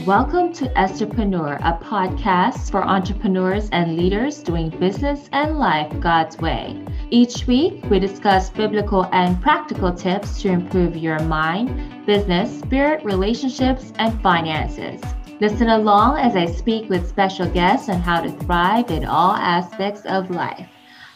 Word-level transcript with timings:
Welcome 0.00 0.54
to 0.54 0.68
Estherpreneur, 0.70 1.60
a 1.60 1.84
podcast 1.84 2.70
for 2.70 2.82
entrepreneurs 2.82 3.68
and 3.72 3.94
leaders 3.94 4.42
doing 4.42 4.70
business 4.70 5.28
and 5.32 5.58
life 5.58 5.92
God's 6.00 6.38
way. 6.38 6.82
Each 7.10 7.46
week, 7.46 7.84
we 7.90 8.00
discuss 8.00 8.48
biblical 8.48 9.04
and 9.12 9.40
practical 9.42 9.92
tips 9.92 10.40
to 10.40 10.48
improve 10.48 10.96
your 10.96 11.18
mind, 11.20 12.06
business, 12.06 12.58
spirit, 12.60 13.04
relationships, 13.04 13.92
and 13.96 14.18
finances. 14.22 15.02
Listen 15.40 15.68
along 15.68 16.16
as 16.16 16.36
I 16.36 16.46
speak 16.46 16.88
with 16.88 17.06
special 17.06 17.48
guests 17.50 17.90
on 17.90 18.00
how 18.00 18.22
to 18.22 18.30
thrive 18.30 18.90
in 18.90 19.04
all 19.04 19.34
aspects 19.34 20.06
of 20.06 20.30
life. 20.30 20.68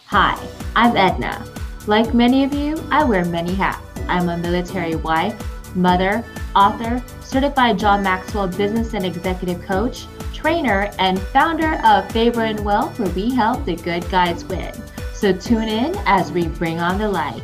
Hi, 0.08 0.38
I'm 0.77 0.95
Edna. 0.98 1.43
Like 1.86 2.12
many 2.12 2.45
of 2.45 2.52
you, 2.52 2.77
I 2.90 3.04
wear 3.04 3.24
many 3.24 3.54
hats. 3.54 3.80
I'm 4.06 4.29
a 4.29 4.36
military 4.36 4.96
wife, 4.96 5.34
mother, 5.77 6.24
author, 6.54 7.02
certified 7.20 7.78
John 7.78 8.02
Maxwell 8.02 8.48
business 8.48 8.95
and 8.95 9.05
executive 9.05 9.62
coach, 9.62 10.06
trainer, 10.32 10.91
and 10.98 11.18
founder 11.18 11.80
of 11.84 12.10
Favor 12.10 12.42
and 12.42 12.64
Wealth, 12.64 12.98
where 12.98 13.10
we 13.10 13.34
help 13.34 13.64
the 13.64 13.77
good 13.77 14.09
guys 14.10 14.45
win. 14.45 14.73
So 15.12 15.32
tune 15.32 15.68
in 15.68 15.95
as 16.06 16.32
we 16.32 16.48
bring 16.48 16.80
on 16.80 16.98
the 16.98 17.09
light. 17.09 17.42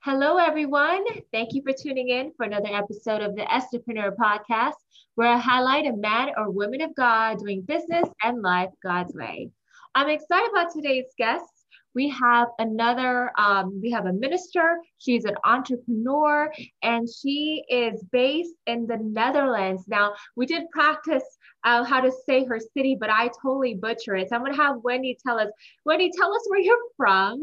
Hello, 0.00 0.38
everyone. 0.38 1.04
Thank 1.32 1.52
you 1.52 1.62
for 1.62 1.72
tuning 1.72 2.10
in 2.10 2.32
for 2.36 2.44
another 2.44 2.68
episode 2.72 3.22
of 3.22 3.34
the 3.34 3.42
Estherpreneur 3.42 4.14
podcast, 4.16 4.74
where 5.16 5.28
I 5.28 5.36
highlight 5.36 5.86
a 5.86 5.96
man 5.96 6.30
or 6.36 6.50
woman 6.50 6.80
of 6.80 6.94
God 6.94 7.38
doing 7.38 7.62
business 7.62 8.08
and 8.22 8.40
life 8.40 8.70
God's 8.84 9.14
way. 9.14 9.50
I'm 9.96 10.08
excited 10.08 10.50
about 10.50 10.72
today's 10.72 11.06
guest 11.18 11.55
we 11.96 12.10
have 12.10 12.48
another, 12.58 13.32
um, 13.38 13.80
we 13.82 13.90
have 13.90 14.04
a 14.04 14.12
minister. 14.12 14.78
She's 14.98 15.24
an 15.24 15.34
entrepreneur 15.44 16.52
and 16.82 17.08
she 17.08 17.64
is 17.70 18.04
based 18.12 18.54
in 18.66 18.86
the 18.86 18.98
Netherlands. 18.98 19.84
Now, 19.88 20.12
we 20.36 20.44
did 20.44 20.70
practice 20.70 21.24
uh, 21.64 21.84
how 21.84 22.02
to 22.02 22.12
say 22.26 22.44
her 22.44 22.60
city, 22.60 22.98
but 23.00 23.08
I 23.08 23.30
totally 23.42 23.74
butcher 23.74 24.14
it. 24.14 24.28
So 24.28 24.36
I'm 24.36 24.42
going 24.42 24.54
to 24.54 24.62
have 24.62 24.76
Wendy 24.84 25.16
tell 25.26 25.40
us. 25.40 25.48
Wendy, 25.86 26.10
tell 26.14 26.34
us 26.34 26.42
where 26.48 26.60
you're 26.60 26.76
from 26.98 27.42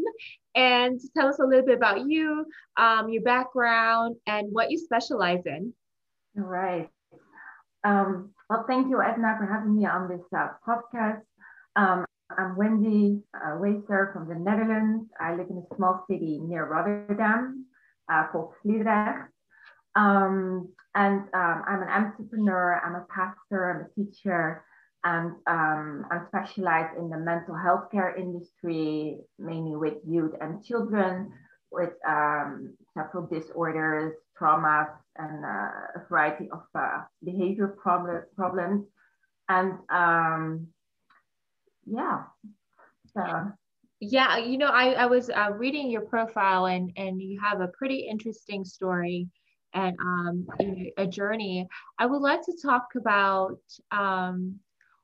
and 0.54 1.00
tell 1.16 1.26
us 1.26 1.40
a 1.40 1.44
little 1.44 1.66
bit 1.66 1.76
about 1.76 2.08
you, 2.08 2.46
um, 2.76 3.08
your 3.08 3.22
background, 3.22 4.14
and 4.28 4.52
what 4.52 4.70
you 4.70 4.78
specialize 4.78 5.42
in. 5.46 5.74
All 6.38 6.44
right. 6.44 6.88
Um, 7.82 8.30
well, 8.48 8.64
thank 8.68 8.88
you, 8.88 9.02
Edna, 9.02 9.34
for 9.36 9.46
having 9.52 9.76
me 9.76 9.84
on 9.86 10.08
this 10.08 10.22
uh, 10.36 10.50
podcast. 10.64 11.22
Um, 11.74 12.04
I'm 12.36 12.56
Wendy 12.56 13.22
uh, 13.34 13.58
from 14.12 14.28
the 14.28 14.34
Netherlands. 14.34 15.10
I 15.20 15.34
live 15.34 15.46
in 15.50 15.58
a 15.58 15.76
small 15.76 16.04
city 16.08 16.40
near 16.42 16.66
Rotterdam 16.66 17.66
uh, 18.10 18.26
called 18.32 18.54
Sliedrecht. 18.62 19.28
Um, 19.94 20.72
and 20.94 21.20
um, 21.34 21.62
I'm 21.66 21.82
an 21.82 21.88
entrepreneur, 21.88 22.80
I'm 22.84 22.94
a 22.96 23.06
pastor, 23.08 23.70
I'm 23.70 23.86
a 23.86 23.94
teacher, 23.94 24.64
and 25.04 25.32
um, 25.46 26.06
I'm 26.10 26.26
specialized 26.28 26.98
in 26.98 27.08
the 27.08 27.18
mental 27.18 27.54
health 27.56 27.90
care 27.92 28.14
industry, 28.16 29.18
mainly 29.38 29.76
with 29.76 29.94
youth 30.06 30.32
and 30.40 30.64
children 30.64 31.32
with 31.70 31.92
um, 32.08 32.74
several 32.94 33.26
disorders, 33.26 34.14
traumas, 34.40 34.88
and 35.16 35.44
uh, 35.44 36.00
a 36.00 36.08
variety 36.08 36.48
of 36.50 36.62
uh, 36.74 37.02
behavior 37.22 37.76
problem, 37.80 38.22
problems. 38.36 38.86
And 39.48 39.74
um, 39.90 40.68
yeah. 41.86 42.22
So. 43.14 43.52
Yeah, 44.00 44.38
you 44.38 44.58
know, 44.58 44.66
I, 44.66 44.92
I 44.92 45.06
was 45.06 45.30
uh, 45.30 45.50
reading 45.52 45.90
your 45.90 46.02
profile 46.02 46.66
and 46.66 46.92
and 46.96 47.22
you 47.22 47.40
have 47.40 47.60
a 47.60 47.68
pretty 47.68 48.00
interesting 48.00 48.64
story 48.64 49.28
and 49.72 49.96
um, 50.00 50.46
a 50.96 51.06
journey. 51.06 51.66
I 51.98 52.06
would 52.06 52.20
like 52.20 52.42
to 52.42 52.56
talk 52.62 52.88
about 52.96 53.58
um, 53.90 54.60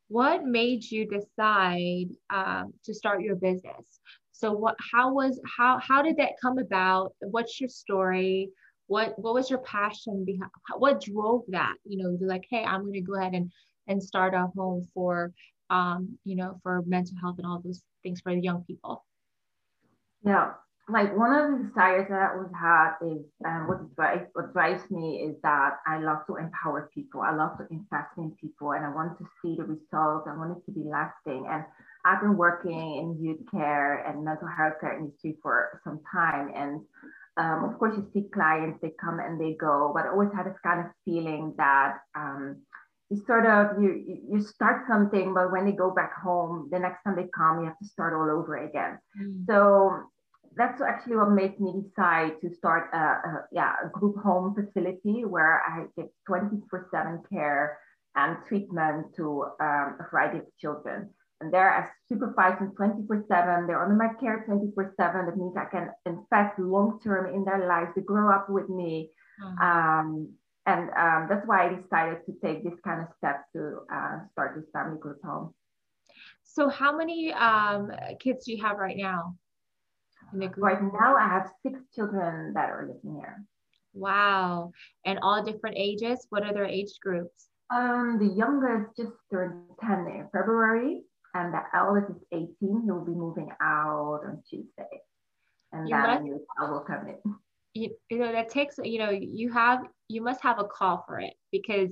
what 0.09 0.45
made 0.45 0.85
you 0.91 1.07
decide 1.07 2.09
um, 2.31 2.73
to 2.85 2.95
start 2.95 3.23
your 3.23 3.37
business. 3.37 4.01
So 4.33 4.53
what 4.53 4.77
how 4.93 5.13
was 5.13 5.41
how 5.57 5.79
how 5.79 6.03
did 6.03 6.17
that 6.17 6.41
come 6.41 6.59
about? 6.59 7.13
What's 7.21 7.61
your 7.61 7.69
story? 7.69 8.51
What 8.87 9.19
what 9.19 9.35
was 9.35 9.51
your 9.51 9.61
passion 9.61 10.25
behind 10.25 10.51
what 10.79 11.01
drove 11.01 11.43
that? 11.49 11.75
You 11.85 12.03
know, 12.03 12.19
like, 12.21 12.47
hey, 12.51 12.65
I'm 12.65 12.85
gonna 12.85 13.03
go 13.03 13.15
ahead 13.15 13.35
and 13.35 13.53
and 13.87 14.03
start 14.03 14.35
a 14.35 14.49
home 14.57 14.89
for 14.95 15.33
um, 15.71 16.19
you 16.25 16.37
know, 16.37 16.61
for 16.63 16.83
mental 16.87 17.17
health 17.21 17.39
and 17.39 17.47
all 17.47 17.61
those 17.65 17.83
things 18.03 18.21
for 18.21 18.35
the 18.35 18.41
young 18.41 18.65
people? 18.65 19.05
Yeah, 20.25 20.53
like 20.89 21.17
one 21.17 21.33
of 21.33 21.51
the 21.51 21.69
desires 21.69 22.09
that 22.11 22.21
I 22.21 22.35
always 22.35 22.53
had 22.53 22.91
is, 23.03 23.25
um, 23.47 23.69
what 23.69 23.95
drives 23.97 24.27
what 24.35 24.53
drives 24.53 24.91
me 24.91 25.23
is 25.23 25.37
that 25.43 25.77
I 25.87 25.99
love 25.99 26.27
to 26.27 26.37
empower 26.37 26.91
people. 26.93 27.23
I 27.23 27.35
love 27.35 27.57
to 27.59 27.67
invest 27.71 28.11
in 28.19 28.33
people, 28.41 28.73
and 28.73 28.85
I 28.85 28.91
want 28.91 29.17
to 29.19 29.25
see 29.41 29.57
the 29.57 29.65
results. 29.65 30.27
I 30.29 30.37
want 30.37 30.59
it 30.59 30.65
to 30.67 30.73
be 30.73 30.85
lasting. 30.85 31.47
And 31.49 31.65
I've 32.05 32.21
been 32.21 32.37
working 32.37 32.73
in 32.73 33.23
youth 33.23 33.41
care 33.51 34.05
and 34.05 34.25
mental 34.25 34.49
health 34.49 34.75
care 34.81 34.99
industry 34.99 35.37
for 35.43 35.81
some 35.85 36.01
time, 36.13 36.51
and 36.55 36.81
um, 37.37 37.65
of 37.65 37.79
course, 37.79 37.95
you 37.97 38.07
see 38.13 38.29
clients, 38.35 38.81
they 38.83 38.93
come 39.01 39.21
and 39.21 39.41
they 39.41 39.55
go, 39.55 39.93
but 39.95 40.05
I 40.05 40.09
always 40.11 40.31
had 40.35 40.47
this 40.47 40.59
kind 40.63 40.81
of 40.81 40.87
feeling 41.05 41.55
that 41.57 41.99
um, 42.15 42.63
you 43.11 43.23
sort 43.27 43.45
of 43.45 43.83
you 43.83 44.23
you 44.31 44.41
start 44.41 44.87
something 44.89 45.35
but 45.35 45.51
when 45.51 45.65
they 45.67 45.73
go 45.73 45.91
back 45.91 46.13
home 46.23 46.69
the 46.71 46.79
next 46.79 47.03
time 47.03 47.17
they 47.17 47.27
come 47.37 47.61
you 47.61 47.67
have 47.67 47.79
to 47.79 47.85
start 47.87 48.15
all 48.15 48.31
over 48.39 48.57
again. 48.57 48.99
Mm. 49.21 49.45
so 49.47 50.05
that's 50.57 50.81
actually 50.83 51.17
what 51.17 51.31
made 51.31 51.61
me 51.61 51.83
decide 51.83 52.33
to 52.41 52.53
start 52.55 52.91
a, 52.93 52.99
a, 52.99 53.45
yeah 53.53 53.75
a 53.85 53.89
group 53.89 54.17
home 54.23 54.55
facility 54.55 55.25
where 55.25 55.63
i 55.67 55.85
give 55.97 56.11
24/7 56.29 57.29
care 57.29 57.79
and 58.17 58.37
treatment 58.49 59.07
to 59.17 59.45
um, 59.61 59.97
a 60.01 60.07
variety 60.11 60.39
of 60.39 60.45
children. 60.59 61.09
And 61.41 61.55
they're 61.55 61.71
as 61.71 61.89
supervised 62.09 62.61
24/7 62.61 63.67
they're 63.67 63.83
under 63.83 63.97
my 63.97 64.13
care 64.21 64.45
24/7 64.49 64.97
that 64.97 65.37
means 65.37 65.57
i 65.57 65.65
can 65.65 65.91
invest 66.07 66.59
long 66.59 67.01
term 67.03 67.35
in 67.35 67.45
their 67.45 67.67
lives 67.67 67.91
they 67.97 68.03
grow 68.03 68.33
up 68.33 68.49
with 68.49 68.69
me. 68.69 69.11
Mm. 69.43 69.59
um, 69.69 70.33
and 70.71 70.91
um, 70.91 71.27
that's 71.29 71.47
why 71.47 71.67
I 71.67 71.75
decided 71.75 72.19
to 72.27 72.33
take 72.45 72.63
this 72.63 72.79
kind 72.85 73.01
of 73.01 73.09
step 73.19 73.45
to 73.55 73.81
uh, 73.93 74.19
start 74.33 74.55
this 74.57 74.71
family 74.73 74.99
group 74.99 75.19
home. 75.25 75.53
So, 76.45 76.69
how 76.69 76.97
many 76.97 77.33
um, 77.33 77.91
kids 78.21 78.45
do 78.45 78.53
you 78.53 78.63
have 78.63 78.79
right 78.79 78.97
now? 78.97 79.37
Right 80.33 80.83
now, 80.83 81.17
I 81.17 81.27
have 81.27 81.51
six 81.63 81.81
children 81.95 82.53
that 82.55 82.71
are 82.71 82.87
living 82.87 83.19
here. 83.19 83.43
Wow. 83.95 84.71
And 85.05 85.19
all 85.23 85.43
different 85.43 85.77
ages? 85.79 86.27
What 86.31 86.45
are 86.45 86.53
their 86.53 86.67
age 86.67 86.93
groups? 87.03 87.49
Um, 87.75 88.19
the 88.21 88.33
youngest 88.37 88.97
just 88.97 89.13
turned 89.31 89.65
10 89.81 90.07
in 90.07 90.29
February, 90.33 91.03
and 91.35 91.53
the 91.53 91.63
eldest 91.75 92.11
is 92.11 92.23
18. 92.33 92.49
He 92.61 92.91
will 92.91 93.05
be 93.05 93.13
moving 93.13 93.51
out 93.61 94.21
on 94.25 94.43
Tuesday. 94.49 95.03
And 95.73 95.89
you 95.89 95.97
then 95.97 96.31
must, 96.31 96.45
I 96.61 96.71
will 96.71 96.81
come 96.81 97.09
in 97.09 97.35
you, 97.75 97.91
you 98.11 98.19
know 98.19 98.33
that 98.33 98.49
takes 98.49 98.77
you 98.83 98.99
know 98.99 99.11
you 99.11 99.53
have 99.53 99.81
you 100.09 100.23
must 100.23 100.43
have 100.43 100.59
a 100.59 100.65
call 100.65 101.05
for 101.07 101.21
it 101.21 101.35
because 101.53 101.91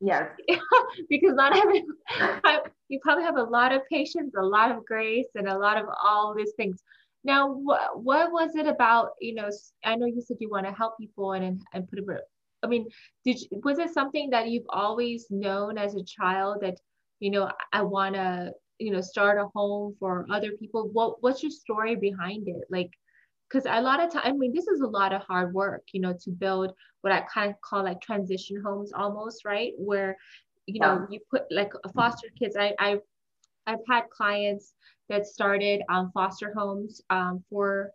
yes. 0.00 0.28
because 1.10 1.34
not 1.34 1.56
every 1.56 1.84
you 2.88 3.00
probably 3.02 3.24
have 3.24 3.36
a 3.36 3.42
lot 3.42 3.72
of 3.72 3.82
patience 3.90 4.34
a 4.38 4.42
lot 4.42 4.70
of 4.70 4.84
grace 4.84 5.26
and 5.34 5.48
a 5.48 5.58
lot 5.58 5.76
of 5.76 5.86
all 6.02 6.34
these 6.34 6.52
things. 6.56 6.82
Now 7.24 7.52
what, 7.52 8.02
what 8.04 8.30
was 8.30 8.54
it 8.54 8.68
about 8.68 9.10
you 9.20 9.34
know 9.34 9.50
i 9.84 9.96
know 9.96 10.06
you 10.06 10.22
said 10.22 10.36
you 10.38 10.48
want 10.48 10.66
to 10.66 10.72
help 10.72 10.96
people 10.96 11.32
and 11.32 11.60
and 11.72 11.88
put 11.88 11.98
it 11.98 12.20
i 12.62 12.68
mean 12.68 12.86
did 13.24 13.40
you, 13.40 13.60
was 13.64 13.80
it 13.80 13.92
something 13.92 14.30
that 14.30 14.48
you've 14.48 14.68
always 14.68 15.26
known 15.28 15.76
as 15.76 15.96
a 15.96 16.04
child 16.04 16.58
that 16.60 16.76
you 17.18 17.32
know 17.32 17.50
i 17.72 17.82
want 17.82 18.14
to 18.14 18.52
you 18.78 18.90
know 18.90 19.00
start 19.00 19.38
a 19.38 19.46
home 19.54 19.94
for 19.98 20.26
other 20.30 20.52
people? 20.58 20.88
What 20.92 21.22
what's 21.22 21.42
your 21.42 21.50
story 21.50 21.96
behind 21.96 22.48
it? 22.48 22.64
Like 22.70 22.90
because 23.48 23.66
a 23.66 23.80
lot 23.80 24.02
of 24.02 24.12
time, 24.12 24.22
I 24.24 24.32
mean, 24.32 24.52
this 24.52 24.66
is 24.66 24.80
a 24.80 24.86
lot 24.86 25.12
of 25.12 25.22
hard 25.22 25.54
work, 25.54 25.82
you 25.92 26.00
know, 26.00 26.14
to 26.24 26.30
build 26.30 26.72
what 27.02 27.12
I 27.12 27.20
kind 27.32 27.50
of 27.50 27.60
call 27.60 27.84
like 27.84 28.00
transition 28.00 28.62
homes 28.64 28.92
almost, 28.92 29.44
right? 29.44 29.72
Where, 29.78 30.16
you 30.66 30.80
know, 30.80 31.06
you 31.10 31.20
put 31.30 31.42
like 31.50 31.72
foster 31.94 32.28
kids. 32.38 32.56
I, 32.56 32.74
I, 32.78 32.98
I've 33.66 33.84
had 33.88 34.10
clients 34.10 34.74
that 35.08 35.26
started 35.26 35.82
um, 35.88 36.10
foster 36.12 36.52
homes 36.56 37.00
um, 37.10 37.44
for, 37.48 37.90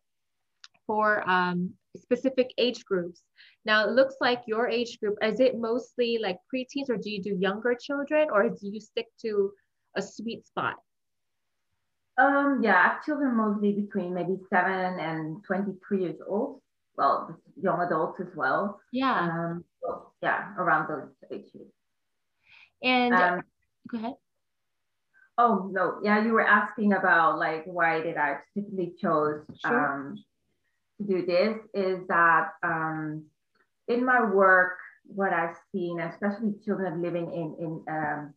for 0.88 1.30
um, 1.30 1.72
specific 1.98 2.54
age 2.58 2.86
groups. 2.86 3.24
Now 3.66 3.86
it 3.86 3.92
looks 3.92 4.16
like 4.22 4.44
your 4.48 4.70
age 4.70 5.00
group, 5.00 5.18
is 5.22 5.40
it 5.40 5.58
mostly 5.58 6.18
like 6.22 6.38
preteens 6.54 6.90
or 6.90 6.98
do 6.98 7.10
you 7.10 7.22
do 7.22 7.36
younger 7.36 7.76
children 7.76 8.30
or 8.32 8.50
do 8.50 8.68
you 8.68 8.80
stick 8.80 9.08
to 9.22 9.52
a 9.98 10.02
sweet 10.02 10.48
spot? 10.48 10.76
Um, 12.18 12.60
yeah, 12.62 12.76
I 12.76 12.94
have 12.94 13.06
children 13.06 13.36
mostly 13.36 13.72
between 13.74 14.14
maybe 14.14 14.38
seven 14.50 15.00
and 15.00 15.44
23 15.44 16.02
years 16.02 16.20
old. 16.28 16.62
Well, 16.98 17.38
young 17.62 17.82
adults 17.82 18.20
as 18.20 18.36
well. 18.36 18.80
Yeah. 18.92 19.20
Um, 19.20 19.64
yeah, 20.22 20.54
around 20.58 20.88
those 20.88 21.10
ages. 21.32 21.72
And 22.84 23.14
um, 23.14 23.42
go 23.90 23.98
ahead. 23.98 24.14
Oh 25.38 25.70
no, 25.72 26.00
yeah, 26.04 26.24
you 26.24 26.34
were 26.34 26.46
asking 26.46 26.94
about 26.94 27.40
like 27.40 27.64
why 27.66 28.02
did 28.02 28.18
I 28.18 28.38
specifically 28.50 28.94
chose 29.02 29.44
sure. 29.66 29.94
um, 29.94 30.24
to 30.98 31.08
do 31.08 31.26
this? 31.26 31.58
Is 31.74 32.06
that 32.08 32.50
um, 32.64 33.26
in 33.88 34.06
my 34.06 34.24
work, 34.24 34.78
what 35.06 35.34
I've 35.34 35.56
seen, 35.72 36.00
especially 36.00 36.54
children 36.64 37.02
living 37.02 37.32
in, 37.34 37.56
in 37.60 37.84
um, 37.90 38.34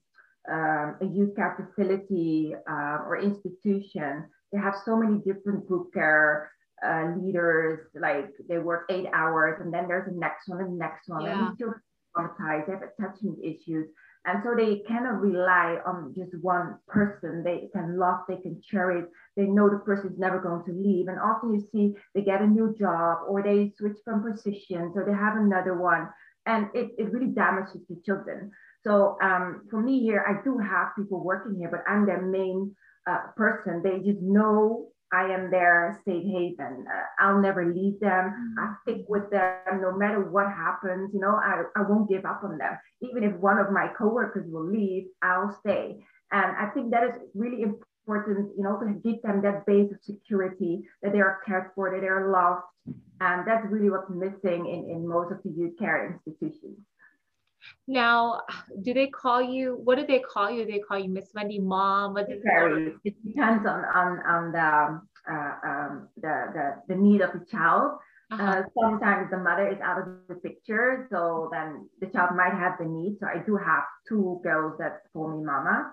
um, 0.50 0.96
a 1.00 1.06
youth 1.06 1.34
care 1.36 1.56
facility 1.56 2.54
uh, 2.68 2.98
or 3.06 3.18
institution, 3.18 4.24
they 4.52 4.58
have 4.58 4.74
so 4.84 4.96
many 4.96 5.18
different 5.18 5.66
group 5.66 5.92
care 5.92 6.50
uh, 6.84 7.12
leaders, 7.18 7.88
like 7.94 8.30
they 8.48 8.58
work 8.58 8.86
eight 8.90 9.06
hours 9.12 9.60
and 9.60 9.72
then 9.72 9.88
there's 9.88 10.06
the 10.06 10.18
next 10.18 10.48
one 10.48 10.60
and 10.60 10.74
the 10.74 10.78
next 10.78 11.08
one. 11.08 11.24
Yeah. 11.24 11.48
And 11.48 11.58
children 11.58 11.80
traumatized, 12.16 12.66
they 12.66 12.72
have 12.72 12.82
attachment 12.82 13.38
issues. 13.42 13.88
And 14.26 14.42
so 14.42 14.54
they 14.56 14.82
cannot 14.88 15.20
rely 15.20 15.78
on 15.86 16.14
just 16.16 16.32
one 16.40 16.76
person. 16.88 17.42
They 17.44 17.68
can 17.74 17.98
love, 17.98 18.20
they 18.26 18.36
can 18.36 18.60
cherish, 18.62 19.04
they 19.36 19.44
know 19.44 19.68
the 19.68 19.78
person 19.78 20.12
is 20.12 20.18
never 20.18 20.40
going 20.40 20.64
to 20.64 20.72
leave. 20.72 21.08
And 21.08 21.18
often 21.18 21.52
you 21.52 21.66
see 21.72 21.94
they 22.14 22.22
get 22.22 22.40
a 22.40 22.46
new 22.46 22.74
job 22.78 23.18
or 23.28 23.42
they 23.42 23.72
switch 23.76 23.98
from 24.04 24.22
positions 24.22 24.92
or 24.96 25.04
they 25.04 25.12
have 25.12 25.36
another 25.36 25.76
one. 25.76 26.08
And 26.46 26.68
it, 26.74 26.92
it 26.98 27.12
really 27.12 27.32
damages 27.32 27.82
the 27.88 28.00
children. 28.04 28.50
So 28.86 29.16
um, 29.22 29.66
for 29.70 29.80
me 29.80 30.00
here, 30.00 30.24
I 30.28 30.44
do 30.44 30.58
have 30.58 30.88
people 30.96 31.24
working 31.24 31.56
here, 31.58 31.70
but 31.70 31.90
I'm 31.90 32.06
their 32.06 32.22
main 32.22 32.74
uh, 33.08 33.28
person. 33.36 33.82
They 33.82 33.98
just 33.98 34.20
know 34.20 34.88
I 35.12 35.24
am 35.32 35.50
their 35.50 36.00
safe 36.04 36.24
haven. 36.24 36.84
Uh, 36.92 37.24
I'll 37.24 37.40
never 37.40 37.72
leave 37.72 38.00
them. 38.00 38.56
I 38.58 38.74
stick 38.82 39.04
with 39.08 39.30
them 39.30 39.80
no 39.80 39.96
matter 39.96 40.28
what 40.28 40.46
happens. 40.48 41.10
You 41.14 41.20
know, 41.20 41.36
I, 41.36 41.62
I 41.76 41.82
won't 41.88 42.10
give 42.10 42.24
up 42.24 42.42
on 42.44 42.58
them. 42.58 42.76
Even 43.00 43.22
if 43.22 43.34
one 43.36 43.58
of 43.58 43.70
my 43.70 43.88
coworkers 43.96 44.50
will 44.50 44.68
leave, 44.68 45.04
I'll 45.22 45.56
stay. 45.60 45.96
And 46.32 46.56
I 46.56 46.70
think 46.74 46.90
that 46.90 47.04
is 47.04 47.14
really 47.34 47.62
important, 47.62 48.50
you 48.56 48.64
know, 48.64 48.78
to 48.80 48.92
give 49.08 49.22
them 49.22 49.40
that 49.42 49.66
base 49.66 49.92
of 49.92 49.98
security 50.02 50.82
that 51.02 51.12
they 51.12 51.20
are 51.20 51.40
cared 51.46 51.70
for, 51.74 51.90
that 51.90 52.00
they 52.00 52.08
are 52.08 52.32
loved. 52.32 52.62
And 53.20 53.46
that's 53.46 53.66
really 53.70 53.90
what's 53.90 54.10
missing 54.10 54.66
in, 54.66 54.90
in 54.90 55.08
most 55.08 55.30
of 55.30 55.38
the 55.44 55.50
youth 55.50 55.78
care 55.78 56.12
institutions. 56.12 56.78
Now, 57.86 58.42
do 58.82 58.94
they 58.94 59.08
call 59.08 59.42
you? 59.42 59.80
What 59.84 59.98
do 59.98 60.06
they 60.06 60.20
call 60.20 60.50
you? 60.50 60.64
Do 60.64 60.72
they 60.72 60.78
call 60.78 60.98
you 60.98 61.08
Miss 61.08 61.30
Wendy, 61.34 61.58
Mom? 61.58 62.14
What 62.14 62.30
it 62.30 62.40
varies. 62.42 62.96
It 63.04 63.14
depends 63.24 63.66
on 63.66 63.84
on 63.84 64.18
on 64.26 64.52
the 64.52 65.00
uh, 65.30 65.54
um, 65.66 66.08
the, 66.16 66.46
the 66.54 66.94
the 66.94 67.00
need 67.00 67.20
of 67.20 67.32
the 67.32 67.44
child. 67.50 67.98
Uh-huh. 68.30 68.42
Uh, 68.42 68.62
sometimes 68.80 69.30
the 69.30 69.36
mother 69.36 69.68
is 69.68 69.78
out 69.82 70.00
of 70.00 70.06
the 70.28 70.34
picture, 70.36 71.06
so 71.10 71.50
then 71.52 71.88
the 72.00 72.06
child 72.06 72.30
might 72.34 72.54
have 72.54 72.78
the 72.78 72.86
need. 72.86 73.18
So 73.20 73.26
I 73.26 73.42
do 73.44 73.56
have 73.56 73.84
two 74.08 74.40
girls 74.42 74.78
that 74.78 75.02
call 75.12 75.28
me 75.28 75.44
Mama, 75.44 75.92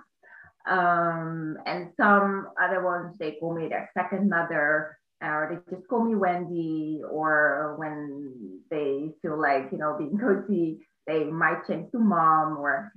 um, 0.66 1.58
and 1.66 1.92
some 1.98 2.48
other 2.62 2.84
ones 2.84 3.18
they 3.20 3.34
call 3.34 3.54
me 3.54 3.68
their 3.68 3.90
second 3.94 4.30
mother 4.30 4.98
or 5.22 5.62
they 5.70 5.76
just 5.76 5.88
call 5.88 6.04
me 6.04 6.16
Wendy, 6.16 7.02
or 7.10 7.76
when 7.78 8.60
they 8.70 9.12
feel 9.22 9.40
like 9.40 9.70
you 9.72 9.78
know 9.78 9.96
being 9.98 10.18
cozy, 10.18 10.80
they 11.08 11.26
might 11.26 11.68
change 11.68 11.92
to 11.92 12.00
mom 12.00 12.58
or 12.58 12.94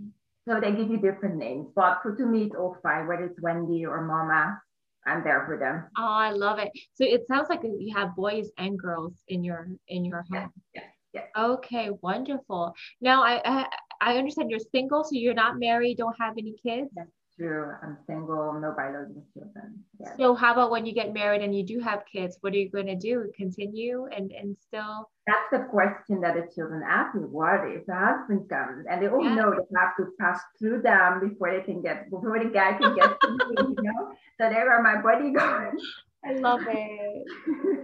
so 0.47 0.61
they 0.61 0.73
give 0.73 0.91
you 0.91 0.99
different 0.99 1.37
names. 1.37 1.69
But 1.75 2.01
for 2.03 2.15
to 2.15 2.27
me, 2.27 2.45
it's 2.45 2.55
all 2.55 2.77
fine, 2.83 3.07
whether 3.07 3.25
it's 3.25 3.41
Wendy 3.41 3.87
or 3.87 4.03
Mama. 4.03 4.61
I'm 5.07 5.23
there 5.23 5.45
for 5.47 5.59
them. 5.59 5.85
Oh, 5.99 6.03
I 6.03 6.31
love 6.31 6.59
it. 6.59 6.71
So 6.95 7.05
it 7.05 7.27
sounds 7.29 7.49
like 7.51 7.61
you 7.63 7.95
have 7.95 8.17
boys 8.17 8.51
and 8.57 8.79
girls 8.79 9.15
in 9.29 9.45
your 9.45 9.69
in 9.89 10.05
your 10.05 10.25
home. 10.31 10.51
Yeah, 10.75 10.83
yeah, 11.13 11.23
yeah. 11.37 11.43
Okay, 11.45 11.91
wonderful. 12.01 12.75
Now 13.01 13.23
I, 13.23 13.41
I 13.45 13.67
I 14.01 14.17
understand 14.17 14.51
you're 14.51 14.61
single, 14.61 15.05
so 15.05 15.11
you're 15.13 15.35
not 15.35 15.59
married, 15.59 15.99
don't 15.99 16.17
have 16.19 16.35
any 16.39 16.55
kids. 16.63 16.91
Yes 16.97 17.07
true. 17.39 17.73
I'm 17.83 17.97
single, 18.07 18.53
no 18.61 18.75
biological 18.77 19.25
children. 19.33 19.85
Yeah. 20.01 20.17
So 20.17 20.35
how 20.35 20.53
about 20.53 20.71
when 20.71 20.87
you 20.87 20.93
get 20.93 21.13
married 21.13 21.43
and 21.43 21.55
you 21.55 21.63
do 21.63 21.81
have 21.81 22.03
kids? 22.11 22.39
What 22.41 22.53
are 22.53 22.57
you 22.57 22.69
going 22.69 22.87
to 22.87 22.97
do? 22.97 23.31
Continue 23.37 24.07
and 24.07 24.33
and 24.33 24.57
still? 24.61 25.11
That's 25.27 25.51
the 25.53 25.67
question 25.71 26.21
that 26.21 26.35
the 26.35 26.49
children 26.55 26.83
ask 26.87 27.15
me. 27.15 27.23
What 27.23 27.69
if 27.69 27.87
the 27.87 27.95
husband 27.95 28.49
comes? 28.49 28.87
And 28.91 29.03
they 29.03 29.09
all 29.09 29.25
yeah. 29.25 29.35
know 29.35 29.51
they 29.51 29.79
have 29.79 29.97
to 29.99 30.07
pass 30.21 30.41
through 30.59 30.83
them 30.83 31.29
before 31.29 31.53
they 31.53 31.65
can 31.65 31.83
get 31.83 32.11
before 32.11 32.39
the 32.39 32.51
guy 32.51 32.75
can 32.75 32.95
get 32.95 33.21
to 33.21 33.31
me. 33.31 33.39
You 33.59 33.77
know, 33.83 34.13
so 34.41 34.49
they 34.49 34.57
are 34.57 34.83
my 34.83 35.01
bodyguards. 35.01 35.83
I 36.25 36.35
love 36.35 36.63
it. 36.67 37.25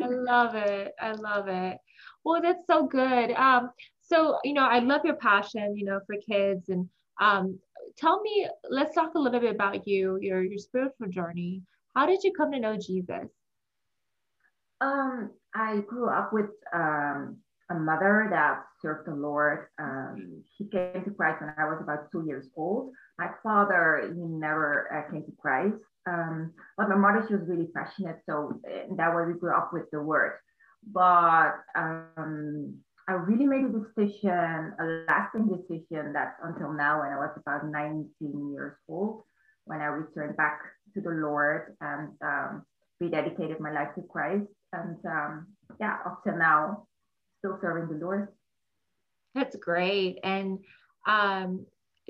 I 0.03 0.07
love 0.07 0.55
it. 0.55 0.93
I 1.01 1.13
love 1.13 1.49
it. 1.49 1.79
Well, 2.25 2.41
that's 2.41 2.67
so 2.67 2.87
good. 2.87 3.33
Um, 3.33 3.71
so 4.01 4.39
you 4.45 4.55
know, 4.55 4.65
I 4.65 4.79
love 4.79 5.03
your 5.05 5.17
passion, 5.17 5.77
you 5.77 5.85
know, 5.85 6.01
for 6.07 6.17
kids 6.27 6.69
and 6.69 6.89
um, 7.21 7.59
tell 7.97 8.21
me, 8.23 8.49
let's 8.69 8.95
talk 8.95 9.15
a 9.15 9.19
little 9.19 9.41
bit 9.41 9.55
about 9.55 9.87
you, 9.87 10.19
your 10.21 10.43
your 10.43 10.59
spiritual 10.59 11.09
journey. 11.09 11.63
How 11.95 12.07
did 12.07 12.23
you 12.23 12.33
come 12.33 12.53
to 12.53 12.61
know 12.61 12.77
Jesus? 12.77 13.29
Um, 14.81 15.31
I 15.55 15.81
grew 15.87 16.09
up 16.09 16.33
with 16.33 16.51
um, 16.73 17.39
a 17.71 17.75
mother 17.75 18.29
that 18.31 18.65
served 18.81 19.07
the 19.07 19.15
Lord. 19.15 19.67
Um, 19.79 20.43
she 20.57 20.65
came 20.65 21.05
to 21.05 21.11
Christ 21.11 21.41
when 21.41 21.55
I 21.59 21.65
was 21.65 21.81
about 21.83 22.11
two 22.11 22.25
years 22.27 22.49
old. 22.57 22.93
My 23.19 23.29
father, 23.43 24.13
he 24.15 24.21
never 24.21 24.89
uh, 24.93 25.11
came 25.11 25.25
to 25.25 25.33
Christ. 25.39 25.77
Um, 26.09 26.53
but 26.77 26.89
my 26.89 26.97
mother, 26.97 27.25
she 27.29 27.35
was 27.35 27.49
really 27.49 27.69
passionate. 27.75 28.21
So 28.27 28.61
that 28.97 29.15
way 29.15 29.25
we 29.27 29.39
grew 29.39 29.55
up 29.55 29.71
with 29.73 29.91
the 29.93 30.01
word. 30.01 30.39
But 30.91 31.53
um, 31.77 32.79
I 33.11 33.15
really 33.15 33.45
made 33.45 33.65
a 33.65 33.73
decision, 33.73 34.73
a 34.79 35.05
lasting 35.09 35.49
decision 35.49 36.13
that 36.13 36.37
until 36.45 36.73
now, 36.73 37.01
when 37.01 37.11
I 37.11 37.17
was 37.17 37.37
about 37.37 37.67
19 37.67 38.07
years 38.53 38.77
old, 38.89 39.25
when 39.65 39.81
I 39.81 39.87
returned 39.87 40.37
back 40.37 40.61
to 40.95 41.01
the 41.01 41.11
Lord 41.11 41.77
and 41.81 42.11
um, 42.23 42.63
rededicated 43.03 43.59
my 43.59 43.73
life 43.73 43.89
to 43.97 44.03
Christ. 44.03 44.47
And 44.73 44.97
um, 45.05 45.49
yeah, 45.81 45.97
up 46.07 46.23
to 46.23 46.37
now, 46.37 46.87
still 47.41 47.59
serving 47.61 47.89
the 47.89 48.05
Lord. 48.05 48.29
That's 49.35 49.57
great. 49.57 50.21
And 50.23 50.61
um, 51.05 51.67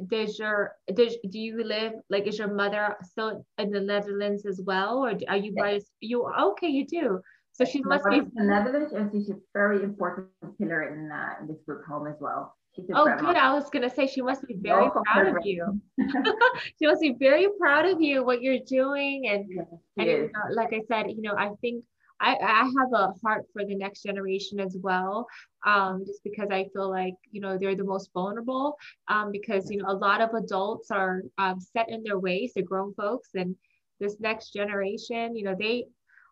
does 0.07 0.39
your 0.39 0.77
does 0.93 1.17
do 1.31 1.39
you 1.39 1.65
live 1.65 1.95
like 2.11 2.27
is 2.27 2.39
your 2.39 2.53
mother 2.53 2.97
still 3.05 3.47
in 3.57 3.71
the 3.71 3.81
Netherlands 3.81 4.45
as 4.45 4.61
well, 4.63 4.99
or 4.99 5.15
are 5.29 5.37
you 5.39 5.55
guys 5.55 5.87
you 6.01 6.27
okay? 6.27 6.69
You 6.69 6.87
do. 6.87 7.21
So 7.61 7.67
she 7.67 7.83
must 7.83 8.07
be 8.09 8.21
the 8.21 8.43
Netherlands, 8.43 8.95
and 8.95 9.13
she's 9.13 9.29
a 9.29 9.37
very 9.53 9.83
important 9.83 10.29
pillar 10.57 10.85
in, 10.85 11.13
uh, 11.13 11.35
in 11.41 11.47
this 11.47 11.59
group 11.67 11.85
home 11.85 12.07
as 12.07 12.17
well. 12.19 12.57
Oh, 12.95 13.05
good. 13.05 13.37
I 13.37 13.53
was 13.53 13.69
gonna 13.69 13.91
say 13.91 14.07
she 14.07 14.23
must 14.23 14.47
be 14.47 14.55
very 14.55 14.89
proud 14.91 15.27
of 15.27 15.45
you. 15.45 15.79
she 16.79 16.87
must 16.87 17.03
be 17.03 17.17
very 17.19 17.49
proud 17.59 17.85
of 17.85 18.01
you, 18.01 18.25
what 18.25 18.41
you're 18.41 18.61
doing, 18.67 19.29
and 19.29 19.45
yes, 19.51 19.67
and 19.99 20.09
you 20.09 20.31
like 20.53 20.73
I 20.73 20.81
said, 20.89 21.11
you 21.11 21.21
know, 21.21 21.35
I 21.37 21.51
think 21.61 21.85
I 22.19 22.35
I 22.37 22.65
have 22.79 22.93
a 22.95 23.13
heart 23.23 23.45
for 23.53 23.67
the 23.67 23.75
next 23.75 24.05
generation 24.05 24.59
as 24.59 24.75
well, 24.81 25.27
um, 25.67 26.05
just 26.07 26.25
because 26.25 26.49
I 26.51 26.69
feel 26.73 26.89
like 26.89 27.17
you 27.31 27.43
know 27.43 27.59
they're 27.59 27.77
the 27.77 27.85
most 27.85 28.11
vulnerable, 28.15 28.79
um, 29.09 29.33
because 29.33 29.71
you 29.71 29.83
know 29.83 29.91
a 29.91 30.01
lot 30.07 30.23
of 30.23 30.31
adults 30.33 30.91
are 30.91 31.25
um, 31.37 31.61
set 31.61 31.91
in 31.91 32.03
their 32.05 32.19
ways, 32.19 32.53
they're 32.55 32.65
grown 32.65 32.95
folks, 32.95 33.31
and 33.35 33.55
this 33.99 34.19
next 34.19 34.55
generation, 34.55 35.37
you 35.37 35.45
know, 35.45 35.55
they 35.59 35.85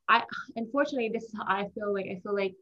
I 0.09 0.25
unfortunately 0.57 1.11
this 1.12 1.25
is 1.25 1.35
how 1.37 1.45
I 1.47 1.69
feel 1.75 1.93
like 1.93 2.07
I 2.07 2.21
feel 2.21 2.35
like 2.35 2.55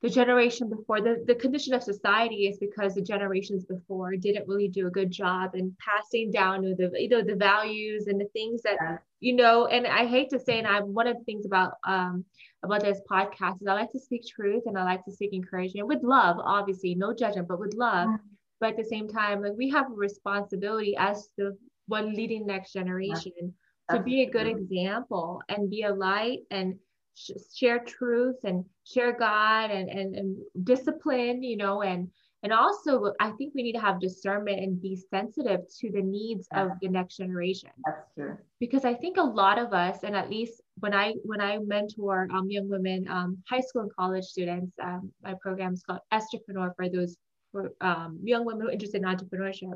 the 0.00 0.08
generation 0.08 0.68
before 0.68 1.00
the, 1.00 1.24
the 1.26 1.34
condition 1.34 1.74
of 1.74 1.82
society 1.82 2.46
is 2.46 2.58
because 2.58 2.94
the 2.94 3.02
generations 3.02 3.64
before 3.64 4.14
didn't 4.14 4.46
really 4.46 4.68
do 4.68 4.86
a 4.86 4.90
good 4.90 5.10
job 5.10 5.54
in 5.54 5.76
passing 5.80 6.30
down 6.30 6.62
the 6.62 6.90
you 6.94 7.08
know 7.08 7.22
the 7.22 7.34
values 7.34 8.06
and 8.06 8.20
the 8.20 8.28
things 8.32 8.62
that 8.62 8.76
yeah. 8.80 8.98
you 9.20 9.34
know 9.34 9.66
and 9.66 9.86
I 9.86 10.06
hate 10.06 10.30
to 10.30 10.38
say 10.38 10.58
and 10.58 10.68
I'm 10.68 10.94
one 10.94 11.08
of 11.08 11.16
the 11.18 11.24
things 11.24 11.46
about 11.46 11.74
um 11.86 12.24
about 12.62 12.82
this 12.82 13.00
podcast 13.10 13.60
is 13.60 13.66
I 13.66 13.74
like 13.74 13.90
to 13.92 13.98
speak 13.98 14.22
truth 14.26 14.64
and 14.66 14.78
I 14.78 14.84
like 14.84 15.04
to 15.06 15.12
speak 15.12 15.32
encouragement 15.32 15.88
with 15.88 16.02
love 16.02 16.36
obviously 16.38 16.94
no 16.94 17.12
judgment 17.12 17.48
but 17.48 17.58
with 17.58 17.74
love 17.74 18.08
mm-hmm. 18.08 18.26
but 18.60 18.70
at 18.70 18.76
the 18.76 18.84
same 18.84 19.08
time 19.08 19.42
like 19.42 19.54
we 19.56 19.68
have 19.70 19.90
a 19.90 19.94
responsibility 19.94 20.96
as 20.96 21.28
the 21.36 21.56
one 21.88 22.14
leading 22.14 22.46
next 22.46 22.72
generation 22.72 23.32
yeah 23.36 23.48
to 23.90 24.00
be 24.00 24.22
a 24.22 24.30
good 24.30 24.46
example 24.46 25.42
and 25.48 25.70
be 25.70 25.82
a 25.82 25.94
light 25.94 26.40
and 26.50 26.76
sh- 27.14 27.30
share 27.54 27.78
truth 27.80 28.36
and 28.44 28.64
share 28.84 29.12
God 29.12 29.70
and, 29.70 29.88
and, 29.88 30.14
and 30.14 30.36
discipline, 30.64 31.42
you 31.42 31.56
know, 31.56 31.82
and 31.82 32.08
and 32.44 32.52
also 32.52 33.12
I 33.18 33.30
think 33.32 33.52
we 33.54 33.64
need 33.64 33.72
to 33.72 33.80
have 33.80 33.98
discernment 33.98 34.60
and 34.60 34.80
be 34.80 34.96
sensitive 35.10 35.62
to 35.80 35.90
the 35.90 36.02
needs 36.02 36.46
yeah. 36.52 36.66
of 36.66 36.70
the 36.80 36.88
next 36.88 37.16
generation. 37.16 37.70
That's 37.84 38.14
true. 38.14 38.38
Because 38.60 38.84
I 38.84 38.94
think 38.94 39.16
a 39.16 39.22
lot 39.22 39.58
of 39.58 39.72
us, 39.72 40.04
and 40.04 40.14
at 40.14 40.30
least 40.30 40.62
when 40.78 40.94
I 40.94 41.14
when 41.24 41.40
I 41.40 41.58
mentor 41.58 42.28
um, 42.32 42.48
young 42.48 42.68
women, 42.68 43.08
um, 43.08 43.38
high 43.48 43.60
school 43.60 43.82
and 43.82 43.94
college 43.94 44.24
students, 44.24 44.72
um, 44.80 45.10
my 45.22 45.34
program 45.34 45.72
is 45.72 45.82
called 45.82 46.00
Entrepreneur 46.12 46.72
for 46.76 46.88
those 46.88 47.16
for 47.50 47.72
um, 47.80 48.20
young 48.22 48.44
women 48.44 48.70
interested 48.70 49.02
in 49.02 49.08
entrepreneurship 49.08 49.74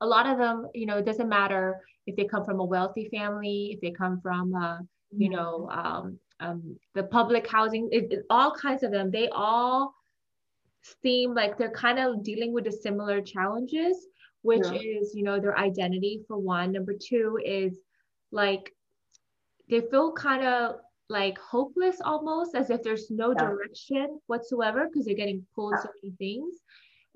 a 0.00 0.06
lot 0.06 0.26
of 0.26 0.38
them, 0.38 0.66
you 0.74 0.86
know, 0.86 0.98
it 0.98 1.04
doesn't 1.04 1.28
matter 1.28 1.80
if 2.10 2.16
they 2.16 2.24
come 2.24 2.44
from 2.44 2.60
a 2.60 2.64
wealthy 2.64 3.08
family, 3.08 3.70
if 3.72 3.80
they 3.80 3.90
come 3.90 4.20
from, 4.20 4.54
uh, 4.54 4.78
you 5.10 5.28
mm-hmm. 5.28 5.36
know, 5.36 5.68
um, 5.70 6.18
um, 6.40 6.76
the 6.94 7.04
public 7.04 7.46
housing, 7.46 7.88
it, 7.92 8.12
it, 8.12 8.26
all 8.30 8.52
kinds 8.52 8.82
of 8.82 8.90
them, 8.90 9.10
they 9.10 9.28
all 9.28 9.94
seem 11.02 11.34
like 11.34 11.56
they're 11.56 11.70
kind 11.70 11.98
of 11.98 12.24
dealing 12.24 12.52
with 12.52 12.64
the 12.64 12.72
similar 12.72 13.20
challenges, 13.20 14.06
which 14.42 14.64
yeah. 14.64 14.78
is, 15.00 15.14
you 15.14 15.22
know, 15.22 15.38
their 15.38 15.58
identity 15.58 16.22
for 16.26 16.38
one. 16.38 16.72
Number 16.72 16.94
two 16.94 17.38
is 17.44 17.78
like 18.32 18.74
they 19.68 19.82
feel 19.82 20.12
kind 20.12 20.44
of 20.44 20.76
like 21.08 21.38
hopeless 21.38 21.96
almost 22.04 22.54
as 22.54 22.70
if 22.70 22.82
there's 22.82 23.10
no 23.10 23.32
yeah. 23.32 23.44
direction 23.44 24.18
whatsoever 24.26 24.88
because 24.88 25.06
they're 25.06 25.14
getting 25.14 25.44
pulled 25.54 25.74
yeah. 25.76 25.82
so 25.82 25.88
many 26.02 26.14
things 26.16 26.54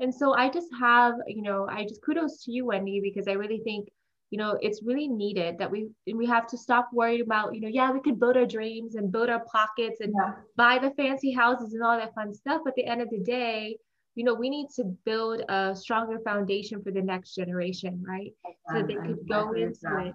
and 0.00 0.12
so 0.12 0.34
i 0.34 0.48
just 0.48 0.68
have 0.78 1.14
you 1.28 1.42
know 1.42 1.66
i 1.70 1.84
just 1.84 2.02
kudos 2.02 2.42
to 2.42 2.50
you 2.50 2.66
wendy 2.66 3.00
because 3.00 3.28
i 3.28 3.32
really 3.32 3.60
think 3.60 3.88
you 4.34 4.38
know 4.38 4.58
it's 4.60 4.82
really 4.82 5.06
needed 5.06 5.58
that 5.58 5.70
we 5.70 5.86
we 6.12 6.26
have 6.26 6.44
to 6.48 6.58
stop 6.58 6.88
worrying 6.92 7.20
about 7.20 7.54
you 7.54 7.60
know 7.60 7.68
yeah 7.68 7.92
we 7.92 8.00
could 8.00 8.18
build 8.18 8.36
our 8.36 8.44
dreams 8.44 8.96
and 8.96 9.12
build 9.12 9.28
our 9.28 9.44
pockets 9.44 10.00
and 10.00 10.12
yeah. 10.18 10.32
buy 10.56 10.76
the 10.76 10.90
fancy 10.96 11.30
houses 11.30 11.72
and 11.72 11.84
all 11.84 11.96
that 11.96 12.12
fun 12.16 12.34
stuff 12.34 12.60
but 12.64 12.70
at 12.70 12.74
the 12.74 12.84
end 12.84 13.00
of 13.00 13.08
the 13.10 13.20
day 13.20 13.76
you 14.16 14.24
know 14.24 14.34
we 14.34 14.50
need 14.50 14.66
to 14.74 14.82
build 15.04 15.44
a 15.48 15.72
stronger 15.76 16.18
foundation 16.24 16.82
for 16.82 16.90
the 16.90 17.00
next 17.00 17.36
generation 17.36 18.02
right? 18.04 18.32
So 18.70 18.82
they 18.82 18.96
could 18.96 19.20
go 19.28 19.52
into 19.52 19.88
it 20.04 20.14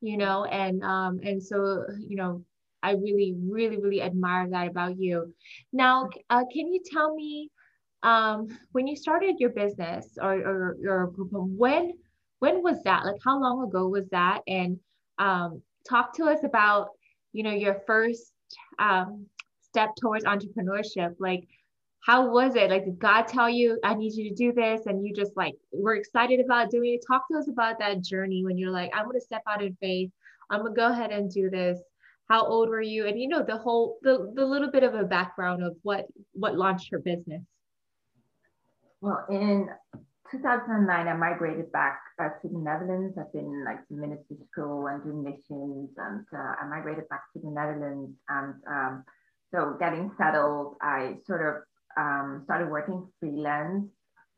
you 0.00 0.16
know 0.16 0.46
and 0.46 0.82
um 0.82 1.20
and 1.22 1.42
so 1.42 1.84
you 1.98 2.16
know 2.16 2.42
i 2.82 2.92
really 2.92 3.34
really 3.36 3.76
really 3.76 4.00
admire 4.00 4.48
that 4.48 4.66
about 4.66 4.98
you. 4.98 5.34
Now 5.74 6.08
uh, 6.30 6.44
can 6.50 6.72
you 6.72 6.80
tell 6.90 7.14
me 7.14 7.50
um 8.02 8.48
when 8.72 8.86
you 8.86 8.96
started 8.96 9.34
your 9.38 9.50
business 9.50 10.16
or, 10.18 10.32
or 10.32 10.76
your 10.80 11.08
group 11.08 11.28
when 11.32 11.92
when 12.40 12.62
was 12.62 12.82
that 12.84 13.04
like 13.04 13.20
how 13.24 13.40
long 13.40 13.62
ago 13.66 13.88
was 13.88 14.08
that 14.10 14.40
and 14.46 14.78
um 15.18 15.62
talk 15.88 16.14
to 16.14 16.24
us 16.24 16.42
about 16.44 16.88
you 17.32 17.42
know 17.42 17.52
your 17.52 17.80
first 17.86 18.32
um 18.78 19.26
step 19.62 19.94
towards 19.96 20.24
entrepreneurship 20.24 21.14
like 21.18 21.46
how 22.00 22.30
was 22.30 22.56
it? 22.56 22.70
Like, 22.70 22.84
did 22.84 22.98
God 22.98 23.28
tell 23.28 23.48
you, 23.48 23.78
I 23.84 23.94
need 23.94 24.14
you 24.14 24.28
to 24.30 24.34
do 24.34 24.52
this? 24.52 24.86
And 24.86 25.06
you 25.06 25.14
just 25.14 25.36
like 25.36 25.54
were 25.72 25.94
excited 25.94 26.40
about 26.40 26.70
doing 26.70 26.94
it? 26.94 27.04
Talk 27.06 27.24
to 27.30 27.38
us 27.38 27.48
about 27.48 27.78
that 27.78 28.02
journey 28.02 28.42
when 28.44 28.56
you're 28.56 28.70
like, 28.70 28.90
I'm 28.94 29.04
going 29.04 29.18
to 29.18 29.24
step 29.24 29.42
out 29.46 29.62
in 29.62 29.76
faith. 29.80 30.10
I'm 30.48 30.60
going 30.60 30.74
to 30.74 30.76
go 30.76 30.90
ahead 30.90 31.10
and 31.10 31.30
do 31.30 31.50
this. 31.50 31.78
How 32.28 32.46
old 32.46 32.68
were 32.68 32.80
you? 32.80 33.06
And 33.06 33.20
you 33.20 33.28
know, 33.28 33.42
the 33.42 33.58
whole, 33.58 33.98
the, 34.02 34.32
the 34.34 34.44
little 34.44 34.70
bit 34.70 34.82
of 34.82 34.94
a 34.94 35.04
background 35.04 35.62
of 35.62 35.76
what, 35.82 36.06
what 36.32 36.56
launched 36.56 36.90
your 36.90 37.00
business. 37.00 37.42
Well, 39.00 39.26
in 39.30 39.68
2009, 40.30 41.08
I 41.08 41.16
migrated 41.16 41.72
back 41.72 42.00
uh, 42.20 42.28
to 42.40 42.48
the 42.48 42.58
Netherlands. 42.58 43.16
I've 43.18 43.32
been 43.32 43.64
like 43.64 43.86
to 43.88 43.94
ministry 43.94 44.36
school 44.50 44.86
and 44.86 45.02
doing 45.02 45.24
missions, 45.24 45.90
and 45.96 46.24
uh, 46.32 46.54
I 46.60 46.66
migrated 46.68 47.08
back 47.08 47.24
to 47.32 47.40
the 47.40 47.50
Netherlands. 47.50 48.12
And 48.28 48.54
um, 48.68 49.04
so, 49.52 49.76
getting 49.80 50.10
settled, 50.16 50.76
I 50.80 51.16
sort 51.26 51.42
of 51.46 51.62
um, 52.00 52.42
started 52.44 52.70
working 52.70 53.08
freelance. 53.18 53.86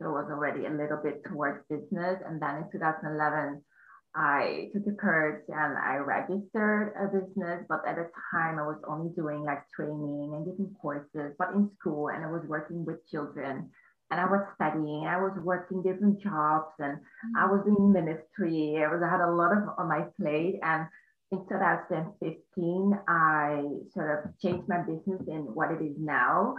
So 0.01 0.09
it 0.09 0.13
was 0.13 0.31
already 0.31 0.67
a 0.67 0.71
little 0.71 0.99
bit 1.03 1.23
towards 1.25 1.65
business. 1.69 2.19
And 2.27 2.41
then 2.41 2.57
in 2.57 2.65
2011, 2.73 3.63
I 4.15 4.69
took 4.73 4.85
the 4.85 4.93
courage 4.93 5.45
and 5.49 5.79
I 5.79 5.97
registered 5.97 6.93
a 6.99 7.07
business. 7.07 7.65
But 7.69 7.87
at 7.87 7.97
the 7.97 8.11
time, 8.33 8.59
I 8.59 8.67
was 8.67 8.81
only 8.89 9.13
doing 9.15 9.45
like 9.45 9.63
training 9.75 10.33
and 10.35 10.45
giving 10.45 10.75
courses, 10.81 11.35
but 11.39 11.53
in 11.55 11.71
school, 11.79 12.09
and 12.09 12.25
I 12.25 12.31
was 12.31 12.43
working 12.49 12.85
with 12.85 13.07
children. 13.09 13.71
And 14.13 14.21
I 14.21 14.27
was 14.27 14.45
studying, 14.57 15.07
I 15.09 15.17
was 15.17 15.33
working 15.43 15.83
different 15.83 16.21
jobs, 16.21 16.75
and 16.79 16.99
mm-hmm. 16.99 17.37
I 17.39 17.47
was 17.47 17.67
in 17.67 17.93
ministry. 17.93 18.85
I 18.85 18.89
was 18.93 19.03
I 19.03 19.09
had 19.09 19.23
a 19.25 19.33
lot 19.33 19.57
of 19.57 19.71
on 19.79 19.89
my 19.89 20.05
plate, 20.21 20.61
and 20.63 20.87
in 21.33 21.39
2015, 21.49 23.01
I 23.09 23.65
sort 23.95 24.11
of 24.13 24.19
changed 24.39 24.69
my 24.69 24.83
business 24.83 25.23
in 25.27 25.55
what 25.55 25.73
it 25.73 25.81
is 25.83 25.97
now. 25.99 26.57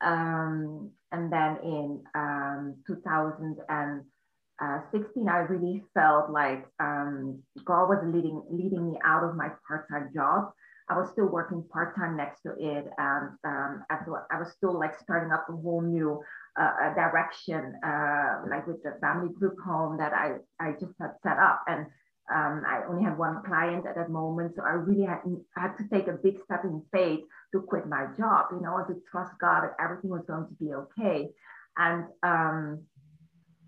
Um, 0.00 0.90
and 1.12 1.32
then 1.32 1.58
in 1.62 2.02
um, 2.16 2.74
2016, 2.88 5.28
I 5.28 5.36
really 5.36 5.84
felt 5.94 6.30
like 6.30 6.66
um, 6.80 7.40
God 7.64 7.88
was 7.88 8.02
leading, 8.04 8.42
leading 8.50 8.90
me 8.90 8.98
out 9.04 9.22
of 9.22 9.36
my 9.36 9.52
part-time 9.68 10.10
job. 10.12 10.50
I 10.88 10.96
was 10.96 11.10
still 11.10 11.26
working 11.26 11.64
part-time 11.72 12.16
next 12.16 12.42
to 12.42 12.50
it. 12.50 12.86
And 12.98 13.30
um, 13.44 13.84
I 13.90 14.38
was 14.38 14.52
still 14.52 14.78
like 14.78 14.98
starting 14.98 15.32
up 15.32 15.46
a 15.48 15.52
whole 15.52 15.82
new 15.82 16.22
uh, 16.58 16.94
direction, 16.94 17.74
uh, 17.84 18.42
like 18.48 18.66
with 18.66 18.82
the 18.82 18.96
family 19.00 19.32
group 19.34 19.56
home 19.64 19.98
that 19.98 20.12
I, 20.12 20.36
I 20.60 20.72
just 20.72 20.92
had 21.00 21.12
set 21.22 21.38
up. 21.38 21.62
And 21.66 21.86
um, 22.32 22.62
I 22.66 22.82
only 22.88 23.04
had 23.04 23.16
one 23.18 23.42
client 23.44 23.86
at 23.86 23.94
that 23.94 24.10
moment, 24.10 24.54
so 24.56 24.62
I 24.62 24.72
really 24.72 25.04
had, 25.04 25.20
had 25.56 25.76
to 25.78 25.84
take 25.92 26.08
a 26.08 26.12
big 26.12 26.38
step 26.44 26.64
in 26.64 26.82
faith 26.92 27.20
to 27.52 27.60
quit 27.60 27.86
my 27.86 28.06
job, 28.18 28.46
you 28.50 28.60
know, 28.60 28.82
to 28.86 29.00
trust 29.10 29.32
God 29.40 29.62
that 29.62 29.76
everything 29.80 30.10
was 30.10 30.24
going 30.26 30.46
to 30.48 30.54
be 30.54 30.72
okay. 30.74 31.28
And 31.76 32.04
um, 32.22 32.82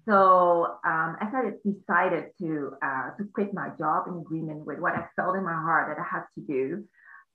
so 0.09 0.79
um, 0.85 1.17
as 1.21 1.33
I 1.35 1.53
decided 1.65 2.31
to 2.41 2.73
uh, 2.83 3.11
to 3.19 3.25
quit 3.33 3.53
my 3.53 3.69
job 3.79 4.09
in 4.09 4.15
agreement 4.15 4.65
with 4.67 4.79
what 4.79 4.95
I 4.95 5.07
felt 5.15 5.37
in 5.37 5.45
my 5.45 5.53
heart 5.53 5.95
that 5.95 6.03
I 6.03 6.07
had 6.11 6.25
to 6.35 6.41
do, 6.41 6.85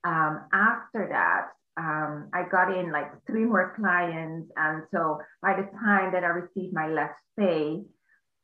um, 0.04 0.42
after 0.54 1.08
that, 1.10 1.50
um, 1.76 2.30
I 2.34 2.44
got 2.52 2.76
in 2.78 2.92
like 2.92 3.12
three 3.26 3.46
more 3.46 3.74
clients, 3.76 4.52
and 4.58 4.84
so 4.94 5.20
by 5.42 5.56
the 5.56 5.68
time 5.80 6.12
that 6.14 6.24
I 6.24 6.28
received 6.28 6.74
my 6.74 6.88
last 6.88 7.16
pay, 7.38 7.82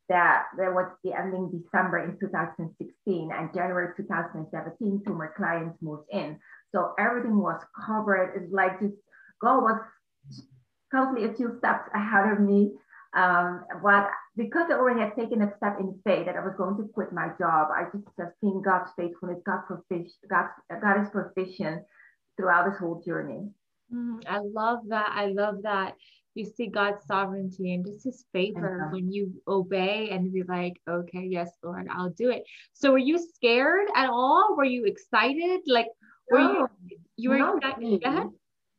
that 0.09 0.45
there 0.57 0.73
was 0.73 0.87
the 1.03 1.13
ending 1.13 1.51
December 1.51 1.99
in 1.99 2.17
2016 2.19 3.31
and 3.31 3.53
January 3.53 3.93
2017, 3.95 5.03
two 5.05 5.13
more 5.13 5.33
clients 5.37 5.77
moved 5.81 6.07
in. 6.11 6.39
So 6.73 6.93
everything 6.99 7.37
was 7.37 7.61
covered. 7.85 8.33
It's 8.35 8.51
like 8.51 8.79
just 8.79 8.95
God 9.41 9.61
was 9.61 9.79
totally 10.91 11.25
a 11.25 11.33
few 11.33 11.55
steps 11.59 11.89
ahead 11.93 12.33
of 12.33 12.39
me. 12.39 12.71
Um, 13.15 13.65
but 13.83 14.09
because 14.39 14.67
I 14.71 14.75
already 14.75 15.01
had 15.01 15.15
taken 15.17 15.41
a 15.41 15.53
step 15.57 15.79
in 15.81 15.99
faith 16.05 16.25
that 16.25 16.37
I 16.37 16.39
was 16.39 16.55
going 16.57 16.77
to 16.77 16.89
quit 16.93 17.11
my 17.11 17.27
job, 17.37 17.67
I 17.75 17.83
just 17.91 18.07
have 18.17 18.31
seen 18.39 18.61
God's 18.61 18.89
faithfulness, 18.95 19.39
God's 19.45 19.65
provision, 19.67 20.11
God, 20.29 20.45
God 20.81 21.01
is 21.01 21.09
provision 21.09 21.83
throughout 22.37 22.69
this 22.69 22.79
whole 22.79 23.03
journey. 23.05 23.49
Mm, 23.93 24.23
I 24.27 24.39
love 24.39 24.79
that. 24.87 25.11
I 25.13 25.25
love 25.25 25.63
that 25.63 25.95
you 26.35 26.45
see 26.45 26.67
God's 26.67 27.05
sovereignty 27.05 27.73
and 27.73 27.85
just 27.85 28.05
his 28.05 28.23
favor 28.31 28.89
when 28.93 29.11
you 29.11 29.33
obey 29.45 30.11
and 30.11 30.31
be 30.31 30.43
like, 30.43 30.79
okay, 30.87 31.27
yes, 31.29 31.51
Lord, 31.61 31.87
I'll 31.91 32.11
do 32.11 32.29
it. 32.29 32.43
So 32.71 32.93
were 32.93 32.97
you 32.97 33.19
scared 33.35 33.89
at 33.93 34.09
all? 34.09 34.55
Were 34.55 34.63
you 34.63 34.85
excited? 34.85 35.61
Like, 35.67 35.87
were 36.31 36.39
no, 36.39 36.67
you, 36.87 36.97
you 37.17 37.29
were 37.31 37.57
excited? 37.57 38.29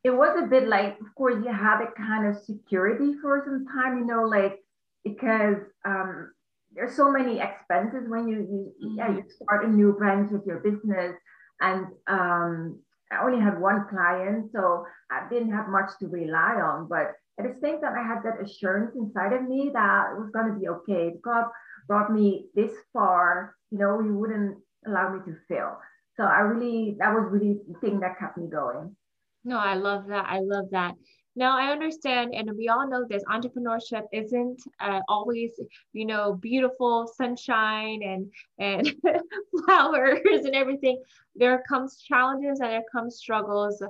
It 0.03 0.09
was 0.09 0.35
a 0.41 0.47
bit 0.47 0.67
like, 0.67 0.99
of 0.99 1.13
course, 1.15 1.35
you 1.45 1.53
had 1.53 1.83
a 1.83 1.91
kind 1.95 2.25
of 2.27 2.41
security 2.41 3.13
for 3.21 3.43
some 3.45 3.67
time, 3.67 3.99
you 3.99 4.05
know, 4.05 4.23
like, 4.23 4.57
because 5.03 5.57
um, 5.85 6.31
there's 6.73 6.95
so 6.95 7.11
many 7.11 7.39
expenses 7.39 8.07
when 8.07 8.27
you, 8.27 8.35
you, 8.35 8.73
mm-hmm. 8.83 8.97
yeah, 8.97 9.09
you 9.11 9.23
start 9.41 9.65
a 9.65 9.69
new 9.69 9.93
branch 9.93 10.31
of 10.33 10.43
your 10.45 10.59
business 10.59 11.15
and 11.61 11.85
um, 12.07 12.79
I 13.11 13.23
only 13.23 13.39
had 13.39 13.59
one 13.59 13.87
client, 13.89 14.51
so 14.53 14.85
I 15.11 15.27
didn't 15.29 15.51
have 15.51 15.67
much 15.67 15.91
to 15.99 16.07
rely 16.07 16.55
on. 16.63 16.87
But 16.87 17.13
at 17.39 17.45
the 17.45 17.59
same 17.61 17.81
time, 17.81 17.93
I 17.97 18.07
had 18.07 18.23
that 18.23 18.41
assurance 18.41 18.95
inside 18.95 19.33
of 19.33 19.47
me 19.47 19.69
that 19.73 20.13
it 20.13 20.19
was 20.19 20.31
going 20.31 20.53
to 20.53 20.59
be 20.59 20.69
okay. 20.69 21.13
God 21.23 21.45
brought 21.87 22.11
me 22.11 22.47
this 22.55 22.71
far, 22.93 23.55
you 23.69 23.77
know, 23.77 24.01
He 24.01 24.09
wouldn't 24.09 24.57
allow 24.87 25.13
me 25.13 25.19
to 25.25 25.37
fail. 25.47 25.77
So 26.17 26.23
I 26.23 26.39
really, 26.39 26.95
that 26.99 27.13
was 27.13 27.27
really 27.29 27.59
the 27.67 27.79
thing 27.79 27.99
that 27.99 28.19
kept 28.19 28.37
me 28.37 28.47
going. 28.47 28.95
No, 29.43 29.57
I 29.57 29.75
love 29.75 30.07
that. 30.07 30.25
I 30.27 30.39
love 30.39 30.65
that. 30.71 30.95
Now 31.35 31.57
I 31.57 31.71
understand, 31.71 32.33
and 32.35 32.51
we 32.57 32.67
all 32.67 32.89
know 32.89 33.05
this 33.07 33.23
entrepreneurship 33.23 34.03
isn't 34.11 34.61
uh, 34.79 34.99
always, 35.07 35.51
you 35.93 36.05
know, 36.05 36.33
beautiful 36.33 37.07
sunshine 37.15 38.01
and 38.03 38.31
and 38.59 38.93
flowers 39.65 40.45
and 40.45 40.55
everything. 40.55 41.01
There 41.35 41.63
comes 41.69 42.01
challenges 42.01 42.59
and 42.59 42.71
there 42.71 42.83
comes 42.91 43.15
struggles, 43.15 43.81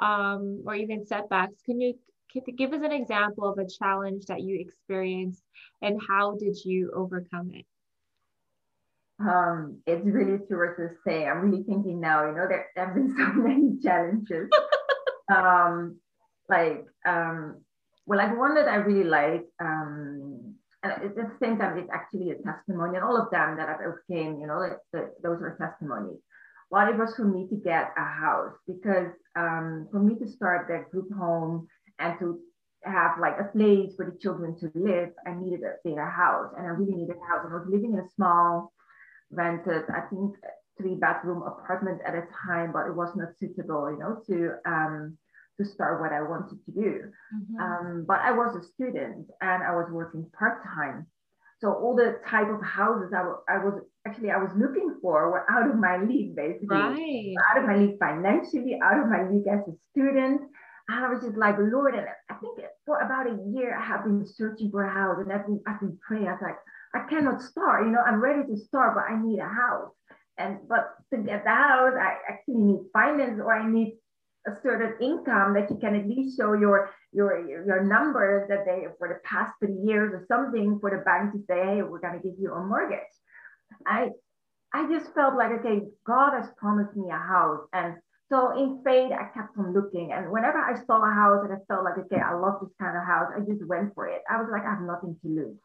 um, 0.00 0.62
or 0.66 0.74
even 0.74 1.06
setbacks. 1.06 1.62
Can 1.64 1.80
you 1.80 1.94
give 2.56 2.72
us 2.72 2.82
an 2.82 2.92
example 2.92 3.48
of 3.48 3.58
a 3.58 3.66
challenge 3.66 4.26
that 4.26 4.42
you 4.42 4.60
experienced 4.60 5.42
and 5.82 6.00
how 6.08 6.36
did 6.36 6.56
you 6.64 6.92
overcome 6.94 7.50
it? 7.54 7.64
Um, 9.20 9.78
it's 9.86 10.04
really 10.04 10.38
too 10.38 10.54
early 10.54 10.88
to 10.88 10.94
say. 11.04 11.26
I'm 11.26 11.40
really 11.40 11.64
thinking 11.64 12.00
now, 12.00 12.26
you 12.26 12.36
know, 12.36 12.46
there, 12.48 12.66
there 12.76 12.86
have 12.86 12.94
been 12.94 13.14
so 13.16 13.32
many 13.34 13.78
challenges. 13.82 14.48
um, 15.34 15.98
like, 16.48 16.84
um, 17.06 17.62
well, 18.06 18.18
like 18.18 18.36
one 18.38 18.54
that 18.54 18.68
I 18.68 18.76
really 18.76 19.08
like, 19.08 19.44
um, 19.60 20.54
and 20.82 20.92
at 20.92 21.14
the 21.14 21.30
same 21.42 21.58
time, 21.58 21.76
it's 21.78 21.90
actually 21.92 22.30
a 22.30 22.36
testimony, 22.36 22.96
and 22.96 23.04
all 23.04 23.20
of 23.20 23.30
them 23.30 23.56
that 23.56 23.68
I've 23.68 23.80
overcame, 23.80 24.40
you 24.40 24.46
know, 24.46 24.58
like 24.58 24.78
the, 24.92 25.10
those 25.22 25.42
are 25.42 25.56
testimonies. 25.60 26.18
What 26.70 26.88
it 26.88 26.96
was 26.96 27.14
for 27.16 27.24
me 27.24 27.48
to 27.48 27.56
get 27.56 27.92
a 27.96 28.04
house, 28.04 28.54
because 28.66 29.12
um, 29.36 29.88
for 29.90 30.00
me 30.00 30.14
to 30.18 30.28
start 30.28 30.68
that 30.68 30.90
group 30.90 31.12
home 31.12 31.66
and 31.98 32.18
to 32.20 32.38
have 32.84 33.18
like 33.20 33.36
a 33.40 33.50
place 33.56 33.94
for 33.96 34.04
the 34.04 34.18
children 34.18 34.56
to 34.60 34.70
live, 34.74 35.10
I 35.26 35.34
needed 35.34 35.62
a 35.62 35.74
bigger 35.82 36.08
house 36.08 36.52
and 36.56 36.66
I 36.66 36.70
really 36.70 36.94
needed 36.94 37.16
a 37.16 37.26
house. 37.26 37.46
I 37.48 37.54
was 37.54 37.66
living 37.68 37.94
in 37.94 37.98
a 38.00 38.08
small 38.14 38.72
rented, 39.30 39.84
I 39.90 40.02
think 40.08 40.36
three 40.78 40.94
bedroom 40.94 41.42
apartment 41.42 42.00
at 42.06 42.14
a 42.14 42.24
time, 42.46 42.72
but 42.72 42.86
it 42.86 42.94
was 42.94 43.14
not 43.16 43.36
suitable, 43.38 43.90
you 43.90 43.98
know, 43.98 44.22
to 44.28 44.70
um, 44.70 45.18
to 45.58 45.64
start 45.64 46.00
what 46.00 46.12
I 46.12 46.22
wanted 46.22 46.58
to 46.64 46.72
do. 46.72 47.10
Mm-hmm. 47.34 47.60
Um, 47.60 48.04
but 48.06 48.20
I 48.20 48.32
was 48.32 48.56
a 48.56 48.62
student 48.62 49.26
and 49.40 49.62
I 49.62 49.74
was 49.74 49.88
working 49.90 50.30
part 50.38 50.62
time. 50.64 51.06
So 51.60 51.72
all 51.72 51.96
the 51.96 52.20
type 52.26 52.48
of 52.48 52.62
houses 52.62 53.10
I, 53.12 53.18
w- 53.18 53.42
I 53.48 53.58
was 53.58 53.82
actually 54.06 54.30
I 54.30 54.38
was 54.38 54.52
looking 54.56 54.94
for 55.02 55.30
were 55.30 55.50
out 55.50 55.68
of 55.68 55.76
my 55.76 55.98
league, 55.98 56.36
basically. 56.36 56.68
Right. 56.68 57.34
Out 57.50 57.62
of 57.62 57.68
my 57.68 57.76
league 57.76 57.98
financially, 57.98 58.78
out 58.82 59.00
of 59.00 59.08
my 59.08 59.28
league 59.28 59.48
as 59.48 59.66
a 59.66 59.74
student. 59.90 60.42
And 60.88 61.04
I 61.04 61.08
was 61.10 61.22
just 61.22 61.36
like, 61.36 61.56
Lord, 61.58 61.94
and 61.94 62.06
I 62.30 62.34
think 62.34 62.60
for 62.86 63.00
about 63.00 63.26
a 63.26 63.36
year 63.50 63.76
I 63.76 63.84
have 63.84 64.04
been 64.04 64.24
searching 64.24 64.70
for 64.70 64.84
a 64.84 64.92
house 64.92 65.18
and 65.18 65.32
I've 65.32 65.46
been, 65.46 65.60
I've 65.66 65.80
been 65.80 65.98
praying. 66.06 66.28
I 66.28 66.32
was 66.32 66.42
like, 66.42 66.58
I 66.94 67.08
cannot 67.10 67.42
start, 67.42 67.84
you 67.84 67.90
know, 67.90 68.00
I'm 68.06 68.20
ready 68.20 68.46
to 68.48 68.56
start, 68.56 68.94
but 68.94 69.12
I 69.12 69.20
need 69.20 69.40
a 69.40 69.48
house. 69.48 69.92
And 70.38 70.58
but 70.68 70.94
to 71.12 71.18
get 71.18 71.42
the 71.44 71.50
house, 71.50 71.92
I 72.00 72.14
actually 72.30 72.62
need 72.62 72.80
finance 72.92 73.40
or 73.42 73.52
I 73.52 73.68
need 73.68 73.98
a 74.48 74.60
certain 74.62 74.94
income 75.00 75.54
that 75.54 75.70
you 75.70 75.76
can 75.76 75.94
at 75.94 76.08
least 76.08 76.36
show 76.36 76.52
your 76.54 76.90
your 77.12 77.46
your 77.66 77.84
numbers 77.84 78.48
that 78.48 78.64
they 78.64 78.86
for 78.98 79.08
the 79.08 79.20
past 79.28 79.52
three 79.60 79.78
years 79.84 80.12
or 80.12 80.24
something 80.28 80.78
for 80.80 80.90
the 80.90 81.04
bank 81.04 81.32
to 81.32 81.38
say, 81.48 81.58
hey, 81.64 81.82
we're 81.82 82.00
gonna 82.00 82.20
give 82.22 82.34
you 82.38 82.52
a 82.52 82.64
mortgage. 82.64 83.14
I 83.86 84.10
I 84.72 84.88
just 84.88 85.14
felt 85.14 85.36
like 85.36 85.52
okay, 85.60 85.82
God 86.06 86.32
has 86.38 86.48
promised 86.56 86.96
me 86.96 87.10
a 87.10 87.18
house. 87.18 87.66
And 87.72 87.96
so 88.30 88.52
in 88.52 88.82
faith, 88.84 89.12
I 89.12 89.32
kept 89.32 89.56
on 89.56 89.72
looking. 89.72 90.12
And 90.12 90.30
whenever 90.30 90.58
I 90.58 90.74
saw 90.84 91.00
a 91.00 91.14
house 91.14 91.44
and 91.44 91.52
I 91.52 91.60
felt 91.66 91.84
like, 91.84 91.96
okay, 91.96 92.20
I 92.20 92.34
love 92.34 92.60
this 92.60 92.74
kind 92.80 92.96
of 92.96 93.04
house, 93.04 93.32
I 93.34 93.40
just 93.40 93.64
went 93.66 93.94
for 93.94 94.06
it. 94.06 94.20
I 94.28 94.36
was 94.36 94.48
like, 94.52 94.64
I 94.66 94.74
have 94.76 94.82
nothing 94.82 95.16
to 95.22 95.28
lose. 95.28 95.56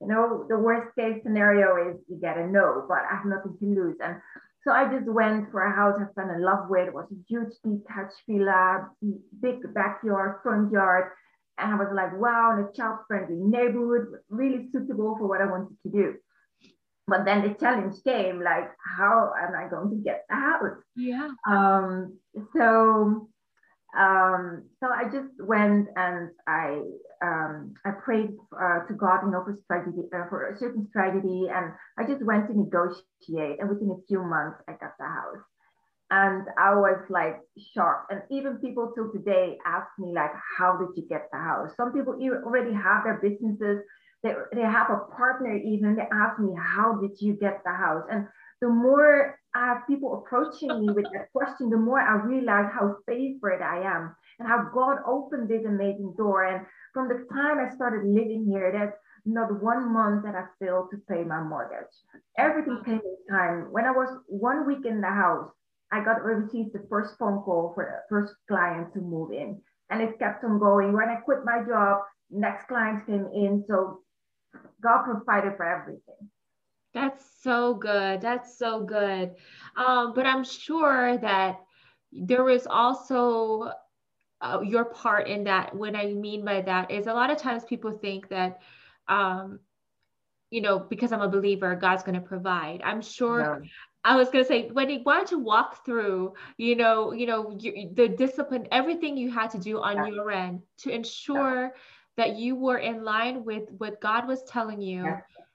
You 0.00 0.08
know, 0.08 0.46
the 0.48 0.58
worst 0.58 0.94
case 0.96 1.22
scenario 1.22 1.90
is 1.90 1.96
you 2.08 2.16
get 2.20 2.36
a 2.38 2.46
no, 2.46 2.84
but 2.88 3.04
I 3.10 3.16
have 3.16 3.26
nothing 3.26 3.56
to 3.60 3.66
lose. 3.66 3.96
And 4.00 4.16
so 4.66 4.72
I 4.72 4.92
just 4.92 5.06
went 5.08 5.50
for 5.52 5.62
a 5.62 5.74
house 5.74 5.94
I 6.00 6.12
fell 6.14 6.34
in 6.34 6.42
love 6.42 6.68
with. 6.68 6.88
It 6.88 6.94
was 6.94 7.06
a 7.12 7.22
huge 7.28 7.54
detached 7.62 8.20
villa, 8.28 8.88
big 9.40 9.62
backyard, 9.72 10.40
front 10.42 10.72
yard. 10.72 11.12
And 11.56 11.72
I 11.72 11.76
was 11.76 11.92
like, 11.94 12.18
wow, 12.18 12.52
in 12.52 12.64
a 12.64 12.72
child-friendly 12.72 13.36
neighborhood, 13.36 14.08
really 14.28 14.68
suitable 14.72 15.16
for 15.18 15.28
what 15.28 15.40
I 15.40 15.46
wanted 15.46 15.76
to 15.84 15.90
do. 15.90 16.14
But 17.06 17.24
then 17.24 17.42
the 17.42 17.54
challenge 17.54 17.94
came, 18.02 18.42
like, 18.42 18.68
how 18.98 19.32
am 19.40 19.54
I 19.54 19.70
going 19.70 19.90
to 19.90 19.96
get 20.02 20.24
the 20.28 20.34
house? 20.34 20.82
Yeah. 20.96 21.30
Um, 21.48 22.18
so 22.56 23.28
um, 23.96 24.64
so 24.78 24.88
I 24.88 25.04
just 25.04 25.32
went 25.40 25.88
and 25.96 26.30
I 26.46 26.82
um, 27.22 27.72
I 27.86 27.92
prayed 28.04 28.30
uh, 28.52 28.80
to 28.86 28.94
God, 28.94 29.20
you 29.24 29.30
know, 29.30 29.42
for 29.42 29.58
strategy, 29.64 30.02
uh, 30.14 30.28
for 30.28 30.52
a 30.52 30.58
certain 30.58 30.86
strategy, 30.90 31.48
and 31.48 31.72
I 31.98 32.06
just 32.06 32.24
went 32.24 32.46
to 32.48 32.56
negotiate. 32.56 33.58
And 33.58 33.70
within 33.70 33.90
a 33.90 34.06
few 34.06 34.22
months, 34.22 34.58
I 34.68 34.72
got 34.72 34.92
the 34.98 35.06
house, 35.06 35.44
and 36.10 36.44
I 36.58 36.74
was 36.74 37.00
like 37.08 37.40
shocked. 37.72 38.12
And 38.12 38.20
even 38.30 38.58
people 38.58 38.92
till 38.94 39.10
today 39.12 39.56
ask 39.64 39.88
me 39.98 40.12
like, 40.14 40.32
"How 40.58 40.76
did 40.76 40.90
you 40.94 41.08
get 41.08 41.28
the 41.32 41.38
house?" 41.38 41.70
Some 41.76 41.92
people 41.92 42.14
already 42.44 42.74
have 42.74 43.04
their 43.04 43.18
businesses. 43.22 43.80
They, 44.22 44.34
they 44.52 44.62
have 44.62 44.90
a 44.90 45.10
partner 45.16 45.56
even. 45.56 45.96
They 45.96 46.08
ask 46.12 46.38
me, 46.38 46.54
"How 46.58 47.00
did 47.00 47.16
you 47.20 47.32
get 47.32 47.62
the 47.64 47.72
house?" 47.72 48.04
And 48.10 48.28
the 48.60 48.68
more 48.68 49.38
I 49.56 49.66
have 49.68 49.86
people 49.86 50.20
approaching 50.20 50.68
me 50.80 50.92
with 50.92 51.06
that 51.14 51.32
question, 51.32 51.70
the 51.70 51.78
more 51.78 51.98
I 51.98 52.22
realize 52.22 52.70
how 52.74 52.96
favored 53.06 53.62
I 53.62 53.78
am 53.78 54.14
and 54.38 54.46
how 54.46 54.68
God 54.74 54.98
opened 55.06 55.48
this 55.48 55.64
amazing 55.64 56.12
door. 56.18 56.44
And 56.44 56.66
from 56.92 57.08
the 57.08 57.24
time 57.32 57.58
I 57.58 57.74
started 57.74 58.06
living 58.06 58.44
here, 58.50 58.70
there's 58.70 58.92
not 59.24 59.62
one 59.62 59.90
month 59.94 60.24
that 60.24 60.34
I 60.34 60.44
failed 60.62 60.90
to 60.90 60.98
pay 61.08 61.24
my 61.24 61.42
mortgage. 61.42 61.94
Everything 62.36 62.82
came 62.84 63.00
in 63.00 63.34
time. 63.34 63.72
When 63.72 63.86
I 63.86 63.92
was 63.92 64.10
one 64.26 64.66
week 64.66 64.84
in 64.84 65.00
the 65.00 65.08
house, 65.08 65.50
I 65.90 66.04
got 66.04 66.22
received 66.22 66.74
the 66.74 66.86
first 66.90 67.16
phone 67.18 67.40
call 67.40 67.72
for 67.74 67.84
the 67.84 68.14
first 68.14 68.34
client 68.48 68.92
to 68.92 69.00
move 69.00 69.32
in. 69.32 69.58
And 69.88 70.02
it 70.02 70.18
kept 70.18 70.44
on 70.44 70.58
going. 70.58 70.92
When 70.92 71.08
I 71.08 71.16
quit 71.24 71.46
my 71.46 71.62
job, 71.66 72.02
next 72.30 72.68
clients 72.68 73.06
came 73.06 73.26
in. 73.32 73.64
So 73.66 74.00
God 74.82 75.04
provided 75.04 75.56
for 75.56 75.64
everything. 75.64 76.28
That's 76.96 77.24
so 77.42 77.74
good. 77.74 78.22
That's 78.22 78.58
so 78.58 78.82
good. 78.82 79.34
Um, 79.76 80.14
but 80.14 80.24
I'm 80.24 80.44
sure 80.44 81.18
that 81.18 81.60
there 82.10 82.48
is 82.48 82.66
also 82.66 83.70
uh, 84.40 84.60
your 84.64 84.86
part 84.86 85.28
in 85.28 85.44
that. 85.44 85.74
What 85.74 85.94
I 85.94 86.14
mean 86.14 86.42
by 86.42 86.62
that 86.62 86.90
is 86.90 87.06
a 87.06 87.12
lot 87.12 87.28
of 87.30 87.36
times 87.36 87.64
people 87.64 87.92
think 87.92 88.30
that, 88.30 88.62
um, 89.08 89.60
you 90.50 90.62
know, 90.62 90.78
because 90.78 91.12
I'm 91.12 91.20
a 91.20 91.28
believer, 91.28 91.76
God's 91.76 92.02
going 92.02 92.14
to 92.14 92.26
provide. 92.26 92.80
I'm 92.82 93.02
sure. 93.02 93.62
I 94.02 94.16
was 94.16 94.30
going 94.30 94.44
to 94.44 94.48
say, 94.48 94.70
Wendy, 94.70 95.00
why 95.02 95.16
don't 95.16 95.30
you 95.32 95.40
walk 95.40 95.84
through, 95.84 96.32
you 96.56 96.76
know, 96.76 97.12
you 97.12 97.26
know, 97.26 97.58
you, 97.58 97.90
the 97.92 98.08
discipline, 98.08 98.68
everything 98.70 99.16
you 99.16 99.30
had 99.30 99.50
to 99.50 99.58
do 99.58 99.82
on 99.82 99.96
yeah. 99.96 100.06
your 100.06 100.30
end 100.30 100.62
to 100.78 100.90
ensure 100.90 101.62
yeah. 101.64 101.70
that 102.16 102.36
you 102.36 102.54
were 102.54 102.78
in 102.78 103.04
line 103.04 103.44
with 103.44 103.64
what 103.76 104.00
God 104.00 104.28
was 104.28 104.44
telling 104.44 104.80
you, 104.80 105.04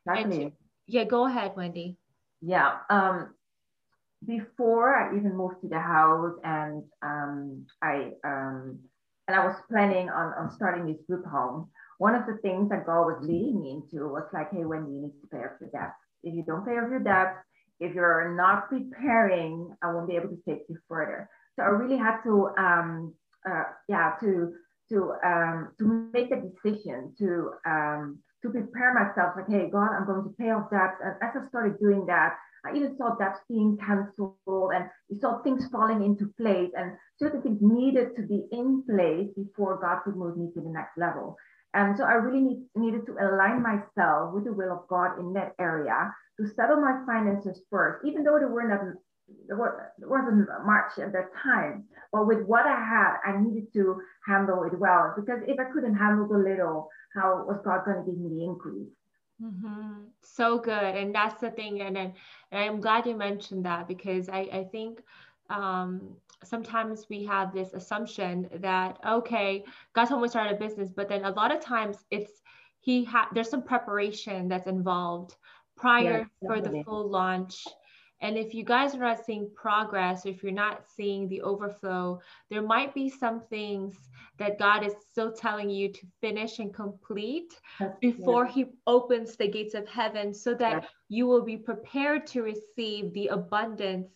and 0.05 0.31
to, 0.33 0.51
yeah, 0.91 1.05
go 1.05 1.25
ahead, 1.25 1.53
Wendy. 1.55 1.97
Yeah. 2.41 2.79
Um, 2.89 3.33
before 4.25 4.95
I 4.95 5.15
even 5.15 5.35
moved 5.35 5.61
to 5.61 5.67
the 5.67 5.79
house 5.79 6.37
and 6.43 6.83
um, 7.01 7.65
I 7.81 8.11
um, 8.23 8.79
and 9.27 9.39
I 9.39 9.45
was 9.45 9.55
planning 9.69 10.09
on, 10.09 10.33
on 10.33 10.51
starting 10.51 10.85
this 10.85 11.01
group 11.07 11.25
home, 11.25 11.69
one 11.97 12.15
of 12.15 12.25
the 12.25 12.37
things 12.41 12.69
that 12.69 12.85
God 12.85 13.05
was 13.05 13.19
leading 13.21 13.61
me 13.61 13.71
into 13.71 14.07
was 14.09 14.27
like, 14.33 14.51
hey, 14.51 14.65
Wendy, 14.65 14.91
you 14.91 15.01
need 15.03 15.21
to 15.21 15.27
pay 15.27 15.37
off 15.37 15.61
your 15.61 15.69
debt. 15.69 15.93
If 16.23 16.35
you 16.35 16.43
don't 16.43 16.65
pay 16.65 16.73
off 16.73 16.89
your 16.89 16.99
debt, 16.99 17.37
if 17.79 17.95
you're 17.95 18.35
not 18.35 18.69
preparing, 18.69 19.73
I 19.81 19.93
won't 19.93 20.09
be 20.09 20.15
able 20.15 20.29
to 20.29 20.41
take 20.47 20.65
you 20.67 20.77
further. 20.89 21.29
So 21.55 21.63
I 21.63 21.67
really 21.67 21.97
had 21.97 22.21
to, 22.23 22.49
um, 22.57 23.13
uh, 23.49 23.63
yeah, 23.87 24.15
to 24.19 24.53
to 24.89 25.13
um, 25.25 25.69
to 25.79 26.09
make 26.13 26.31
a 26.31 26.41
decision 26.41 27.15
to 27.19 27.51
um, 27.65 28.19
to 28.43 28.49
prepare 28.49 28.93
myself 28.93 29.33
like, 29.35 29.49
hey, 29.49 29.69
God, 29.69 29.89
I'm 29.93 30.05
going 30.05 30.23
to 30.23 30.35
pay 30.39 30.49
off 30.49 30.69
debts. 30.71 30.97
And 31.03 31.15
as 31.21 31.35
I 31.35 31.47
started 31.49 31.79
doing 31.79 32.05
that, 32.07 32.35
I 32.65 32.75
even 32.75 32.95
saw 32.97 33.15
debts 33.15 33.39
being 33.49 33.77
canceled 33.77 34.71
and 34.73 34.85
you 35.09 35.19
saw 35.19 35.41
things 35.41 35.67
falling 35.71 36.03
into 36.03 36.31
place 36.37 36.69
and 36.75 36.93
certain 37.17 37.41
things 37.41 37.59
needed 37.61 38.15
to 38.15 38.21
be 38.23 38.45
in 38.51 38.83
place 38.87 39.29
before 39.35 39.79
God 39.81 40.01
could 40.03 40.15
move 40.15 40.37
me 40.37 40.51
to 40.53 40.61
the 40.61 40.69
next 40.69 40.97
level. 40.97 41.35
And 41.73 41.97
so 41.97 42.03
I 42.03 42.13
really 42.13 42.41
need, 42.41 42.65
needed 42.75 43.05
to 43.07 43.13
align 43.13 43.63
myself 43.63 44.33
with 44.33 44.45
the 44.45 44.53
will 44.53 44.71
of 44.71 44.87
God 44.89 45.19
in 45.19 45.33
that 45.33 45.53
area 45.59 46.13
to 46.39 46.47
settle 46.47 46.81
my 46.81 47.01
finances 47.05 47.61
first, 47.69 48.05
even 48.05 48.23
though 48.23 48.37
there 48.37 48.49
were 48.49 48.67
not 48.67 48.81
there 49.47 49.57
wasn't 49.57 50.47
much 50.65 50.99
at 50.99 51.13
that 51.13 51.31
time. 51.41 51.85
But 52.11 52.27
with 52.27 52.43
what 52.45 52.65
I 52.65 52.75
had, 52.75 53.17
I 53.25 53.41
needed 53.41 53.71
to 53.73 54.01
handle 54.27 54.63
it 54.63 54.77
well 54.77 55.13
because 55.15 55.39
if 55.47 55.59
I 55.59 55.71
couldn't 55.71 55.95
handle 55.95 56.27
the 56.27 56.37
little, 56.37 56.89
how 57.15 57.45
was 57.47 57.59
God 57.63 57.85
going 57.85 58.03
to 58.03 58.11
give 58.11 58.19
me 58.19 58.29
the 58.29 58.43
increase? 58.43 58.89
Mm-hmm. 59.41 60.03
So 60.21 60.59
good. 60.59 60.95
And 60.95 61.13
that's 61.13 61.41
the 61.41 61.51
thing. 61.51 61.81
And, 61.81 61.97
and, 61.97 62.13
and 62.51 62.63
I'm 62.63 62.79
glad 62.79 63.05
you 63.05 63.15
mentioned 63.15 63.65
that 63.65 63.87
because 63.87 64.29
I, 64.29 64.39
I 64.53 64.67
think 64.71 65.01
um, 65.49 66.15
sometimes 66.43 67.07
we 67.09 67.25
have 67.25 67.53
this 67.53 67.73
assumption 67.73 68.49
that, 68.59 68.97
okay, 69.07 69.63
God 69.93 70.05
told 70.05 70.21
me 70.21 70.27
to 70.27 70.31
start 70.31 70.51
a 70.51 70.55
business, 70.55 70.89
but 70.95 71.09
then 71.09 71.25
a 71.25 71.31
lot 71.31 71.53
of 71.53 71.59
times 71.59 72.05
it's, 72.11 72.41
he 72.79 73.03
had, 73.03 73.25
there's 73.33 73.49
some 73.49 73.63
preparation 73.63 74.47
that's 74.47 74.67
involved 74.67 75.35
prior 75.75 76.27
for 76.45 76.61
the 76.61 76.83
full 76.83 77.09
launch 77.09 77.67
and 78.21 78.37
if 78.37 78.53
you 78.53 78.63
guys 78.63 78.93
are 78.93 78.99
not 78.99 79.25
seeing 79.25 79.49
progress, 79.55 80.25
if 80.25 80.43
you're 80.43 80.51
not 80.51 80.83
seeing 80.95 81.27
the 81.27 81.41
overflow, 81.41 82.19
there 82.49 82.61
might 82.61 82.93
be 82.93 83.09
some 83.09 83.41
things 83.49 83.95
that 84.37 84.59
God 84.59 84.85
is 84.85 84.93
still 85.11 85.31
telling 85.31 85.69
you 85.69 85.91
to 85.91 86.07
finish 86.21 86.59
and 86.59 86.73
complete 86.73 87.59
before 87.99 88.45
yeah. 88.45 88.51
He 88.51 88.65
opens 88.87 89.35
the 89.35 89.47
gates 89.47 89.73
of 89.73 89.87
heaven 89.87 90.33
so 90.33 90.53
that 90.55 90.83
yeah. 90.83 90.89
you 91.09 91.27
will 91.27 91.43
be 91.43 91.57
prepared 91.57 92.27
to 92.27 92.43
receive 92.43 93.13
the 93.13 93.27
abundance 93.27 94.07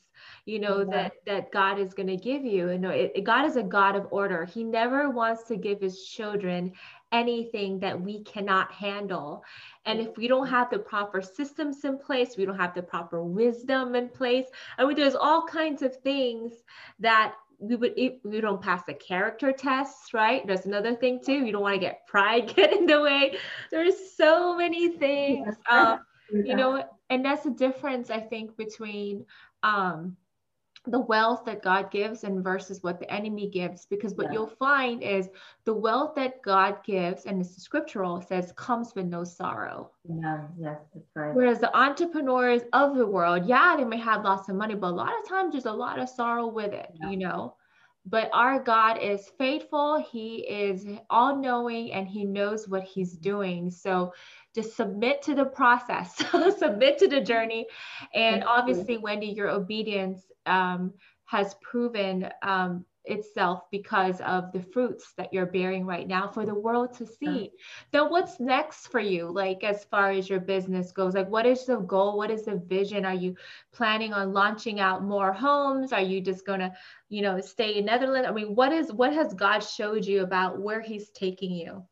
you 0.45 0.59
know 0.59 0.79
yeah. 0.79 0.85
that 0.91 1.11
that 1.25 1.51
god 1.51 1.77
is 1.77 1.93
going 1.93 2.07
to 2.07 2.15
give 2.15 2.45
you 2.45 2.71
you 2.71 2.77
know 2.77 2.89
it, 2.89 3.21
god 3.25 3.45
is 3.45 3.57
a 3.57 3.63
god 3.63 3.97
of 3.97 4.07
order 4.11 4.45
he 4.45 4.63
never 4.63 5.09
wants 5.09 5.43
to 5.43 5.57
give 5.57 5.81
his 5.81 6.05
children 6.05 6.71
anything 7.15 7.79
that 7.79 7.99
we 7.99 8.23
cannot 8.23 8.71
handle. 8.71 9.43
And 9.85 9.99
if 9.99 10.17
we 10.17 10.27
don't 10.27 10.47
have 10.47 10.69
the 10.69 10.79
proper 10.79 11.21
systems 11.21 11.83
in 11.85 11.97
place, 11.97 12.37
we 12.37 12.45
don't 12.45 12.59
have 12.59 12.73
the 12.73 12.81
proper 12.81 13.23
wisdom 13.23 13.95
in 13.95 14.09
place. 14.09 14.47
I 14.77 14.85
mean, 14.85 14.95
there's 14.95 15.15
all 15.15 15.45
kinds 15.45 15.81
of 15.81 15.95
things 15.97 16.53
that 16.99 17.35
we 17.59 17.75
would 17.75 17.93
if 17.95 18.13
we 18.23 18.41
don't 18.41 18.61
pass 18.61 18.83
the 18.85 18.93
character 18.93 19.51
tests, 19.51 20.13
right? 20.13 20.45
There's 20.45 20.65
another 20.65 20.95
thing 20.95 21.21
too. 21.23 21.45
You 21.45 21.51
don't 21.51 21.61
want 21.61 21.75
to 21.75 21.79
get 21.79 22.05
pride 22.07 22.53
get 22.55 22.73
in 22.73 22.85
the 22.85 23.01
way. 23.01 23.37
There's 23.71 24.15
so 24.15 24.57
many 24.57 24.89
things, 24.97 25.55
uh, 25.69 25.97
you 26.33 26.55
know, 26.55 26.83
and 27.09 27.23
that's 27.23 27.43
the 27.43 27.51
difference 27.51 28.09
I 28.09 28.19
think 28.19 28.57
between 28.57 29.25
um, 29.63 30.17
the 30.87 30.99
wealth 30.99 31.45
that 31.45 31.63
God 31.63 31.91
gives 31.91 32.23
and 32.23 32.43
versus 32.43 32.83
what 32.83 32.99
the 32.99 33.11
enemy 33.11 33.49
gives. 33.49 33.85
Because 33.85 34.13
what 34.15 34.27
yeah. 34.27 34.33
you'll 34.33 34.55
find 34.59 35.03
is 35.03 35.29
the 35.63 35.73
wealth 35.73 36.15
that 36.15 36.41
God 36.41 36.83
gives, 36.83 37.25
and 37.25 37.41
it's 37.41 37.61
scriptural, 37.61 38.21
says 38.21 38.53
comes 38.55 38.93
with 38.95 39.05
no 39.05 39.23
sorrow. 39.23 39.91
Yeah, 40.07 40.41
yes, 40.57 40.79
that's 40.93 41.05
right. 41.15 41.33
Whereas 41.33 41.59
the 41.59 41.75
entrepreneurs 41.75 42.61
of 42.73 42.95
the 42.95 43.07
world, 43.07 43.45
yeah, 43.45 43.75
they 43.77 43.83
may 43.83 43.97
have 43.99 44.23
lots 44.23 44.49
of 44.49 44.55
money, 44.55 44.75
but 44.75 44.87
a 44.87 44.95
lot 44.95 45.13
of 45.19 45.27
times 45.27 45.53
there's 45.53 45.65
a 45.65 45.71
lot 45.71 45.99
of 45.99 46.07
sorrow 46.07 46.47
with 46.47 46.73
it, 46.73 46.89
yeah. 46.99 47.09
you 47.09 47.17
know. 47.17 47.55
but 48.05 48.29
our 48.33 48.59
God 48.59 49.01
is 49.01 49.31
faithful. 49.37 49.97
He 50.11 50.37
is 50.47 50.85
all 51.09 51.35
knowing 51.35 51.91
and 51.91 52.07
he 52.07 52.23
knows 52.23 52.67
what 52.67 52.83
he's 52.83 53.15
mm-hmm. 53.15 53.23
doing. 53.23 53.71
So 53.71 54.13
just 54.55 54.75
submit 54.75 55.21
to 55.23 55.35
the 55.35 55.45
process, 55.45 56.15
submit 56.57 56.97
to 56.99 57.07
the 57.07 57.21
journey. 57.21 57.67
And 58.13 58.43
obviously, 58.43 58.97
Wendy, 58.97 59.27
your 59.27 59.49
obedience 59.49 60.21
um, 60.45 60.93
has 61.25 61.55
proven 61.55 62.29
um, 62.41 62.85
itself 63.07 63.63
because 63.71 64.21
of 64.21 64.51
the 64.51 64.61
fruits 64.61 65.13
that 65.17 65.33
you're 65.33 65.45
bearing 65.45 65.85
right 65.85 66.07
now 66.07 66.27
for 66.27 66.45
the 66.45 66.53
world 66.53 66.93
to 66.97 67.05
see. 67.05 67.51
Then 67.91 68.09
what's 68.09 68.39
next 68.39 68.87
for 68.87 68.99
you? 68.99 69.29
Like 69.31 69.63
as 69.63 69.83
far 69.85 70.11
as 70.11 70.29
your 70.29 70.39
business 70.39 70.91
goes, 70.91 71.13
like 71.13 71.29
what 71.29 71.45
is 71.45 71.65
the 71.65 71.77
goal? 71.77 72.17
What 72.17 72.31
is 72.31 72.45
the 72.45 72.57
vision? 72.57 73.05
Are 73.05 73.13
you 73.13 73.35
planning 73.73 74.13
on 74.13 74.33
launching 74.33 74.79
out 74.79 75.03
more 75.03 75.33
homes? 75.33 75.93
Are 75.93 76.01
you 76.01 76.21
just 76.21 76.45
gonna, 76.45 76.73
you 77.09 77.21
know, 77.21 77.39
stay 77.39 77.75
in 77.75 77.85
Netherlands? 77.85 78.27
I 78.29 78.33
mean, 78.33 78.55
what 78.55 78.71
is 78.71 78.91
what 78.91 79.13
has 79.13 79.33
God 79.33 79.59
showed 79.59 80.05
you 80.05 80.23
about 80.23 80.59
where 80.59 80.81
He's 80.81 81.09
taking 81.09 81.53
you? 81.53 81.83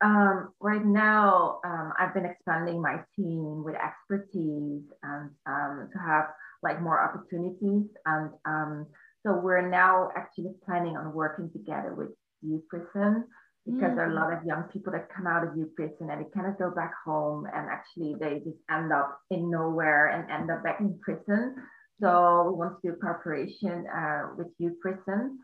Um, 0.00 0.50
right 0.60 0.84
now, 0.84 1.60
um, 1.64 1.92
I've 1.98 2.12
been 2.12 2.26
expanding 2.26 2.82
my 2.82 2.96
team 3.16 3.64
with 3.64 3.76
expertise 3.76 4.82
and 5.02 5.30
um, 5.46 5.88
to 5.92 5.98
have 5.98 6.26
like 6.62 6.82
more 6.82 7.00
opportunities 7.00 7.86
and 8.06 8.30
um, 8.44 8.86
so 9.24 9.34
we're 9.34 9.68
now 9.68 10.10
actually 10.16 10.52
planning 10.64 10.96
on 10.96 11.14
working 11.14 11.50
together 11.50 11.94
with 11.94 12.08
Youth 12.42 12.62
Prison 12.68 13.24
because 13.66 13.92
mm. 13.92 13.96
there 13.96 14.06
are 14.06 14.12
a 14.12 14.14
lot 14.14 14.32
of 14.32 14.44
young 14.44 14.64
people 14.64 14.92
that 14.92 15.08
come 15.14 15.26
out 15.26 15.46
of 15.46 15.56
youth 15.56 15.74
prison 15.74 16.10
and 16.10 16.20
they 16.20 16.30
cannot 16.30 16.58
go 16.58 16.70
back 16.70 16.92
home 17.04 17.46
and 17.46 17.68
actually 17.70 18.14
they 18.20 18.40
just 18.44 18.58
end 18.70 18.92
up 18.92 19.18
in 19.30 19.50
nowhere 19.50 20.08
and 20.08 20.30
end 20.30 20.50
up 20.50 20.62
back 20.62 20.80
in 20.80 20.98
prison. 21.00 21.54
So 22.00 22.50
we 22.50 22.58
want 22.58 22.82
to 22.82 22.90
do 22.90 22.96
cooperation 23.00 23.86
uh, 23.86 24.28
with 24.36 24.48
youth 24.58 24.78
prison. 24.80 25.38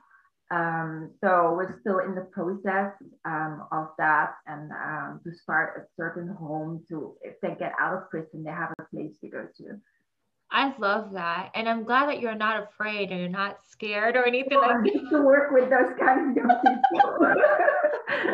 Um, 0.50 1.12
so 1.22 1.54
we're 1.56 1.78
still 1.80 2.00
in 2.00 2.16
the 2.16 2.22
process 2.32 2.92
um, 3.24 3.68
of 3.70 3.88
that 3.98 4.34
and 4.48 4.72
um, 4.72 5.20
to 5.22 5.32
start 5.32 5.74
a 5.78 5.82
certain 5.96 6.28
home 6.28 6.84
to 6.88 7.14
if 7.22 7.40
they 7.40 7.54
get 7.56 7.72
out 7.78 7.94
of 7.94 8.10
prison, 8.10 8.42
they 8.42 8.50
have 8.50 8.72
a 8.78 8.84
place 8.94 9.18
to 9.20 9.28
go 9.28 9.46
to. 9.58 9.80
I 10.50 10.74
love 10.78 11.12
that. 11.12 11.52
And 11.54 11.68
I'm 11.68 11.84
glad 11.84 12.08
that 12.08 12.20
you're 12.20 12.34
not 12.34 12.64
afraid 12.64 13.10
and 13.12 13.20
you're 13.20 13.28
not 13.28 13.58
scared 13.68 14.16
or 14.16 14.26
anything 14.26 14.58
well, 14.58 14.82
like 14.82 14.92
that. 14.92 15.10
to 15.10 15.22
work 15.22 15.52
with 15.52 15.70
those 15.70 15.96
kind 15.98 16.36
of 16.36 16.44
people. 16.44 17.34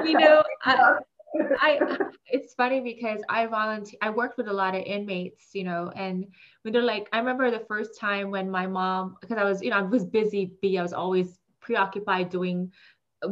you 0.07 0.19
know, 0.19 0.43
I, 0.65 0.95
I, 1.61 1.99
it's 2.27 2.55
funny 2.55 2.81
because 2.81 3.21
I 3.29 3.47
volunteer, 3.47 3.99
I 4.01 4.09
worked 4.09 4.39
with 4.39 4.49
a 4.49 4.53
lot 4.53 4.75
of 4.75 4.83
inmates, 4.85 5.51
you 5.53 5.65
know, 5.65 5.93
and 5.95 6.27
when 6.63 6.73
they're 6.73 6.83
like, 6.83 7.09
I 7.13 7.19
remember 7.19 7.51
the 7.51 7.65
first 7.69 8.01
time 8.01 8.31
when 8.31 8.51
my 8.51 8.67
mom, 8.67 9.17
because 9.21 9.37
I 9.37 9.45
was, 9.45 9.61
you 9.61 9.69
know, 9.69 9.77
I 9.77 9.83
was 9.83 10.07
busy, 10.07 10.53
B, 10.63 10.79
I 10.79 10.83
was 10.83 10.95
always 10.95 11.39
preoccupied 11.67 12.31
doing 12.31 12.73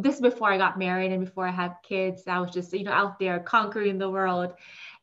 this 0.00 0.20
before 0.20 0.50
I 0.50 0.58
got 0.58 0.78
married 0.78 1.12
and 1.12 1.24
before 1.24 1.46
I 1.46 1.52
had 1.52 1.74
kids. 1.82 2.24
I 2.26 2.40
was 2.40 2.50
just, 2.50 2.72
you 2.72 2.84
know, 2.84 2.92
out 2.92 3.18
there 3.18 3.38
conquering 3.38 3.98
the 3.98 4.10
world. 4.10 4.52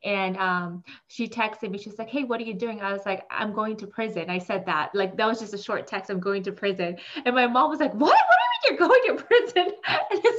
And 0.03 0.35
um, 0.37 0.83
she 1.07 1.27
texted 1.27 1.69
me. 1.69 1.77
She's 1.77 1.99
like, 1.99 2.09
"Hey, 2.09 2.23
what 2.23 2.41
are 2.41 2.43
you 2.43 2.55
doing?" 2.55 2.81
I 2.81 2.91
was 2.91 3.05
like, 3.05 3.21
"I'm 3.29 3.53
going 3.53 3.77
to 3.77 3.87
prison." 3.87 4.31
I 4.31 4.39
said 4.39 4.65
that. 4.65 4.89
Like 4.95 5.15
that 5.17 5.27
was 5.27 5.39
just 5.39 5.53
a 5.53 5.59
short 5.59 5.85
text. 5.85 6.09
I'm 6.09 6.19
going 6.19 6.41
to 6.43 6.51
prison. 6.51 6.97
And 7.23 7.35
my 7.35 7.45
mom 7.45 7.69
was 7.69 7.79
like, 7.79 7.93
"What? 7.93 8.17
What 8.29 8.40
you're 8.65 8.77
going 8.77 9.01
to 9.07 9.23
prison?" 9.23 9.73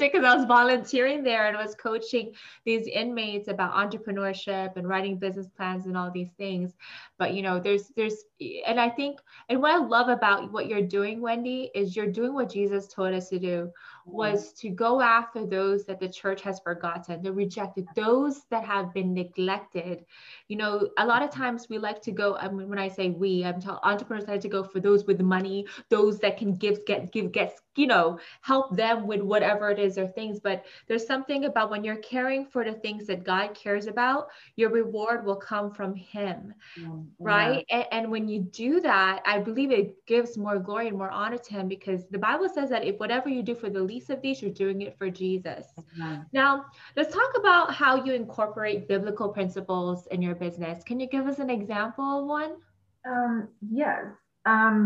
Because 0.01 0.25
I 0.25 0.35
was 0.35 0.47
volunteering 0.47 1.23
there 1.23 1.47
and 1.47 1.57
was 1.57 1.75
coaching 1.75 2.33
these 2.65 2.87
inmates 2.87 3.49
about 3.49 3.75
entrepreneurship 3.75 4.77
and 4.77 4.89
writing 4.89 5.17
business 5.17 5.49
plans 5.49 5.87
and 5.87 5.97
all 5.97 6.11
these 6.11 6.31
things. 6.37 6.75
But 7.19 7.35
you 7.35 7.43
know, 7.43 7.59
there's 7.61 7.89
there's 7.97 8.25
and 8.67 8.81
I 8.81 8.91
think 8.91 9.21
and 9.49 9.61
what 9.61 9.73
I 9.73 9.79
love 9.79 10.09
about 10.09 10.53
what 10.53 10.67
you're 10.67 10.87
doing, 10.87 11.21
Wendy, 11.21 11.71
is 11.75 11.97
you're 11.97 12.11
doing 12.11 12.35
what 12.35 12.51
Jesus 12.51 12.89
told 12.89 13.15
us 13.15 13.29
to 13.29 13.39
do 13.39 13.71
was 14.05 14.49
mm-hmm. 14.49 14.69
to 14.69 14.75
go 14.75 15.01
after 15.01 15.47
those 15.47 15.85
that 15.85 16.01
the 16.01 16.09
church 16.09 16.43
has 16.43 16.61
forgotten, 16.61 17.23
the 17.23 17.33
rejected, 17.33 17.87
those 17.95 18.43
that 18.51 18.65
have 18.65 18.93
been 18.93 19.15
neglected. 19.15 20.05
You 20.49 20.57
know, 20.57 20.91
a 20.99 21.07
lot 21.07 21.23
of 21.23 21.31
mm-hmm. 21.31 21.43
times 21.43 21.69
we 21.69 21.79
like 21.79 22.03
to 22.03 22.13
go, 22.13 22.37
I 22.37 22.49
mean, 22.49 22.69
when 22.69 22.79
I 22.79 22.89
say 22.89 23.11
we, 23.11 23.45
I'm 23.45 23.61
telling 23.61 23.81
entrepreneurs 23.83 24.29
like 24.29 24.41
to 24.41 24.49
go 24.49 24.65
for 24.65 24.81
those 24.81 25.05
with 25.05 25.21
money, 25.21 25.67
those 25.89 26.19
that 26.21 26.37
can 26.37 26.55
give, 26.57 26.85
get, 26.85 27.13
give, 27.13 27.33
get, 27.33 27.61
you 27.77 27.87
know, 27.87 28.19
help 28.41 28.77
them 28.77 29.07
with 29.07 29.21
whatever 29.21 29.71
it 29.71 29.79
is 29.79 29.99
or 29.99 30.07
things. 30.07 30.41
But 30.41 30.65
there's 30.89 31.07
something 31.07 31.45
about 31.45 31.71
when 31.71 31.85
you're 31.85 31.97
caring 31.97 32.45
for 32.45 32.65
the 32.65 32.75
things 32.75 33.07
that 33.07 33.25
God 33.25 33.55
cares 33.55 33.87
about, 33.87 34.29
your 34.57 34.71
reward 34.71 35.25
will 35.25 35.37
come 35.37 35.71
from 35.71 35.95
Him, 35.95 36.55
mm-hmm. 36.79 36.91
yeah. 36.91 37.03
right? 37.19 37.67
And, 37.71 37.87
and 37.93 38.11
when 38.11 38.29
you 38.29 38.41
do 38.41 38.81
that, 38.81 39.23
I 39.25 39.39
believe 39.39 39.71
it 39.71 40.05
gives 40.07 40.37
more 40.37 40.59
glory 40.59 40.89
and 40.89 40.99
more 40.99 41.11
honor 41.11 41.39
to 41.39 41.53
Him 41.53 41.69
because 41.69 42.07
the 42.11 42.19
Bible 42.19 42.49
says 42.49 42.69
that 42.71 42.85
if 42.85 42.99
whatever 42.99 43.29
you 43.29 43.43
do 43.43 43.55
for 43.55 43.71
the 43.71 43.83
least 43.93 44.11
of 44.11 44.19
these, 44.23 44.41
you're 44.43 44.51
doing 44.65 44.79
it 44.87 44.97
for 44.99 45.09
Jesus. 45.11 45.67
Now, 46.33 46.51
let's 46.97 47.13
talk 47.15 47.33
about 47.43 47.67
how 47.75 47.93
you 48.05 48.13
incorporate 48.15 48.89
biblical 48.89 49.29
principles 49.39 50.07
in 50.15 50.23
your 50.27 50.35
business. 50.35 50.83
Can 50.89 50.99
you 51.01 51.09
give 51.17 51.27
us 51.27 51.39
an 51.39 51.51
example 51.51 52.09
of 52.21 52.27
one? 52.27 52.53
Um, 53.07 53.49
yes. 53.71 54.05
Um, 54.47 54.77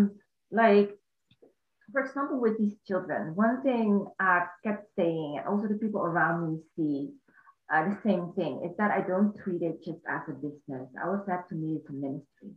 like 0.51 0.89
for 1.93 2.01
example, 2.05 2.41
with 2.41 2.59
these 2.59 2.77
children, 2.87 3.35
one 3.35 3.63
thing 3.63 4.07
I 4.19 4.47
kept 4.65 4.87
saying, 4.99 5.39
and 5.39 5.47
also 5.47 5.69
the 5.69 5.79
people 5.79 6.03
around 6.03 6.37
me 6.47 6.59
see 6.77 7.11
uh, 7.73 7.89
the 7.89 7.99
same 8.05 8.33
thing, 8.35 8.63
is 8.65 8.77
that 8.77 8.91
I 8.91 9.01
don't 9.07 9.37
treat 9.43 9.63
it 9.63 9.85
just 9.85 10.01
as 10.09 10.23
a 10.29 10.33
business. 10.33 10.89
I 11.03 11.09
was 11.09 11.23
that 11.27 11.49
to 11.49 11.55
me 11.55 11.77
it's 11.77 11.89
a 11.89 11.93
ministry. 11.93 12.51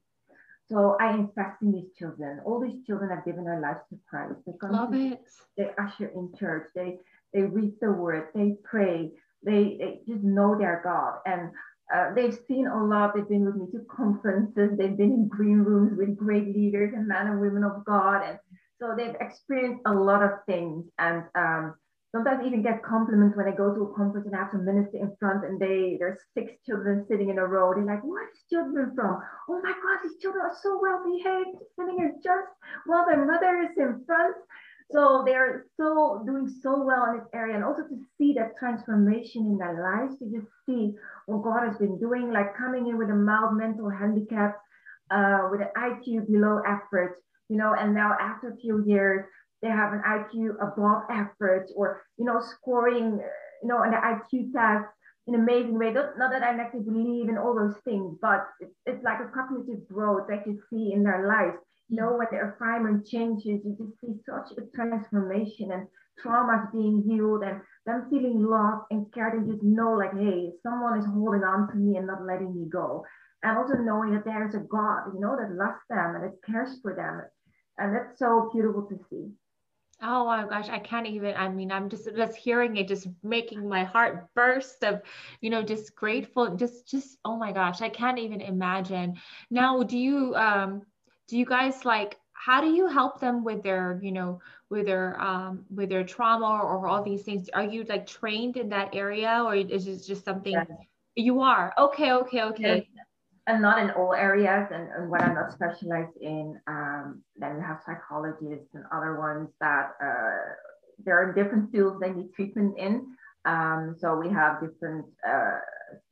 So 0.72 0.98
I 1.00 1.16
invest 1.16 1.62
in 1.62 1.72
these 1.72 1.92
children. 1.98 2.42
All 2.46 2.60
these 2.60 2.86
children 2.86 3.10
have 3.10 3.26
given 3.26 3.44
their 3.44 3.60
lives 3.60 3.80
to 3.90 3.98
Christ. 4.08 4.36
They 4.46 4.54
come 4.62 4.72
Love 4.72 4.92
to, 4.92 5.14
it. 5.14 5.22
They 5.58 5.70
usher 5.78 6.08
in 6.08 6.32
church. 6.38 6.70
They 6.76 7.00
they 7.34 7.42
read 7.42 7.74
the 7.82 7.92
word. 7.92 8.30
They 8.34 8.56
pray. 8.64 9.12
They, 9.44 9.78
they 9.80 10.02
just 10.08 10.24
know 10.24 10.58
their 10.58 10.82
God. 10.84 11.20
And 11.26 11.52
uh, 11.94 12.14
they've 12.16 12.38
seen 12.48 12.68
a 12.68 12.84
lot. 12.84 13.14
They've 13.16 13.28
been 13.28 13.46
with 13.46 13.56
me 13.56 13.68
to 13.72 13.86
conferences. 13.86 14.78
They've 14.78 14.98
been 14.98 15.12
in 15.12 15.28
green 15.28 15.60
rooms 15.60 15.98
with 15.98 16.18
great 16.18 16.56
leaders 16.56 16.94
and 16.96 17.08
men 17.08 17.28
and 17.28 17.40
women 17.40 17.64
of 17.64 17.86
God. 17.86 18.24
And 18.24 18.40
so 18.80 18.94
they've 18.98 19.16
experienced 19.20 19.82
a 19.86 19.94
lot 19.94 20.24
of 20.24 20.32
things 20.46 20.86
and 20.98 21.24
um, 21.36 21.76
sometimes 22.12 22.46
even 22.46 22.62
get 22.62 22.84
compliments 22.84 23.38
when 23.38 23.48
I 23.48 23.56
go 23.56 23.74
to 23.74 23.84
a 23.84 23.94
conference 23.94 24.26
and 24.26 24.36
I 24.36 24.40
have 24.40 24.52
to 24.52 24.58
minister 24.58 24.98
in 24.98 25.16
front 25.20 25.46
and 25.46 25.60
they 25.60 25.98
there's 26.00 26.20
six 26.34 26.54
children 26.66 27.06
sitting 27.08 27.30
in 27.30 27.38
a 27.38 27.46
row. 27.46 27.74
They're 27.74 27.86
like, 27.86 28.04
where 28.04 28.24
are 28.24 28.30
these 28.34 28.50
children 28.50 28.94
from? 28.96 29.22
Oh 29.48 29.62
my 29.62 29.72
God, 29.72 30.00
these 30.04 30.18
children 30.22 30.46
are 30.46 30.58
so 30.62 30.80
well 30.82 31.04
behaved, 31.06 31.58
sitting 31.78 31.98
here 31.98 32.14
just 32.24 32.50
while 32.86 33.06
their 33.06 33.26
mother 33.26 33.62
is 33.62 33.78
in 33.78 34.04
front. 34.06 34.36
So 34.92 35.22
they're 35.24 35.66
so 35.78 36.24
doing 36.26 36.52
so 36.64 36.84
well 36.84 37.06
in 37.12 37.20
this 37.20 37.28
area, 37.34 37.54
and 37.54 37.64
also 37.64 37.84
to 37.84 37.98
see 38.18 38.34
that 38.34 38.58
transformation 38.58 39.46
in 39.46 39.58
their 39.60 39.84
lives, 39.84 40.18
to 40.18 40.26
just 40.26 40.48
see 40.66 40.96
what 41.28 41.44
God 41.44 41.68
has 41.68 41.78
been 41.78 42.00
doing, 42.00 42.32
like 42.32 42.58
coming 42.58 42.88
in 42.88 42.98
with 42.98 43.12
a 43.12 43.16
mild 43.16 43.56
mental 43.56 43.88
handicap, 43.88 44.58
uh, 45.12 45.48
with 45.52 45.62
an 45.62 45.70
IQ 45.78 46.26
below 46.32 46.62
average, 46.66 47.14
you 47.50 47.58
know, 47.58 47.76
and 47.78 47.94
now 47.94 48.18
after 48.20 48.50
a 48.50 48.58
few 48.58 48.84
years, 48.84 49.26
they 49.62 49.70
have 49.70 49.94
an 49.94 50.02
IQ 50.08 50.56
above 50.62 51.04
average 51.10 51.70
or, 51.76 52.02
you 52.18 52.26
know, 52.26 52.40
scoring, 52.40 53.20
you 53.62 53.68
know, 53.68 53.78
on 53.78 53.92
the 53.92 53.98
IQ 53.98 54.54
test 54.54 54.88
in 55.28 55.36
an 55.36 55.42
amazing 55.42 55.78
way. 55.78 55.92
Not, 55.92 56.32
that 56.32 56.44
I 56.44 56.56
actually 56.60 56.84
believe 56.84 57.30
in 57.30 57.38
all 57.38 57.56
those 57.56 57.78
things, 57.84 58.18
but 58.22 58.48
it's, 58.60 58.74
it's 58.86 59.04
like 59.04 59.20
a 59.20 59.32
cognitive 59.34 59.88
growth 59.88 60.28
that 60.30 60.48
you 60.48 60.60
see 60.70 60.94
in 60.94 61.04
their 61.04 61.28
lives. 61.28 61.58
You 61.90 61.98
know, 61.98 62.16
when 62.18 62.28
the 62.32 62.40
environment 62.40 63.08
changes, 63.08 63.62
you 63.66 63.76
just 63.78 64.00
see 64.00 64.22
such 64.26 64.58
a 64.58 64.62
transformation 64.76 65.72
and 65.72 65.88
traumas 66.24 66.72
being 66.72 67.04
healed 67.08 67.44
and 67.44 67.62
them 67.86 68.08
feeling 68.10 68.44
loved 68.44 68.86
and 68.92 69.12
cared 69.14 69.34
and 69.34 69.50
just 69.50 69.64
know 69.64 69.94
like, 69.94 70.14
hey, 70.14 70.52
someone 70.64 71.00
is 71.00 71.06
holding 71.06 71.44
on 71.44 71.68
to 71.70 71.76
me 71.76 71.98
and 71.98 72.08
not 72.08 72.26
letting 72.26 72.54
me 72.56 72.70
go. 72.70 73.04
And 73.42 73.58
also 73.58 73.76
knowing 73.76 74.14
that 74.14 74.26
there's 74.26 74.54
a 74.54 74.60
God, 74.60 75.12
you 75.14 75.20
know, 75.20 75.36
that 75.36 75.56
loves 75.56 75.80
them 75.90 76.16
and 76.16 76.24
that 76.26 76.44
cares 76.46 76.80
for 76.82 76.94
them 76.94 77.24
and 77.80 77.96
that's 77.96 78.20
so 78.20 78.50
beautiful 78.54 78.84
to 78.84 79.00
see 79.10 79.32
Oh 80.02 80.26
my 80.26 80.46
gosh, 80.48 80.70
I 80.70 80.80
can't 80.80 81.08
even. 81.08 81.36
I 81.36 81.50
mean, 81.50 81.72
I'm 81.72 81.90
just 81.90 82.08
just 82.16 82.38
hearing 82.38 82.78
it, 82.78 82.88
just 82.88 83.08
making 83.22 83.68
my 83.68 83.84
heart 83.84 84.30
burst 84.34 84.84
of, 84.84 85.02
you 85.42 85.50
know, 85.50 85.62
just 85.62 85.94
grateful. 85.96 86.56
Just, 86.56 86.88
just 86.88 87.18
oh 87.26 87.36
my 87.36 87.52
gosh, 87.52 87.82
I 87.82 87.90
can't 87.90 88.18
even 88.18 88.40
imagine. 88.40 89.16
Now, 89.52 89.84
do 89.84 89.98
you, 89.98 90.36
um, 90.36 90.84
do 91.28 91.38
you 91.38 91.46
guys 91.46 91.84
like? 91.86 92.18
How 92.32 92.62
do 92.62 92.68
you 92.68 92.88
help 92.88 93.20
them 93.20 93.44
with 93.44 93.64
their, 93.64 94.00
you 94.02 94.14
know, 94.14 94.40
with 94.70 94.86
their, 94.86 95.20
um, 95.22 95.66
with 95.70 95.90
their 95.90 96.06
trauma 96.06 96.62
or, 96.64 96.88
all 96.88 97.04
these 97.04 97.24
things? 97.24 97.50
Are 97.54 97.66
you 97.66 97.84
like 97.84 98.08
trained 98.08 98.56
in 98.56 98.70
that 98.70 98.96
area, 98.96 99.44
or 99.46 99.54
is 99.56 99.86
it 99.88 100.06
just 100.08 100.24
something? 100.24 100.66
You 101.16 101.42
are 101.42 101.74
okay, 101.78 102.14
okay, 102.14 102.44
okay. 102.44 102.88
And 103.50 103.62
not 103.62 103.82
in 103.82 103.90
all 103.92 104.14
areas. 104.14 104.68
And, 104.72 104.88
and 104.96 105.10
what 105.10 105.22
I'm 105.22 105.34
not 105.34 105.52
specialized 105.52 106.16
in, 106.22 106.60
um, 106.68 107.24
then 107.36 107.56
we 107.58 107.62
have 107.64 107.82
psychologists 107.84 108.76
and 108.76 108.84
other 108.94 109.20
ones 109.20 109.50
that 109.60 109.92
uh, 110.02 110.54
there 111.04 111.18
are 111.18 111.34
different 111.34 111.72
fields 111.72 112.00
they 112.00 112.12
need 112.12 112.32
treatment 112.34 112.78
in. 112.78 113.08
Um, 113.46 113.96
so 113.98 114.16
we 114.18 114.30
have 114.30 114.62
different 114.62 115.06
uh, 115.28 115.60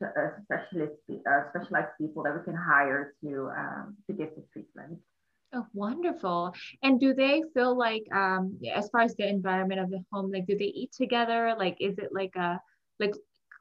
uh 0.04 0.30
specialist, 0.44 0.96
uh, 1.30 1.42
specialized 1.50 1.92
people 2.00 2.24
that 2.24 2.34
we 2.36 2.44
can 2.44 2.56
hire 2.56 3.14
to 3.22 3.52
um, 3.56 3.98
to 4.08 4.14
give 4.14 4.30
the 4.36 4.44
treatment. 4.52 4.98
Oh, 5.54 5.66
wonderful. 5.74 6.54
And 6.82 7.00
do 7.00 7.14
they 7.14 7.44
feel 7.54 7.78
like, 7.78 8.04
um, 8.14 8.58
as 8.74 8.90
far 8.90 9.02
as 9.02 9.16
the 9.16 9.30
environment 9.30 9.80
of 9.80 9.90
the 9.90 10.04
home, 10.12 10.32
like, 10.32 10.48
do 10.48 10.58
they 10.58 10.66
eat 10.66 10.92
together? 10.92 11.56
Like, 11.58 11.78
is 11.80 11.98
it 12.00 12.10
like 12.12 12.36
a, 12.36 12.60
like, 13.00 13.14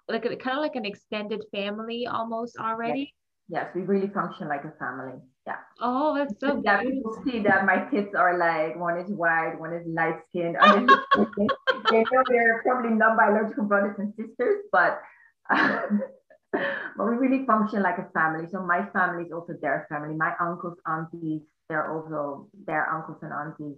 like 0.08 0.24
a, 0.24 0.36
kind 0.36 0.56
of 0.56 0.62
like 0.62 0.74
an 0.74 0.84
extended 0.84 1.44
family 1.52 2.06
almost 2.06 2.56
already? 2.58 3.14
Yes. 3.48 3.70
we 3.74 3.82
really 3.82 4.08
function 4.08 4.48
like 4.48 4.64
a 4.64 4.72
family. 4.78 5.20
Yeah. 5.46 5.56
Oh, 5.80 6.16
that's 6.16 6.40
so 6.40 6.60
yeah, 6.64 6.82
people 6.82 7.22
see 7.24 7.40
that 7.40 7.64
my 7.64 7.88
kids 7.90 8.14
are 8.16 8.36
like 8.36 8.76
one 8.76 8.98
is 8.98 9.08
white, 9.10 9.54
one 9.58 9.72
is 9.72 9.86
light 9.86 10.16
skinned. 10.28 10.56
they 10.64 12.04
know 12.10 12.22
they're 12.28 12.62
probably 12.62 12.90
not 12.90 13.16
biological 13.16 13.64
brothers 13.64 13.96
and 13.98 14.12
sisters, 14.16 14.64
but 14.72 15.00
but 15.50 17.06
we 17.06 17.16
really 17.16 17.46
function 17.46 17.82
like 17.82 17.98
a 17.98 18.08
family. 18.12 18.48
So 18.50 18.60
my 18.62 18.86
family 18.92 19.24
is 19.24 19.32
also 19.32 19.54
their 19.60 19.86
family. 19.88 20.16
My 20.16 20.32
uncles, 20.40 20.78
aunties, 20.86 21.42
they're 21.68 21.92
also 21.92 22.48
their 22.66 22.92
uncles 22.92 23.18
and 23.22 23.32
aunties. 23.32 23.76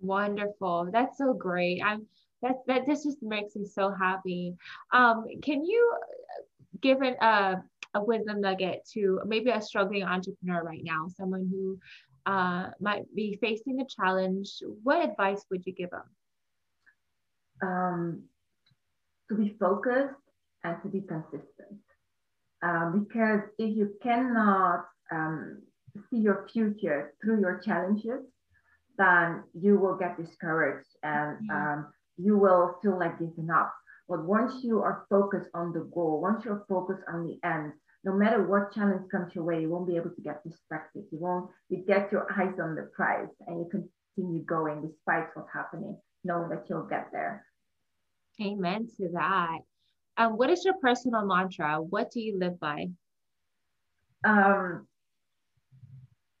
Wonderful. 0.00 0.90
That's 0.92 1.18
so 1.18 1.32
great. 1.32 1.82
I'm 1.84 2.06
that 2.42 2.56
that 2.66 2.86
this 2.86 3.04
just 3.04 3.22
makes 3.22 3.56
me 3.56 3.64
so 3.64 3.90
happy. 3.90 4.54
Um, 4.92 5.26
can 5.42 5.64
you 5.64 5.96
give 6.80 7.02
it 7.02 7.16
a, 7.20 7.62
a 7.94 8.02
wisdom 8.02 8.40
nugget 8.40 8.86
to 8.94 9.20
maybe 9.26 9.50
a 9.50 9.60
struggling 9.60 10.02
entrepreneur 10.02 10.62
right 10.62 10.82
now, 10.82 11.08
someone 11.08 11.48
who 11.50 11.78
uh, 12.26 12.70
might 12.80 13.04
be 13.14 13.38
facing 13.40 13.80
a 13.80 13.86
challenge? 13.86 14.62
What 14.82 15.08
advice 15.08 15.44
would 15.50 15.66
you 15.66 15.72
give 15.72 15.90
them? 15.90 16.02
Um, 17.62 18.22
to 19.28 19.36
be 19.36 19.56
focused 19.58 20.14
and 20.64 20.76
to 20.82 20.88
be 20.88 21.00
consistent. 21.00 21.80
Um, 22.62 23.06
because 23.06 23.40
if 23.58 23.76
you 23.76 23.94
cannot 24.02 24.84
um, 25.10 25.62
see 26.10 26.18
your 26.18 26.48
future 26.52 27.12
through 27.22 27.40
your 27.40 27.58
challenges, 27.58 28.22
then 28.98 29.42
you 29.54 29.78
will 29.78 29.96
get 29.96 30.16
discouraged 30.16 30.88
and 31.02 31.38
mm-hmm. 31.38 31.50
um, 31.50 31.92
you 32.16 32.36
will 32.36 32.76
feel 32.82 32.98
like 32.98 33.18
giving 33.18 33.50
up. 33.50 33.74
But 34.08 34.24
once 34.24 34.62
you 34.62 34.80
are 34.82 35.06
focused 35.08 35.48
on 35.54 35.72
the 35.72 35.88
goal, 35.94 36.20
once 36.20 36.44
you're 36.44 36.64
focused 36.68 37.02
on 37.12 37.26
the 37.26 37.38
end, 37.48 37.72
no 38.04 38.14
matter 38.14 38.42
what 38.42 38.72
challenge 38.72 39.08
comes 39.10 39.34
your 39.34 39.44
way, 39.44 39.60
you 39.60 39.70
won't 39.70 39.86
be 39.86 39.96
able 39.96 40.10
to 40.10 40.20
get 40.22 40.42
distracted. 40.42 41.04
You 41.12 41.18
won't, 41.18 41.50
you 41.68 41.84
get 41.86 42.10
your 42.10 42.26
eyes 42.32 42.58
on 42.60 42.74
the 42.74 42.90
prize 42.94 43.28
and 43.46 43.60
you 43.60 43.68
continue 44.16 44.42
going 44.44 44.82
despite 44.82 45.28
what's 45.34 45.52
happening, 45.52 45.96
knowing 46.24 46.48
that 46.50 46.66
you'll 46.68 46.86
get 46.86 47.08
there. 47.12 47.46
Amen 48.40 48.88
to 48.96 49.08
that. 49.12 49.58
Um, 50.16 50.32
what 50.32 50.50
is 50.50 50.64
your 50.64 50.74
personal 50.80 51.26
mantra? 51.26 51.80
What 51.80 52.10
do 52.10 52.20
you 52.20 52.38
live 52.38 52.58
by? 52.58 52.88
Um, 54.24 54.86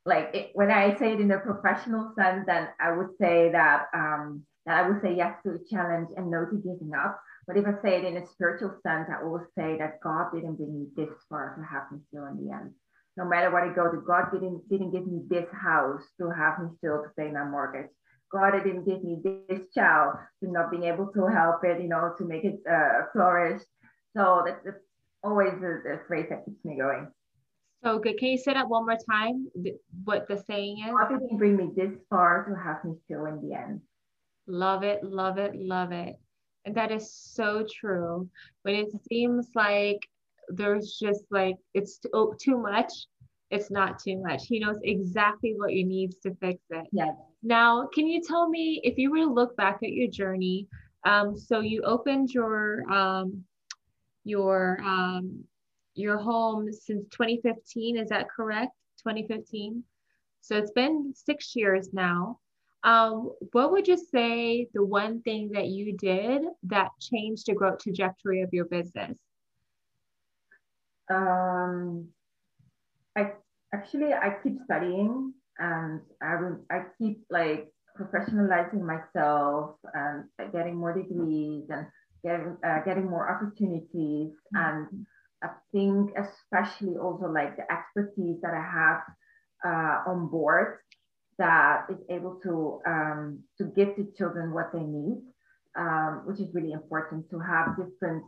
like 0.04 0.30
it, 0.34 0.50
when 0.54 0.70
I 0.70 0.96
say 0.98 1.12
it 1.12 1.20
in 1.20 1.30
a 1.30 1.38
professional 1.38 2.12
sense, 2.16 2.44
then 2.46 2.68
I 2.80 2.96
would 2.96 3.10
say 3.20 3.50
that 3.52 3.86
um, 3.94 4.44
that 4.66 4.84
I 4.84 4.88
would 4.88 5.00
say 5.00 5.14
yes 5.14 5.36
to 5.44 5.52
a 5.52 5.58
challenge 5.70 6.08
and 6.16 6.30
no 6.30 6.44
to 6.44 6.56
giving 6.56 6.92
up. 6.94 7.20
But 7.52 7.60
if 7.60 7.66
I 7.66 7.82
say 7.82 7.98
it 7.98 8.04
in 8.06 8.16
a 8.16 8.26
spiritual 8.26 8.70
sense, 8.82 9.10
I 9.10 9.22
always 9.22 9.44
say 9.58 9.76
that 9.76 10.00
God 10.02 10.30
didn't 10.32 10.54
bring 10.54 10.72
me 10.72 10.86
this 10.96 11.12
far 11.28 11.54
to 11.56 11.62
have 11.62 11.92
me 11.92 11.98
still 12.08 12.24
in 12.24 12.42
the 12.42 12.50
end. 12.50 12.70
No 13.18 13.26
matter 13.26 13.50
what 13.50 13.64
I 13.64 13.74
go 13.74 13.90
to, 13.90 14.00
God 14.00 14.32
didn't 14.32 14.66
didn't 14.70 14.92
give 14.92 15.06
me 15.06 15.20
this 15.28 15.44
house 15.52 16.00
to 16.18 16.30
have 16.30 16.60
me 16.60 16.70
still 16.78 17.02
to 17.02 17.10
pay 17.14 17.30
my 17.30 17.44
mortgage. 17.44 17.90
God 18.32 18.52
didn't 18.52 18.86
give 18.86 19.04
me 19.04 19.20
this 19.50 19.60
child 19.74 20.14
to 20.42 20.50
not 20.50 20.70
being 20.70 20.84
able 20.84 21.08
to 21.08 21.26
help 21.26 21.62
it, 21.64 21.82
you 21.82 21.88
know, 21.88 22.14
to 22.16 22.24
make 22.24 22.44
it 22.44 22.58
uh, 22.66 23.12
flourish. 23.12 23.60
So 24.16 24.44
that's, 24.46 24.64
that's 24.64 24.84
always 25.22 25.52
the, 25.60 25.82
the 25.84 26.00
phrase 26.08 26.28
that 26.30 26.46
keeps 26.46 26.64
me 26.64 26.78
going. 26.78 27.08
So 27.84 27.98
good. 27.98 28.16
Can 28.16 28.28
you 28.28 28.38
say 28.38 28.54
that 28.54 28.66
one 28.66 28.86
more 28.86 28.96
time? 29.10 29.48
What 30.04 30.26
the 30.26 30.42
saying 30.46 30.78
is? 30.78 30.94
God 30.94 31.10
didn't 31.10 31.36
bring 31.36 31.58
me 31.58 31.68
this 31.76 31.92
far 32.08 32.46
to 32.48 32.56
have 32.56 32.82
me 32.82 32.96
still 33.04 33.26
in 33.26 33.46
the 33.46 33.54
end. 33.54 33.82
Love 34.46 34.84
it, 34.84 35.04
love 35.04 35.36
it, 35.36 35.54
love 35.54 35.92
it. 35.92 36.16
And 36.64 36.74
that 36.74 36.92
is 36.92 37.12
so 37.12 37.66
true. 37.80 38.28
When 38.62 38.74
it 38.74 38.90
seems 39.08 39.48
like 39.54 40.00
there's 40.48 40.96
just 41.00 41.24
like 41.30 41.56
it's 41.74 41.98
too, 41.98 42.10
oh, 42.12 42.34
too 42.38 42.56
much, 42.56 42.92
it's 43.50 43.70
not 43.70 43.98
too 43.98 44.18
much. 44.22 44.46
He 44.46 44.58
knows 44.58 44.78
exactly 44.82 45.54
what 45.56 45.72
you 45.72 45.84
need 45.84 46.12
to 46.22 46.34
fix 46.36 46.60
it. 46.70 46.86
Yes. 46.92 47.14
Now, 47.42 47.88
can 47.92 48.06
you 48.06 48.22
tell 48.22 48.48
me 48.48 48.80
if 48.84 48.96
you 48.96 49.10
were 49.10 49.18
to 49.18 49.32
look 49.32 49.56
back 49.56 49.80
at 49.82 49.92
your 49.92 50.08
journey? 50.08 50.68
Um, 51.04 51.36
so 51.36 51.60
you 51.60 51.82
opened 51.82 52.32
your 52.32 52.90
um, 52.90 53.44
your 54.24 54.80
um, 54.84 55.44
your 55.94 56.18
home 56.18 56.72
since 56.72 57.08
2015. 57.10 57.98
Is 57.98 58.08
that 58.08 58.28
correct? 58.30 58.72
2015. 58.98 59.82
So 60.40 60.56
it's 60.56 60.70
been 60.72 61.12
six 61.14 61.54
years 61.54 61.92
now. 61.92 62.38
Um, 62.84 63.32
what 63.52 63.70
would 63.70 63.86
you 63.86 63.96
say 63.96 64.68
the 64.74 64.84
one 64.84 65.22
thing 65.22 65.50
that 65.52 65.68
you 65.68 65.96
did 65.96 66.42
that 66.64 66.90
changed 67.00 67.46
the 67.46 67.54
growth 67.54 67.78
trajectory 67.78 68.42
of 68.42 68.52
your 68.52 68.64
business? 68.64 69.16
Um, 71.10 72.08
I 73.16 73.32
actually 73.72 74.12
I 74.12 74.36
keep 74.42 74.58
studying 74.64 75.32
and 75.58 76.00
I 76.20 76.36
I 76.70 76.82
keep 76.98 77.24
like 77.30 77.72
professionalizing 77.98 78.80
myself 78.82 79.76
and 79.94 80.24
getting 80.52 80.76
more 80.76 80.94
degrees 80.94 81.64
and 81.68 81.86
getting 82.24 82.56
uh, 82.64 82.78
getting 82.84 83.08
more 83.08 83.30
opportunities 83.30 84.32
mm-hmm. 84.54 84.56
and 84.56 85.06
I 85.42 85.50
think 85.72 86.12
especially 86.16 86.96
also 86.96 87.26
like 87.26 87.56
the 87.56 87.70
expertise 87.70 88.40
that 88.42 88.54
I 88.54 88.62
have 88.62 89.02
uh, 89.64 90.10
on 90.10 90.28
board 90.28 90.78
that 91.42 91.86
is 91.90 91.98
able 92.08 92.38
to 92.40 92.80
um, 92.86 93.40
to 93.58 93.64
give 93.64 93.96
the 93.96 94.06
children 94.16 94.52
what 94.52 94.70
they 94.72 94.84
need, 94.98 95.20
um, 95.76 96.22
which 96.24 96.38
is 96.38 96.54
really 96.54 96.70
important 96.70 97.28
to 97.30 97.38
have 97.40 97.76
different 97.76 98.22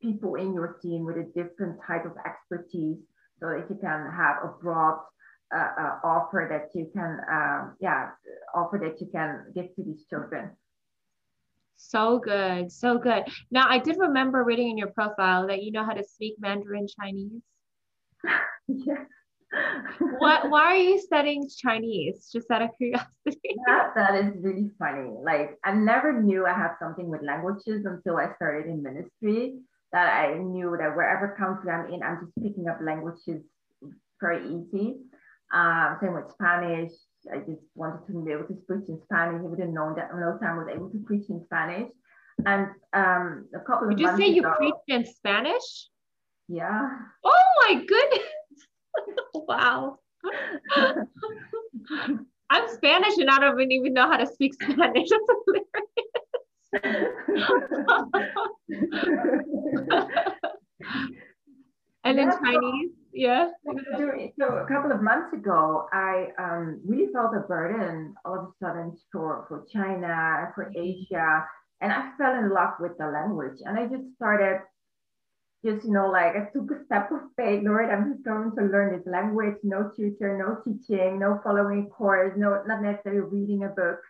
people 0.00 0.36
in 0.36 0.54
your 0.54 0.78
team 0.82 1.04
with 1.04 1.16
a 1.16 1.26
different 1.34 1.78
type 1.86 2.06
of 2.06 2.12
expertise 2.24 2.96
so 3.38 3.48
that 3.48 3.66
you 3.68 3.76
can 3.76 4.10
have 4.10 4.36
a 4.42 4.48
broad 4.62 4.98
uh, 5.54 5.72
uh, 5.78 5.94
offer 6.04 6.48
that 6.50 6.70
you 6.78 6.90
can 6.94 7.20
um, 7.30 7.76
yeah 7.80 8.08
offer 8.54 8.80
that 8.82 8.98
you 8.98 9.08
can 9.12 9.44
give 9.54 9.66
to 9.76 9.84
these 9.84 10.06
children. 10.08 10.50
So 11.76 12.18
good, 12.18 12.72
so 12.72 12.96
good. 12.96 13.24
Now 13.50 13.66
I 13.68 13.78
did 13.78 13.98
remember 13.98 14.42
reading 14.42 14.70
in 14.70 14.78
your 14.78 14.92
profile 14.98 15.48
that 15.48 15.62
you 15.62 15.70
know 15.70 15.84
how 15.84 15.92
to 15.92 16.04
speak 16.04 16.36
Mandarin 16.38 16.86
Chinese. 16.98 17.42
yes 18.68 19.06
what 20.18 20.50
why 20.50 20.64
are 20.64 20.76
you 20.76 21.00
studying 21.00 21.48
Chinese? 21.48 22.30
Just 22.32 22.50
out 22.50 22.62
of 22.62 22.70
curiosity. 22.76 23.08
That, 23.66 23.92
that 23.94 24.14
is 24.16 24.34
really 24.40 24.70
funny. 24.78 25.10
Like 25.24 25.58
I 25.64 25.72
never 25.72 26.20
knew 26.20 26.44
I 26.44 26.52
had 26.52 26.74
something 26.78 27.08
with 27.08 27.22
languages 27.22 27.86
until 27.86 28.16
I 28.16 28.34
started 28.36 28.66
in 28.66 28.82
ministry. 28.82 29.56
That 29.92 30.12
I 30.12 30.34
knew 30.38 30.76
that 30.78 30.94
wherever 30.96 31.36
country 31.38 31.70
I'm 31.70 31.92
in, 31.92 32.02
I'm 32.02 32.18
just 32.20 32.34
picking 32.42 32.68
up 32.68 32.78
languages 32.82 33.42
very 34.20 34.44
easy. 34.44 34.96
Um, 35.52 35.98
same 36.00 36.14
with 36.14 36.30
Spanish. 36.32 36.92
I 37.32 37.38
just 37.38 37.62
wanted 37.74 38.06
to 38.06 38.24
be 38.24 38.32
able 38.32 38.44
to 38.44 38.54
preach 38.66 38.88
in 38.88 39.00
Spanish. 39.04 39.40
I 39.40 39.50
didn't 39.56 39.74
know 39.74 39.94
that 39.96 40.10
no 40.12 40.36
time 40.42 40.58
I 40.58 40.64
was 40.64 40.68
able 40.74 40.90
to 40.90 40.98
preach 41.06 41.28
in 41.28 41.42
Spanish. 41.44 41.90
And 42.44 42.66
um, 42.92 43.46
a 43.54 43.60
couple 43.60 43.88
of 43.88 43.96
Did 43.96 44.00
you 44.00 44.16
say 44.16 44.26
you 44.26 44.42
preached 44.42 44.88
in 44.88 45.06
Spanish? 45.06 45.88
Yeah. 46.48 46.88
Oh 47.24 47.42
my 47.66 47.74
goodness. 47.76 48.28
wow. 49.34 49.98
I'm 52.50 52.68
Spanish 52.68 53.16
and 53.18 53.30
I 53.30 53.38
don't 53.38 53.72
even 53.72 53.94
know 53.94 54.08
how 54.08 54.16
to 54.16 54.26
speak 54.26 54.54
Spanish. 54.54 55.08
That's 55.08 55.22
and 62.04 62.18
then 62.18 62.28
yeah, 62.28 62.38
Chinese, 62.42 62.90
yeah. 63.12 63.48
So 64.38 64.46
a 64.46 64.66
couple 64.66 64.92
of 64.92 65.00
months 65.02 65.32
ago, 65.32 65.86
I 65.92 66.28
um, 66.38 66.80
really 66.84 67.12
felt 67.12 67.34
a 67.36 67.40
burden 67.40 68.14
all 68.24 68.38
of 68.38 68.44
a 68.46 68.52
sudden 68.60 68.96
for, 69.12 69.44
for 69.48 69.64
China, 69.72 70.50
for 70.54 70.72
Asia, 70.76 71.44
and 71.80 71.92
I 71.92 72.10
fell 72.18 72.34
in 72.34 72.50
love 72.50 72.74
with 72.80 72.98
the 72.98 73.06
language. 73.06 73.58
And 73.64 73.78
I 73.78 73.86
just 73.86 74.14
started 74.16 74.60
just, 75.64 75.84
you 75.84 75.92
know, 75.92 76.10
like 76.10 76.36
I 76.36 76.50
took 76.52 76.70
a 76.70 76.84
step 76.84 77.10
of 77.10 77.20
faith, 77.36 77.62
Lord, 77.64 77.90
I'm 77.90 78.12
just 78.12 78.24
going 78.24 78.52
to 78.56 78.62
learn 78.64 78.96
this 78.96 79.06
language, 79.06 79.56
no 79.62 79.90
tutor, 79.96 80.36
no 80.36 80.60
teaching, 80.62 81.18
no 81.18 81.40
following 81.42 81.88
course, 81.88 82.34
no, 82.36 82.62
not 82.66 82.82
necessarily 82.82 83.22
reading 83.22 83.64
a 83.64 83.68
book 83.68 84.00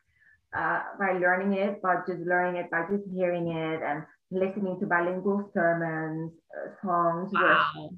uh, 0.57 0.83
by 0.99 1.13
learning 1.13 1.55
it, 1.55 1.81
but 1.83 2.07
just 2.07 2.21
learning 2.21 2.57
it 2.57 2.71
by 2.71 2.83
just 2.91 3.05
hearing 3.15 3.49
it 3.49 3.83
and 3.83 4.03
listening 4.31 4.79
to 4.81 4.87
bilingual 4.87 5.49
sermons, 5.55 6.33
uh, 6.57 6.71
songs, 6.85 7.31
wow. 7.33 7.91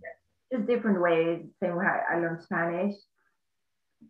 just 0.53 0.67
different 0.67 1.01
ways, 1.01 1.43
same 1.63 1.77
way 1.77 1.87
I 1.87 2.19
learned 2.19 2.43
Spanish. 2.43 2.95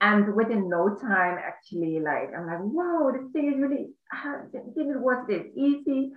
And 0.01 0.35
within 0.35 0.69
no 0.69 0.97
time, 1.01 1.39
actually, 1.39 2.01
like, 2.01 2.31
I'm 2.37 2.47
like, 2.47 2.61
wow, 2.61 3.13
this 3.13 3.31
thing 3.33 3.53
is 3.53 3.61
really, 3.61 3.91
this 4.53 4.63
was 4.77 5.25
this 5.29 5.47
easy 5.57 6.13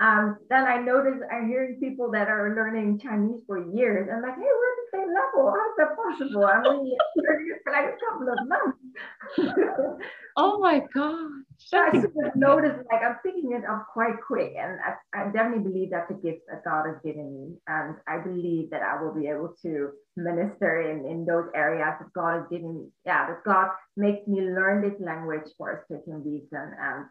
um, 0.00 0.38
then 0.48 0.64
I 0.64 0.78
noticed 0.78 1.22
I'm 1.30 1.48
hearing 1.48 1.78
people 1.78 2.10
that 2.12 2.28
are 2.28 2.54
learning 2.56 3.00
Chinese 3.00 3.42
for 3.46 3.58
years. 3.58 4.08
I'm 4.10 4.22
like, 4.22 4.34
hey, 4.34 4.40
we're 4.40 4.76
the 4.80 4.88
same 4.96 5.08
level. 5.12 5.52
How's 5.52 5.76
that 5.76 5.94
possible? 5.94 6.46
I'm 6.46 6.66
only 6.66 6.96
learning 7.16 7.58
for 7.62 7.72
like 7.72 7.84
a 7.84 7.98
couple 8.08 8.28
of 8.32 8.48
months. 8.48 10.02
oh 10.38 10.58
my 10.58 10.80
gosh. 10.94 11.44
So 11.58 11.76
I 11.76 11.92
sort 11.92 12.28
of 12.28 12.34
noticed 12.34 12.78
like 12.90 13.02
I'm 13.02 13.16
picking 13.22 13.52
it 13.52 13.68
up 13.68 13.88
quite 13.92 14.14
quick. 14.26 14.54
And 14.58 14.78
I, 14.80 15.20
I 15.20 15.30
definitely 15.32 15.70
believe 15.70 15.90
that's 15.90 16.10
a 16.10 16.14
gift 16.14 16.48
that 16.48 16.64
God 16.64 16.86
has 16.86 16.96
given 17.04 17.34
me. 17.34 17.56
And 17.68 17.96
I 18.08 18.24
believe 18.24 18.70
that 18.70 18.80
I 18.80 19.02
will 19.02 19.12
be 19.12 19.28
able 19.28 19.54
to 19.60 19.90
minister 20.16 20.80
in, 20.80 21.04
in 21.04 21.26
those 21.26 21.50
areas 21.54 21.96
that 22.00 22.12
God 22.14 22.40
has 22.40 22.46
given 22.50 22.74
me. 22.74 22.88
Yeah, 23.04 23.26
that 23.26 23.44
God 23.44 23.68
makes 23.98 24.26
me 24.26 24.40
learn 24.40 24.80
this 24.80 24.98
language 24.98 25.52
for 25.58 25.72
a 25.72 25.84
certain 25.92 26.24
reason. 26.24 26.72
And 26.80 27.04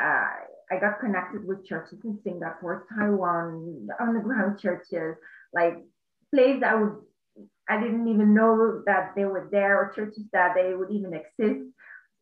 uh, 0.00 0.74
I 0.74 0.80
got 0.80 1.00
connected 1.00 1.46
with 1.46 1.66
churches 1.66 1.98
in 2.04 2.18
Singapore, 2.24 2.86
Taiwan, 2.94 3.88
underground 4.00 4.58
churches, 4.58 5.16
like 5.54 5.74
places 6.32 6.62
I 6.62 6.74
would 6.74 6.96
I 7.68 7.80
didn't 7.80 8.08
even 8.08 8.32
know 8.32 8.82
that 8.86 9.12
they 9.16 9.24
were 9.24 9.48
there 9.50 9.78
or 9.78 9.92
churches 9.94 10.24
that 10.32 10.54
they 10.54 10.74
would 10.74 10.90
even 10.90 11.12
exist. 11.12 11.66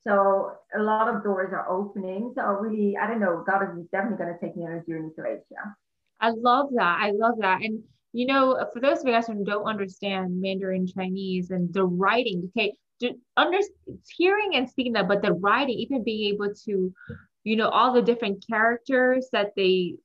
So 0.07 0.53
a 0.77 0.83
lot 0.83 1.15
of 1.15 1.23
doors 1.23 1.53
are 1.53 1.69
opening. 1.69 2.33
So 2.35 2.43
really, 2.43 2.97
I 2.97 3.07
don't 3.07 3.21
know, 3.21 3.45
God 3.47 3.63
is 3.63 3.87
definitely 3.93 4.25
going 4.25 4.35
to 4.35 4.41
take 4.41 4.57
me 4.57 4.65
on 4.65 4.73
a 4.73 4.85
journey 4.91 5.11
to 5.17 5.27
Asia. 5.27 5.77
I 6.21 6.31
love 6.31 6.71
that. 6.75 6.99
I 7.01 7.13
love 7.13 7.35
that. 7.41 7.61
And 7.63 7.83
you 8.13 8.27
know, 8.27 8.65
for 8.73 8.81
those 8.81 9.01
of 9.01 9.07
guys 9.07 9.27
who 9.27 9.45
don't 9.45 9.67
understand 9.67 10.41
Mandarin 10.41 10.87
Chinese 10.87 11.51
and 11.51 11.73
the 11.75 11.85
writing, 11.85 12.51
okay, 12.57 12.75
under 13.37 13.59
hearing 14.17 14.55
and 14.55 14.71
speaking 14.71 14.93
that, 14.93 15.09
but 15.09 15.21
the 15.21 15.33
writing, 15.33 15.77
even 15.79 16.05
being 16.05 16.33
able 16.33 16.55
to 16.65 16.95
you 17.45 17.57
know 17.57 17.69
all 17.69 17.93
the 17.93 18.03
different 18.03 18.45
characters 18.49 19.29
that 19.33 19.53
they 19.57 19.97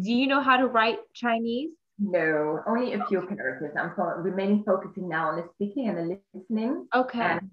do 0.00 0.12
you 0.12 0.26
know 0.26 0.40
how 0.40 0.56
to 0.56 0.66
write 0.66 0.98
chinese? 1.14 1.70
No 1.98 2.62
only 2.66 2.92
a 2.92 3.06
few 3.06 3.22
characters. 3.26 3.74
I'm 3.78 3.92
remaining 4.22 4.64
focusing 4.64 5.08
now 5.08 5.28
on 5.30 5.36
the 5.36 5.48
speaking 5.54 5.88
and 5.88 5.96
the 5.96 6.18
listening. 6.34 6.86
Okay. 6.94 7.20
And 7.20 7.50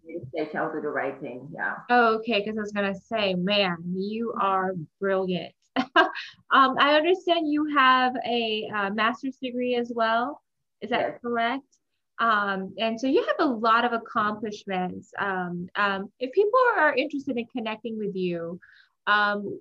i'll 0.56 0.72
do 0.72 0.82
the 0.82 0.90
writing 0.90 1.48
yeah. 1.54 1.76
Oh, 1.90 2.16
okay 2.16 2.40
because 2.40 2.58
i 2.58 2.62
was 2.62 2.72
gonna 2.72 2.96
say 2.96 3.36
man 3.36 3.78
you 3.96 4.34
are 4.40 4.74
brilliant. 5.00 5.54
Um, 6.52 6.76
i 6.78 6.96
understand 6.96 7.52
you 7.52 7.74
have 7.76 8.14
a 8.28 8.70
uh, 8.76 8.90
master's 8.92 9.38
degree 9.38 9.76
as 9.76 9.92
well. 9.96 10.42
Is 10.82 10.92
that 10.92 11.00
yes. 11.00 11.20
correct? 11.22 11.64
Um, 12.20 12.74
and 12.78 13.00
so 13.00 13.08
you 13.08 13.26
have 13.26 13.48
a 13.48 13.52
lot 13.52 13.86
of 13.86 13.94
accomplishments. 13.94 15.12
Um, 15.18 15.68
um, 15.76 16.12
if 16.20 16.32
people 16.32 16.60
are 16.78 16.94
interested 16.94 17.38
in 17.38 17.46
connecting 17.48 17.98
with 17.98 18.16
you, 18.16 18.60
um, 19.08 19.60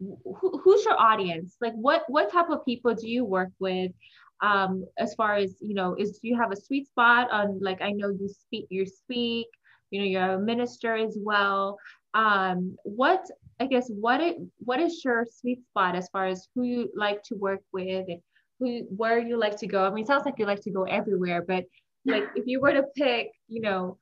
who, 0.00 0.58
who's 0.62 0.84
your 0.84 0.98
audience? 0.98 1.56
Like 1.60 1.74
what 1.74 2.04
what 2.08 2.32
type 2.32 2.50
of 2.50 2.64
people 2.64 2.94
do 2.94 3.08
you 3.08 3.24
work 3.24 3.50
with? 3.58 3.92
Um, 4.42 4.86
as 4.98 5.14
far 5.14 5.34
as 5.34 5.56
you 5.60 5.74
know, 5.74 5.94
is 5.98 6.18
do 6.18 6.28
you 6.28 6.36
have 6.36 6.52
a 6.52 6.56
sweet 6.56 6.86
spot 6.88 7.30
on 7.30 7.58
like 7.60 7.82
I 7.82 7.90
know 7.92 8.08
you 8.08 8.28
speak 8.28 8.66
you 8.70 8.86
speak, 8.86 9.48
you 9.90 10.00
know, 10.00 10.06
you're 10.06 10.34
a 10.34 10.38
minister 10.38 10.96
as 10.96 11.16
well. 11.20 11.78
Um, 12.14 12.76
what 12.82 13.26
I 13.60 13.66
guess 13.66 13.90
what 13.90 14.20
it 14.20 14.38
what 14.58 14.80
is 14.80 15.04
your 15.04 15.26
sweet 15.30 15.62
spot 15.66 15.94
as 15.94 16.08
far 16.08 16.26
as 16.26 16.48
who 16.54 16.62
you 16.62 16.90
like 16.96 17.22
to 17.24 17.34
work 17.34 17.60
with 17.72 18.06
and 18.08 18.20
who 18.58 18.86
where 18.96 19.18
you 19.18 19.38
like 19.38 19.58
to 19.58 19.66
go? 19.66 19.84
I 19.84 19.90
mean, 19.90 20.04
it 20.04 20.06
sounds 20.06 20.24
like 20.24 20.38
you 20.38 20.46
like 20.46 20.62
to 20.62 20.70
go 20.70 20.84
everywhere, 20.84 21.42
but 21.46 21.64
like 22.06 22.24
if 22.34 22.46
you 22.46 22.60
were 22.60 22.72
to 22.72 22.84
pick, 22.96 23.28
you 23.48 23.60
know, 23.60 23.98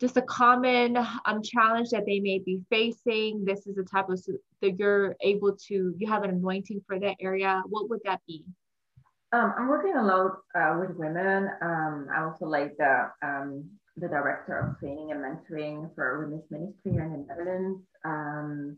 just 0.00 0.16
a 0.16 0.22
common 0.22 0.96
um, 1.26 1.42
challenge 1.42 1.90
that 1.90 2.06
they 2.06 2.20
may 2.20 2.38
be 2.38 2.60
facing. 2.70 3.44
This 3.44 3.66
is 3.66 3.74
the 3.74 3.82
type 3.82 4.08
of 4.08 4.20
that 4.62 4.78
you're 4.78 5.16
able 5.20 5.56
to, 5.68 5.94
you 5.96 6.06
have 6.06 6.22
an 6.22 6.30
anointing 6.30 6.82
for 6.86 6.98
that 7.00 7.16
area. 7.20 7.62
What 7.68 7.88
would 7.90 8.00
that 8.04 8.20
be? 8.26 8.44
Um, 9.32 9.52
I'm 9.58 9.68
working 9.68 9.94
a 9.96 10.02
lot 10.02 10.38
uh, 10.54 10.78
with 10.80 10.96
women. 10.96 11.50
Um, 11.60 12.06
I 12.14 12.22
also 12.22 12.46
like 12.46 12.76
the 12.78 13.10
um, 13.22 13.68
the 14.00 14.08
director 14.08 14.58
of 14.58 14.78
training 14.78 15.10
and 15.10 15.20
mentoring 15.20 15.94
for 15.94 16.24
women's 16.24 16.50
ministry 16.50 16.92
here 16.92 17.02
in 17.02 17.12
the 17.12 17.26
Netherlands. 17.26 17.82
Um, 18.04 18.76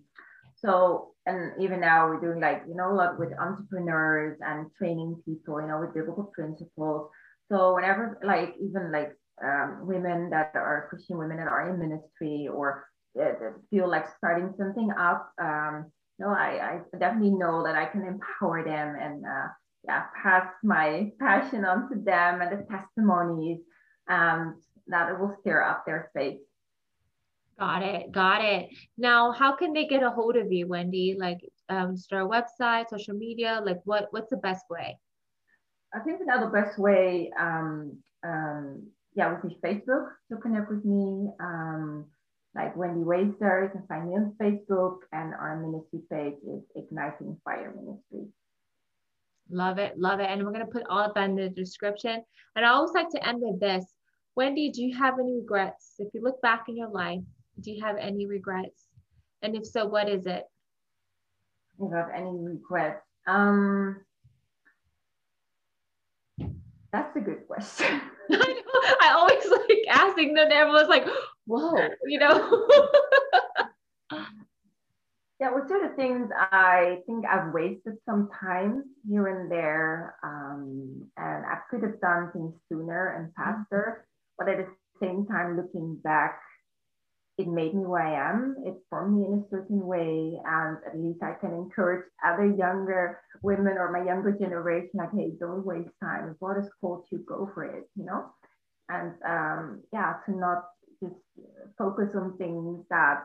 so, 0.56 1.12
and 1.26 1.52
even 1.60 1.80
now 1.80 2.08
we're 2.08 2.20
doing 2.20 2.40
like, 2.40 2.62
you 2.66 2.74
know, 2.74 2.90
a 2.90 2.94
lot 2.94 3.18
with 3.18 3.30
entrepreneurs 3.38 4.38
and 4.40 4.70
training 4.76 5.22
people, 5.24 5.60
you 5.60 5.68
know, 5.68 5.80
with 5.80 5.94
biblical 5.94 6.24
principles. 6.34 7.10
So 7.50 7.74
whenever 7.74 8.18
like 8.24 8.54
even 8.60 8.92
like 8.92 9.12
um, 9.44 9.86
women 9.86 10.30
that 10.30 10.52
are 10.54 10.86
Christian 10.88 11.18
women 11.18 11.38
that 11.38 11.48
are 11.48 11.70
in 11.70 11.78
ministry 11.78 12.48
or 12.52 12.86
uh, 13.20 13.32
feel 13.70 13.88
like 13.88 14.06
starting 14.16 14.52
something 14.56 14.90
up. 14.98 15.32
Um, 15.40 15.90
no, 16.18 16.28
I, 16.28 16.80
I 16.92 16.98
definitely 16.98 17.30
know 17.30 17.62
that 17.64 17.76
I 17.76 17.86
can 17.86 18.04
empower 18.04 18.62
them 18.64 18.96
and 19.00 19.24
uh, 19.24 19.48
yeah, 19.84 20.04
pass 20.22 20.46
my 20.62 21.12
passion 21.18 21.64
on 21.64 21.88
to 21.88 21.96
them 21.96 22.42
and 22.42 22.52
the 22.52 22.66
testimonies 22.70 23.60
um, 24.08 24.60
that 24.88 25.10
it 25.10 25.18
will 25.18 25.34
stir 25.40 25.62
up 25.62 25.84
their 25.86 26.10
faith. 26.14 26.40
Got 27.58 27.82
it. 27.82 28.12
Got 28.12 28.42
it. 28.42 28.70
Now, 28.96 29.32
how 29.32 29.54
can 29.54 29.72
they 29.72 29.86
get 29.86 30.02
a 30.02 30.10
hold 30.10 30.36
of 30.36 30.50
you, 30.50 30.66
Wendy? 30.66 31.16
Like, 31.18 31.40
um, 31.68 31.96
start 31.96 32.24
a 32.24 32.26
website, 32.26 32.88
social 32.88 33.14
media. 33.14 33.60
Like, 33.64 33.80
what 33.84 34.08
what's 34.12 34.30
the 34.30 34.38
best 34.38 34.64
way? 34.70 34.98
I 35.94 36.00
think 36.00 36.20
another 36.22 36.48
best 36.48 36.78
way 36.78 37.30
um, 37.38 37.98
um, 38.24 38.86
yeah, 39.14 39.36
with 39.42 39.60
Facebook 39.60 40.08
to 40.30 40.36
connect 40.38 40.70
with 40.70 40.84
me. 40.84 41.30
Um, 41.40 42.06
like 42.54 42.76
Wendy 42.76 43.00
Wezer, 43.00 43.64
you 43.64 43.70
can 43.70 43.86
find 43.86 44.08
me 44.08 44.16
on 44.16 44.34
Facebook, 44.40 44.98
and 45.12 45.34
our 45.34 45.60
ministry 45.60 46.00
page 46.10 46.34
is 46.46 46.62
Igniting 46.74 47.36
Fire 47.44 47.72
Ministry. 47.76 48.26
Love 49.50 49.78
it, 49.78 49.98
love 49.98 50.20
it. 50.20 50.26
And 50.26 50.44
we're 50.44 50.52
going 50.52 50.66
to 50.66 50.72
put 50.72 50.86
all 50.88 50.98
of 51.00 51.14
that 51.14 51.30
in 51.30 51.36
the 51.36 51.48
description. 51.48 52.22
And 52.56 52.64
I 52.64 52.70
always 52.70 52.92
like 52.92 53.10
to 53.10 53.26
end 53.26 53.38
with 53.40 53.60
this. 53.60 53.84
Wendy, 54.36 54.70
do 54.70 54.82
you 54.82 54.96
have 54.96 55.18
any 55.18 55.34
regrets? 55.34 55.94
If 55.98 56.08
you 56.14 56.22
look 56.22 56.40
back 56.40 56.64
in 56.68 56.76
your 56.76 56.88
life, 56.88 57.20
do 57.60 57.70
you 57.70 57.84
have 57.84 57.96
any 57.96 58.26
regrets? 58.26 58.86
And 59.42 59.56
if 59.56 59.66
so, 59.66 59.86
what 59.86 60.08
is 60.08 60.26
it? 60.26 60.44
If 61.74 61.80
you 61.80 61.90
have 61.92 62.08
any 62.14 62.38
regrets? 62.38 63.04
Um, 63.26 64.04
that's 66.92 67.16
a 67.16 67.20
good 67.20 67.46
question. 67.46 68.00
I 68.30 68.36
know. 68.36 68.96
I 69.00 69.12
always 69.14 69.44
like 69.50 69.84
asking 69.88 70.34
them, 70.34 70.48
everyone's 70.52 70.88
like, 70.88 71.06
whoa, 71.46 71.88
you 72.06 72.18
know? 72.18 72.68
yeah, 75.40 75.52
what 75.52 75.68
sort 75.68 75.84
of 75.84 75.96
things 75.96 76.30
I 76.34 76.98
think 77.06 77.24
I've 77.26 77.52
wasted 77.52 77.96
some 78.04 78.28
time 78.40 78.84
here 79.08 79.26
and 79.28 79.50
there. 79.50 80.16
Um, 80.22 81.08
and 81.16 81.46
I 81.46 81.58
could 81.70 81.82
have 81.82 82.00
done 82.00 82.30
things 82.32 82.54
sooner 82.68 83.16
and 83.16 83.32
faster. 83.34 84.06
But 84.38 84.48
at 84.48 84.58
the 84.58 84.66
same 85.00 85.26
time, 85.26 85.56
looking 85.56 85.96
back, 86.02 86.40
it 87.40 87.48
made 87.48 87.74
me 87.74 87.82
who 87.82 87.94
I 87.94 88.30
am. 88.30 88.56
It 88.66 88.74
formed 88.88 89.18
me 89.18 89.26
in 89.26 89.40
a 89.40 89.48
certain 89.50 89.84
way. 89.84 90.38
And 90.44 90.78
at 90.86 90.98
least 90.98 91.22
I 91.22 91.32
can 91.40 91.52
encourage 91.54 92.04
other 92.24 92.46
younger 92.46 93.20
women 93.42 93.74
or 93.78 93.90
my 93.90 94.04
younger 94.04 94.32
generation, 94.32 94.90
like, 94.94 95.12
hey, 95.14 95.32
don't 95.40 95.64
waste 95.64 95.90
time. 96.02 96.36
What 96.38 96.58
is 96.58 96.68
called 96.80 97.06
to 97.10 97.18
go 97.18 97.50
for 97.54 97.64
it, 97.64 97.88
you 97.96 98.04
know? 98.04 98.26
And 98.88 99.12
um, 99.26 99.82
yeah, 99.92 100.14
to 100.26 100.36
not 100.36 100.64
just 101.02 101.14
focus 101.78 102.10
on 102.14 102.36
things 102.36 102.84
that 102.90 103.22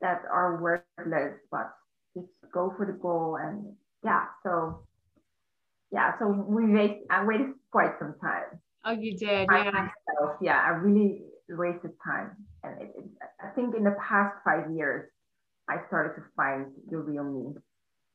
that 0.00 0.22
are 0.32 0.62
worthless, 0.62 1.34
but 1.50 1.70
just 2.16 2.28
go 2.52 2.72
for 2.76 2.86
the 2.86 2.92
goal. 2.92 3.36
And 3.40 3.74
yeah, 4.04 4.24
so 4.42 4.86
yeah, 5.92 6.18
so 6.18 6.28
we 6.28 6.72
wait, 6.72 7.00
I 7.10 7.24
waited 7.24 7.52
quite 7.70 7.98
some 7.98 8.14
time. 8.22 8.60
Oh, 8.84 8.92
you 8.92 9.16
did, 9.16 9.48
yeah. 9.52 9.70
Myself, 9.70 10.38
yeah, 10.40 10.62
I 10.64 10.70
really 10.70 11.22
wasted 11.48 11.92
time. 12.04 12.36
And 12.62 12.80
it, 12.80 12.94
it, 12.96 13.04
I 13.42 13.48
think 13.54 13.74
in 13.74 13.84
the 13.84 13.96
past 14.00 14.36
five 14.44 14.70
years, 14.70 15.10
I 15.68 15.76
started 15.88 16.14
to 16.16 16.22
find 16.36 16.66
the 16.90 16.98
real 16.98 17.24
me. 17.24 17.54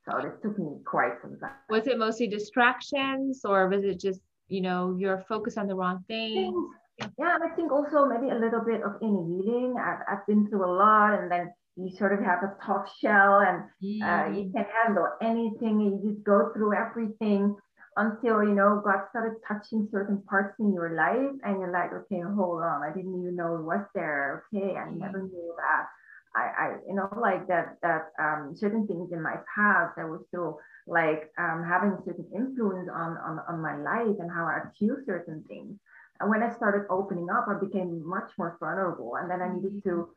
So 0.08 0.18
it 0.18 0.42
took 0.44 0.60
me 0.60 0.78
quite 0.86 1.14
some 1.22 1.38
time. 1.40 1.52
Was 1.70 1.88
it 1.88 1.98
mostly 1.98 2.28
distractions 2.28 3.44
or 3.44 3.68
was 3.68 3.84
it 3.84 4.00
just, 4.00 4.22
you 4.48 4.62
know, 4.62 4.96
you're 4.98 5.26
focused 5.28 5.58
on 5.58 5.68
the 5.68 5.76
wrong 5.76 6.04
things? 6.08 6.54
Yeah, 7.00 7.36
and 7.36 7.44
I 7.44 7.56
think 7.56 7.72
also 7.72 8.06
maybe 8.06 8.30
a 8.30 8.36
little 8.36 8.62
bit 8.62 8.82
of 8.84 8.94
inner 9.02 9.26
healing. 9.26 9.76
I've, 9.80 10.00
I've 10.10 10.28
been 10.28 10.48
through 10.48 10.66
a 10.66 10.72
lot 10.72 11.20
and 11.20 11.32
then 11.32 11.52
you 11.76 11.90
sort 11.98 12.14
of 12.14 12.20
have 12.24 12.44
a 12.44 12.56
tough 12.64 12.88
shell 13.00 13.42
and 13.42 13.64
uh, 14.04 14.30
you 14.32 14.46
mm. 14.46 14.54
can 14.54 14.66
handle 14.84 15.08
anything 15.22 15.82
and 15.82 16.04
you 16.04 16.12
just 16.14 16.24
go 16.24 16.52
through 16.54 16.74
everything 16.76 17.56
until 17.98 18.44
you 18.44 18.54
know 18.54 18.82
God 18.84 19.08
started 19.10 19.40
touching 19.48 19.88
certain 19.92 20.22
parts 20.24 20.56
in 20.60 20.74
your 20.74 20.96
life, 20.96 21.36
and 21.44 21.60
you're 21.60 21.72
like, 21.72 21.94
okay, 21.94 22.22
hold 22.22 22.62
on, 22.62 22.84
I 22.84 22.94
didn't 22.96 23.20
even 23.20 23.36
know 23.36 23.56
it 23.56 23.64
was 23.64 23.86
there. 23.94 24.44
Okay, 24.54 24.76
I 24.76 24.90
never 24.92 25.22
knew 25.22 25.54
that. 25.58 25.88
I, 26.36 26.52
I, 26.60 26.76
you 26.86 26.96
know, 26.96 27.08
like 27.20 27.48
that, 27.48 27.78
that 27.82 28.12
um, 28.20 28.54
certain 28.56 28.86
things 28.88 29.12
in 29.14 29.24
my 29.24 29.36
past 29.56 29.96
that 29.96 30.06
were 30.06 30.22
still 30.28 30.60
like 30.86 31.32
um, 31.40 31.64
having 31.64 31.98
certain 32.06 32.28
influence 32.36 32.90
on, 32.94 33.18
on, 33.18 33.40
on 33.48 33.62
my 33.62 33.78
life 33.78 34.18
and 34.20 34.30
how 34.30 34.44
I 34.44 34.68
view 34.78 34.98
certain 35.06 35.46
things. 35.48 35.80
And 36.20 36.30
when 36.30 36.44
I 36.44 36.54
started 36.56 36.88
opening 36.90 37.30
up, 37.30 37.48
I 37.48 37.58
became 37.58 38.06
much 38.06 38.32
more 38.38 38.58
vulnerable. 38.60 39.16
And 39.16 39.32
then 39.32 39.42
I 39.42 39.54
needed 39.54 39.82
to 39.86 40.10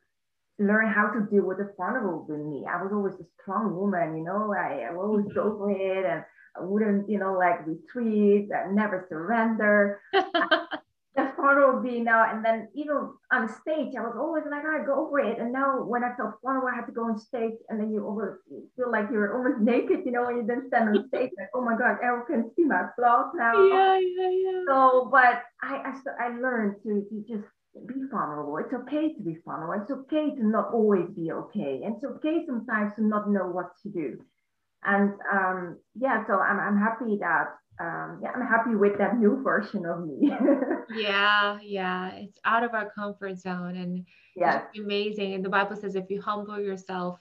learn 0.59 0.89
how 0.89 1.07
to 1.11 1.27
deal 1.31 1.45
with 1.45 1.59
the 1.59 1.73
vulnerable 1.77 2.27
with 2.29 2.41
me. 2.41 2.67
I 2.67 2.83
was 2.83 2.91
always 2.93 3.15
a 3.15 3.27
strong 3.41 3.77
woman, 3.77 4.17
you 4.17 4.25
know, 4.25 4.53
I, 4.53 4.91
I 4.91 4.95
always 4.95 5.27
mm-hmm. 5.27 5.35
go 5.35 5.57
for 5.57 5.71
it 5.71 6.05
and 6.05 6.25
wouldn't, 6.61 7.09
you 7.09 7.19
know, 7.19 7.35
like 7.35 7.67
retreat, 7.67 8.51
I 8.53 8.71
never 8.73 9.07
surrender. 9.09 10.01
the 11.19 11.33
vulnerable 11.37 11.83
be 11.83 12.01
now, 12.01 12.31
and 12.31 12.45
then 12.45 12.69
even 12.75 13.11
on 13.33 13.49
stage, 13.49 13.95
I 13.99 14.03
was 14.03 14.15
always 14.17 14.45
like, 14.51 14.65
I 14.65 14.85
go 14.87 15.09
for 15.11 15.19
it. 15.19 15.39
And 15.39 15.53
now 15.53 15.83
when 15.83 16.05
I 16.05 16.15
felt 16.17 16.35
vulnerable, 16.43 16.69
I 16.69 16.77
had 16.77 16.87
to 16.87 16.93
go 16.93 17.05
on 17.05 17.19
stage, 17.19 17.59
and 17.69 17.81
then 17.81 17.93
you 17.93 18.07
over 18.07 18.43
feel 18.77 18.91
like 18.91 19.07
you're 19.11 19.37
almost 19.37 19.61
naked, 19.73 20.01
you 20.05 20.13
know, 20.13 20.25
when 20.27 20.37
you 20.37 20.47
then 20.47 20.69
stand 20.69 20.97
on 20.97 21.09
stage, 21.09 21.31
like, 21.37 21.51
oh 21.55 21.63
my 21.63 21.77
God, 21.77 21.99
everyone 22.03 22.27
can 22.27 22.51
see 22.55 22.65
my 22.65 22.87
flaws 22.97 23.33
now. 23.35 23.53
Yeah, 23.67 23.99
yeah, 23.99 24.31
yeah. 24.31 24.65
So, 24.69 25.09
but 25.11 25.43
I, 25.63 25.91
I, 25.91 26.27
I 26.27 26.29
learned 26.39 26.77
to, 26.85 27.05
to 27.11 27.25
just 27.29 27.49
be 27.87 27.95
vulnerable. 28.11 28.57
It's 28.59 28.73
okay 28.73 29.13
to 29.15 29.21
be 29.21 29.39
vulnerable. 29.45 29.83
It's 29.83 29.91
okay 29.91 30.35
to 30.37 30.47
not 30.47 30.73
always 30.73 31.09
be 31.17 31.33
okay. 31.33 31.83
And 31.85 31.97
it's 31.97 32.05
okay 32.05 32.45
sometimes 32.47 32.95
to 32.97 33.05
not 33.05 33.31
know 33.31 33.47
what 33.47 33.73
to 33.83 33.89
do. 33.89 34.19
And 34.85 35.13
um, 35.33 35.79
yeah, 35.95 36.27
so 36.27 36.35
I'm, 36.35 36.61
I'm 36.61 36.79
happy 36.79 37.19
that 37.21 37.47
um, 37.81 38.21
yeah, 38.23 38.31
I'm 38.35 38.47
happy 38.47 38.75
with 38.75 38.99
that 38.99 39.19
new 39.19 39.41
version 39.45 39.87
of 39.87 40.07
me. 40.07 40.33
yeah, 40.97 41.59
yeah, 41.63 42.11
it's 42.15 42.39
out 42.45 42.65
of 42.65 42.75
our 42.75 42.91
comfort 42.91 43.39
zone 43.39 43.77
and 43.77 44.05
yeah, 44.37 44.63
amazing. 44.77 45.35
And 45.35 45.45
the 45.45 45.49
Bible 45.49 45.77
says 45.77 45.95
if 45.95 46.11
you 46.11 46.21
humble 46.21 46.61
yourself 46.61 47.21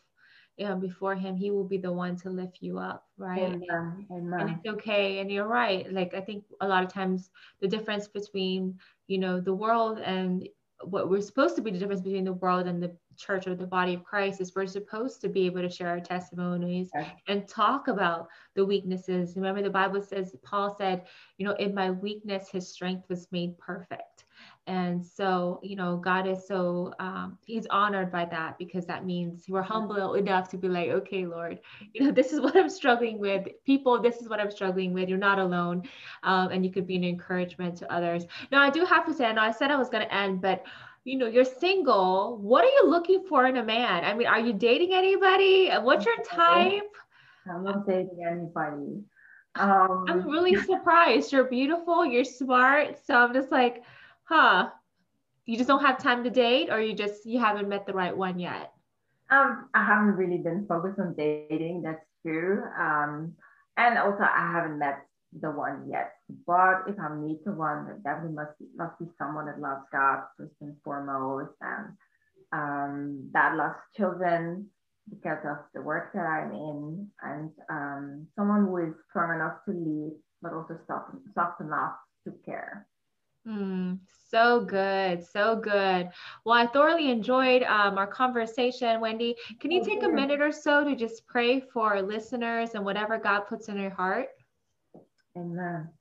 you 0.58 0.68
know, 0.68 0.76
before 0.76 1.16
Him, 1.16 1.36
He 1.36 1.52
will 1.52 1.64
be 1.64 1.78
the 1.78 1.92
one 1.92 2.16
to 2.18 2.30
lift 2.30 2.58
you 2.62 2.80
up, 2.80 3.06
right? 3.18 3.44
Amen. 3.44 4.08
Amen. 4.12 4.40
And 4.40 4.50
it's 4.50 4.66
okay. 4.66 5.20
And 5.20 5.32
you're 5.32 5.48
right. 5.48 5.92
Like 5.92 6.14
I 6.16 6.22
think 6.22 6.44
a 6.62 6.68
lot 6.68 6.84
of 6.84 6.92
times 6.92 7.30
the 7.62 7.68
difference 7.68 8.08
between 8.08 8.80
you 9.08 9.20
know 9.20 9.40
the 9.40 9.54
world 9.54 10.00
and 10.00 10.50
what 10.84 11.10
we're 11.10 11.22
supposed 11.22 11.56
to 11.56 11.62
be 11.62 11.72
the 11.72 11.80
difference 11.80 12.02
between 12.02 12.26
the 12.26 12.34
world 12.34 12.68
and 12.68 12.82
the 12.82 12.96
church 13.18 13.48
or 13.48 13.56
the 13.56 13.68
body 13.68 13.94
of 13.94 14.04
Christ 14.04 14.42
is 14.42 14.54
we're 14.56 14.68
supposed 14.68 15.22
to 15.22 15.30
be 15.30 15.46
able 15.46 15.62
to 15.62 15.70
share 15.70 15.90
our 15.90 16.00
testimonies 16.00 16.90
and 17.28 17.48
talk 17.48 17.88
about 17.88 18.28
the 18.56 18.66
weaknesses. 18.66 19.36
Remember, 19.36 19.62
the 19.62 19.70
Bible 19.70 20.02
says, 20.02 20.36
Paul 20.44 20.76
said, 20.78 21.04
you 21.38 21.46
know, 21.46 21.54
in 21.54 21.74
my 21.74 21.92
weakness, 21.92 22.50
his 22.50 22.70
strength 22.70 23.10
was 23.10 23.28
made 23.32 23.58
perfect. 23.58 24.26
And 24.68 25.04
so, 25.04 25.62
you 25.64 25.78
know, 25.78 25.96
God 25.96 26.28
is 26.28 26.46
so, 26.46 26.94
um, 27.00 27.38
he's 27.46 27.66
honored 27.68 28.12
by 28.12 28.26
that 28.26 28.58
because 28.58 28.86
that 28.86 29.06
means 29.06 29.46
we're 29.48 29.62
humble 29.62 30.16
enough 30.16 30.50
to 30.50 30.58
be 30.58 30.68
like, 30.68 30.90
okay, 30.90 31.26
Lord, 31.26 31.60
you 31.94 32.04
know, 32.04 32.12
this 32.12 32.34
is 32.34 32.42
what 32.42 32.56
I'm 32.56 32.70
struggling 32.70 33.18
with. 33.18 33.48
People, 33.66 34.02
this 34.02 34.18
is 34.18 34.28
what 34.28 34.42
I'm 34.42 34.52
struggling 34.52 34.94
with. 34.94 35.08
You're 35.08 35.18
not 35.18 35.40
alone. 35.40 35.84
Um, 36.24 36.52
and 36.52 36.66
you 36.66 36.72
could 36.72 36.86
be 36.86 36.98
an 36.98 37.06
encouragement 37.06 37.78
to 37.78 37.92
others. 37.92 38.26
Now, 38.52 38.62
I 38.62 38.70
do 38.70 38.84
have 38.84 39.06
to 39.06 39.14
say, 39.14 39.26
I 39.26 39.32
know 39.32 39.42
I 39.42 39.52
said 39.52 39.72
I 39.72 39.78
was 39.78 39.90
going 39.90 40.06
to 40.06 40.14
end, 40.14 40.42
but 40.42 40.64
you 41.08 41.18
know, 41.18 41.28
you're 41.28 41.46
single. 41.46 42.38
What 42.42 42.66
are 42.66 42.70
you 42.70 42.90
looking 42.90 43.24
for 43.30 43.46
in 43.46 43.58
a 43.58 43.64
man? 43.64 44.04
I 44.04 44.14
mean, 44.14 44.28
are 44.28 44.40
you 44.40 44.54
dating 44.54 44.94
anybody? 44.94 45.70
What's 45.70 46.06
your 46.06 46.22
type? 46.24 46.92
I'm 47.50 47.64
not 47.64 47.88
dating 47.88 48.20
anybody. 48.26 49.04
Um, 49.56 50.06
I'm 50.08 50.30
really 50.30 50.56
surprised. 50.72 51.32
You're 51.32 51.46
beautiful. 51.46 52.06
You're 52.06 52.26
smart. 52.26 53.06
So 53.06 53.16
I'm 53.16 53.34
just 53.34 53.52
like, 53.52 53.84
huh 54.24 54.70
you 55.48 55.56
just 55.56 55.68
don't 55.68 55.84
have 55.84 55.98
time 55.98 56.24
to 56.26 56.30
date 56.30 56.70
or 56.70 56.80
you 56.80 56.94
just 56.94 57.26
you 57.26 57.40
haven't 57.40 57.68
met 57.68 57.88
the 57.88 57.94
right 57.94 58.16
one 58.16 58.38
yet 58.38 58.74
um 59.32 59.70
i 59.74 59.84
haven't 59.84 60.16
really 60.16 60.38
been 60.38 60.66
focused 60.68 61.00
on 61.00 61.16
dating 61.16 61.82
that's 61.82 62.06
true 62.22 62.62
um 62.80 63.34
and 63.78 63.98
also 63.98 64.24
i 64.24 64.52
haven't 64.52 64.78
met 64.78 65.08
the 65.42 65.50
one 65.50 65.88
yet 65.90 66.12
but 66.46 66.84
if 66.88 67.00
i 67.00 67.10
meet 67.10 67.44
the 67.46 67.52
one 67.52 67.86
that 67.88 68.04
definitely 68.04 68.36
must 68.36 68.58
be, 68.60 68.66
must 68.76 68.98
be 69.00 69.06
someone 69.18 69.46
that 69.46 69.60
loves 69.60 69.86
god 69.92 70.24
first 70.38 70.54
and 70.62 70.76
foremost 70.84 71.54
and 71.62 71.86
um 72.54 73.30
that 73.34 73.56
loves 73.56 73.78
children 73.96 74.66
because 75.10 75.40
of 75.46 75.58
the 75.74 75.82
work 75.82 76.12
that 76.14 76.26
i'm 76.26 76.52
in 76.52 77.08
and 77.24 77.52
um 77.70 78.28
someone 78.36 78.66
who 78.66 78.78
is 78.78 78.94
strong 79.10 79.36
enough 79.36 79.64
to 79.66 79.72
lead 79.72 80.12
but 80.42 80.54
also 80.54 80.78
soft, 80.88 81.12
soft 81.34 81.62
enough 81.62 81.96
to 82.24 82.34
care 82.46 82.88
Mm, 83.48 84.00
so 84.30 84.60
good, 84.66 85.24
so 85.24 85.56
good. 85.56 86.10
Well, 86.44 86.56
I 86.56 86.66
thoroughly 86.68 87.10
enjoyed 87.10 87.64
um, 87.64 87.98
our 87.98 88.08
conversation, 88.08 89.00
Wendy. 89.00 89.36
Can 89.62 89.72
you 89.72 89.82
take 89.82 90.04
a 90.04 90.10
minute 90.10 90.42
or 90.42 90.52
so 90.52 90.84
to 90.84 90.96
just 90.96 91.26
pray 91.28 91.62
for 91.62 91.94
our 91.94 92.02
listeners 92.02 92.76
and 92.76 92.84
whatever 92.84 93.18
God 93.18 93.42
puts 93.48 93.70
in 93.70 93.78
your 93.78 93.92
heart? 93.92 94.28
Amen. 95.38 95.97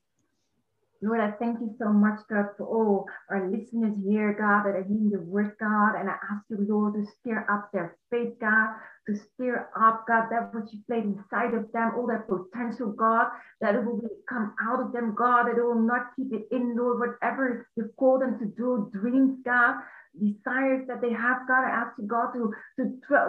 Lord, 1.02 1.20
I 1.20 1.30
thank 1.32 1.60
you 1.60 1.74
so 1.78 1.92
much, 1.92 2.20
God, 2.30 2.46
for 2.56 2.66
all 2.66 3.06
our 3.30 3.50
listeners 3.50 3.94
here, 4.04 4.32
God, 4.32 4.64
that 4.64 4.76
are 4.76 4.84
hearing 4.84 5.10
the 5.10 5.20
word, 5.20 5.52
God. 5.60 5.94
And 5.94 6.08
I 6.08 6.14
ask 6.32 6.44
you, 6.48 6.64
Lord, 6.68 6.94
to 6.94 7.04
stir 7.20 7.46
up 7.50 7.70
their 7.72 7.96
faith, 8.10 8.34
God, 8.40 8.68
to 9.08 9.14
stir 9.14 9.68
up, 9.78 10.04
God, 10.08 10.28
that 10.30 10.54
which 10.54 10.72
you 10.72 10.80
placed 10.86 11.06
inside 11.06 11.54
of 11.54 11.70
them, 11.72 11.92
all 11.96 12.06
that 12.06 12.28
potential, 12.28 12.92
God, 12.92 13.26
that 13.60 13.74
it 13.74 13.84
will 13.84 14.00
come 14.28 14.54
out 14.62 14.80
of 14.80 14.92
them, 14.92 15.14
God, 15.14 15.44
that 15.44 15.58
it 15.58 15.64
will 15.64 15.74
not 15.80 16.16
keep 16.16 16.32
it 16.32 16.48
in, 16.50 16.76
Lord, 16.76 16.98
whatever 16.98 17.68
you 17.76 17.90
call 17.98 18.18
them 18.18 18.38
to 18.38 18.46
do, 18.46 18.90
dreams, 18.92 19.38
God, 19.44 19.76
desires 20.18 20.86
that 20.88 21.00
they 21.00 21.12
have. 21.12 21.38
I 21.48 21.70
ask 21.70 21.92
God, 22.06 22.32
to, 22.32 22.52
to, 22.78 22.84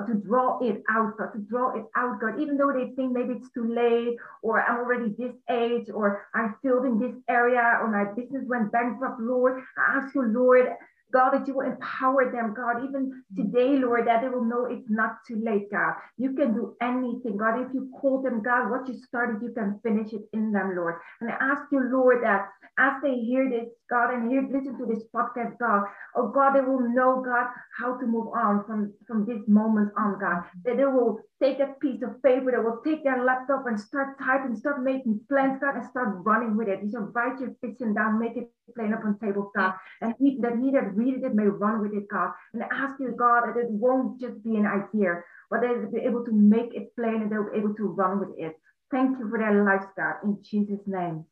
to 0.07 0.13
draw 0.25 0.59
it 0.59 0.83
out, 0.89 1.17
God, 1.17 1.31
to 1.33 1.39
draw 1.39 1.75
it 1.77 1.85
out, 1.95 2.19
God, 2.19 2.39
even 2.39 2.57
though 2.57 2.71
they 2.71 2.93
think 2.95 3.13
maybe 3.13 3.35
it's 3.35 3.51
too 3.53 3.73
late, 3.73 4.17
or 4.41 4.61
I'm 4.61 4.79
already 4.79 5.13
this 5.17 5.35
age, 5.49 5.89
or 5.93 6.25
I 6.33 6.49
failed 6.63 6.85
in 6.85 6.99
this 6.99 7.15
area, 7.29 7.79
or 7.81 7.87
my 7.89 8.05
business 8.13 8.43
went 8.47 8.71
bankrupt, 8.71 9.19
Lord. 9.19 9.61
I 9.77 9.97
ask 9.97 10.15
you, 10.15 10.23
Lord, 10.23 10.67
God, 11.13 11.31
that 11.31 11.47
you 11.47 11.55
will 11.55 11.65
empower 11.65 12.31
them, 12.31 12.53
God, 12.53 12.83
even 12.83 13.23
today, 13.35 13.77
Lord, 13.77 14.07
that 14.07 14.21
they 14.21 14.29
will 14.29 14.43
know 14.43 14.65
it's 14.65 14.89
not 14.89 15.23
too 15.25 15.41
late, 15.43 15.71
God. 15.71 15.93
You 16.17 16.33
can 16.33 16.53
do 16.53 16.75
anything, 16.81 17.37
God. 17.37 17.61
If 17.61 17.73
you 17.73 17.89
call 17.99 18.21
them, 18.21 18.43
God, 18.43 18.69
what 18.69 18.87
you 18.87 18.97
started, 19.07 19.41
you 19.41 19.53
can 19.53 19.79
finish 19.83 20.11
it 20.11 20.23
in 20.33 20.51
them, 20.51 20.75
Lord. 20.75 20.95
And 21.21 21.31
I 21.31 21.35
ask 21.39 21.63
you, 21.71 21.79
Lord, 21.79 22.23
that 22.23 22.49
as 22.77 22.93
they 23.01 23.15
hear 23.15 23.49
this, 23.49 23.69
God, 23.89 24.13
and 24.13 24.29
hear 24.29 24.41
listen 24.41 24.77
to 24.77 24.85
this 24.85 25.03
podcast, 25.15 25.57
God, 25.59 25.85
oh 26.15 26.27
God, 26.27 26.55
they 26.55 26.61
will 26.61 26.93
know, 26.93 27.23
God, 27.25 27.47
how 27.79 27.97
to 27.97 28.05
move 28.05 28.27
on 28.35 28.65
from, 28.65 28.93
from 29.07 29.25
this 29.25 29.41
moment 29.47 29.91
on, 29.97 30.19
God. 30.19 30.43
That 30.65 30.75
they 30.75 30.85
will 30.85 31.19
take 31.41 31.57
that 31.59 31.79
piece 31.79 32.03
of 32.03 32.21
paper, 32.21 32.51
they 32.51 32.57
will 32.57 32.81
take 32.83 33.05
their 33.05 33.23
laptop 33.23 33.65
and 33.65 33.79
start 33.79 34.19
typing, 34.19 34.57
start 34.57 34.83
making 34.83 35.21
plans, 35.29 35.59
God, 35.61 35.75
and 35.77 35.85
start 35.85 36.17
running 36.25 36.57
with 36.57 36.67
it. 36.67 36.83
You 36.83 36.91
should 36.91 37.15
write 37.15 37.39
your 37.39 37.55
vision 37.63 37.93
down, 37.93 38.19
make 38.19 38.35
it 38.35 38.51
plain 38.75 38.93
up 38.93 39.03
on 39.05 39.17
table, 39.19 39.51
God. 39.55 39.73
And 40.01 40.13
he 40.19 40.39
that 40.41 40.57
he 40.57 40.71
that 40.71 40.95
reads 40.95 41.23
it 41.23 41.35
may 41.35 41.45
run 41.45 41.81
with 41.81 41.93
it, 41.93 42.07
God. 42.09 42.31
And 42.53 42.63
ask 42.63 42.99
you, 42.99 43.13
God, 43.17 43.47
that 43.47 43.59
it 43.59 43.69
won't 43.69 44.19
just 44.19 44.43
be 44.43 44.55
an 44.55 44.65
idea, 44.65 45.23
but 45.49 45.61
they 45.61 45.67
will 45.67 45.91
be 45.91 46.01
able 46.01 46.25
to 46.25 46.31
make 46.31 46.73
it 46.73 46.95
plain 46.95 47.21
and 47.21 47.31
they'll 47.31 47.51
be 47.51 47.57
able 47.57 47.73
to 47.75 47.87
run 47.87 48.19
with 48.19 48.37
it. 48.37 48.59
Thank 48.91 49.19
you 49.19 49.29
for 49.29 49.37
their 49.37 49.63
God, 49.97 50.15
in 50.23 50.37
Jesus' 50.43 50.85
name. 50.85 51.25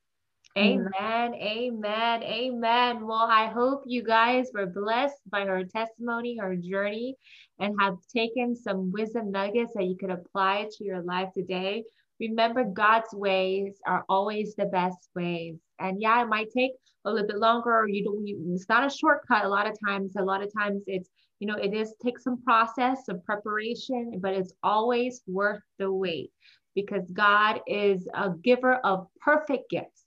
Amen, 0.57 1.33
amen, 1.35 2.23
amen. 2.23 3.05
Well, 3.05 3.27
I 3.29 3.47
hope 3.47 3.83
you 3.85 4.01
guys 4.03 4.47
were 4.53 4.65
blessed 4.65 5.29
by 5.29 5.45
her 5.45 5.65
testimony, 5.65 6.37
her 6.37 6.55
journey, 6.55 7.17
and 7.59 7.75
have 7.79 7.97
taken 8.13 8.55
some 8.55 8.91
wisdom 8.93 9.31
nuggets 9.31 9.73
that 9.75 9.83
you 9.83 9.97
could 9.97 10.11
apply 10.11 10.69
to 10.77 10.83
your 10.85 11.01
life 11.01 11.29
today. 11.33 11.83
Remember, 12.21 12.63
God's 12.63 13.13
ways 13.13 13.73
are 13.85 14.05
always 14.07 14.55
the 14.55 14.67
best 14.67 15.09
ways. 15.13 15.57
And 15.79 16.01
yeah, 16.01 16.21
it 16.21 16.29
might 16.29 16.51
take 16.51 16.71
a 17.05 17.11
little 17.11 17.27
bit 17.27 17.37
longer. 17.37 17.87
You 17.87 18.03
don't, 18.03 18.25
you, 18.25 18.39
it's 18.53 18.69
not 18.69 18.85
a 18.85 18.95
shortcut. 18.95 19.45
A 19.45 19.49
lot 19.49 19.67
of 19.67 19.77
times, 19.85 20.15
a 20.17 20.23
lot 20.23 20.43
of 20.43 20.51
times 20.53 20.83
it's, 20.87 21.09
you 21.39 21.47
know, 21.47 21.55
it 21.55 21.73
is 21.73 21.93
take 22.03 22.19
some 22.19 22.41
process, 22.43 23.05
some 23.05 23.21
preparation, 23.21 24.19
but 24.21 24.33
it's 24.33 24.53
always 24.63 25.21
worth 25.27 25.61
the 25.79 25.91
wait 25.91 26.31
because 26.75 27.03
God 27.13 27.61
is 27.67 28.07
a 28.13 28.31
giver 28.43 28.75
of 28.75 29.07
perfect 29.21 29.69
gifts 29.69 30.04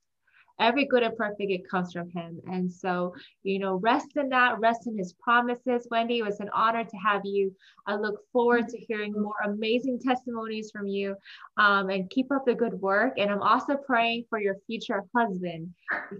every 0.60 0.86
good 0.86 1.02
and 1.02 1.16
perfect 1.16 1.50
it 1.50 1.68
comes 1.68 1.92
from 1.92 2.10
him. 2.10 2.40
And 2.46 2.70
so 2.70 3.14
you 3.42 3.58
know 3.58 3.76
rest 3.76 4.16
in 4.16 4.28
that 4.30 4.58
rest 4.58 4.86
in 4.86 4.96
his 4.96 5.14
promises 5.14 5.86
wendy. 5.90 6.18
It 6.18 6.24
was 6.24 6.40
an 6.40 6.50
honor 6.54 6.84
to 6.84 6.96
have 6.96 7.22
you. 7.24 7.54
I 7.86 7.96
look 7.96 8.20
forward 8.32 8.68
to 8.68 8.78
hearing 8.78 9.12
more 9.12 9.40
amazing 9.44 10.00
testimonies 10.00 10.70
from 10.70 10.86
you 10.86 11.16
um, 11.56 11.90
and 11.90 12.10
keep 12.10 12.30
up 12.32 12.44
the 12.46 12.54
good 12.54 12.74
work. 12.74 13.14
And 13.18 13.30
i'm 13.30 13.42
also 13.42 13.76
praying 13.76 14.24
for 14.28 14.40
your 14.40 14.56
future 14.66 15.04
husband 15.14 15.72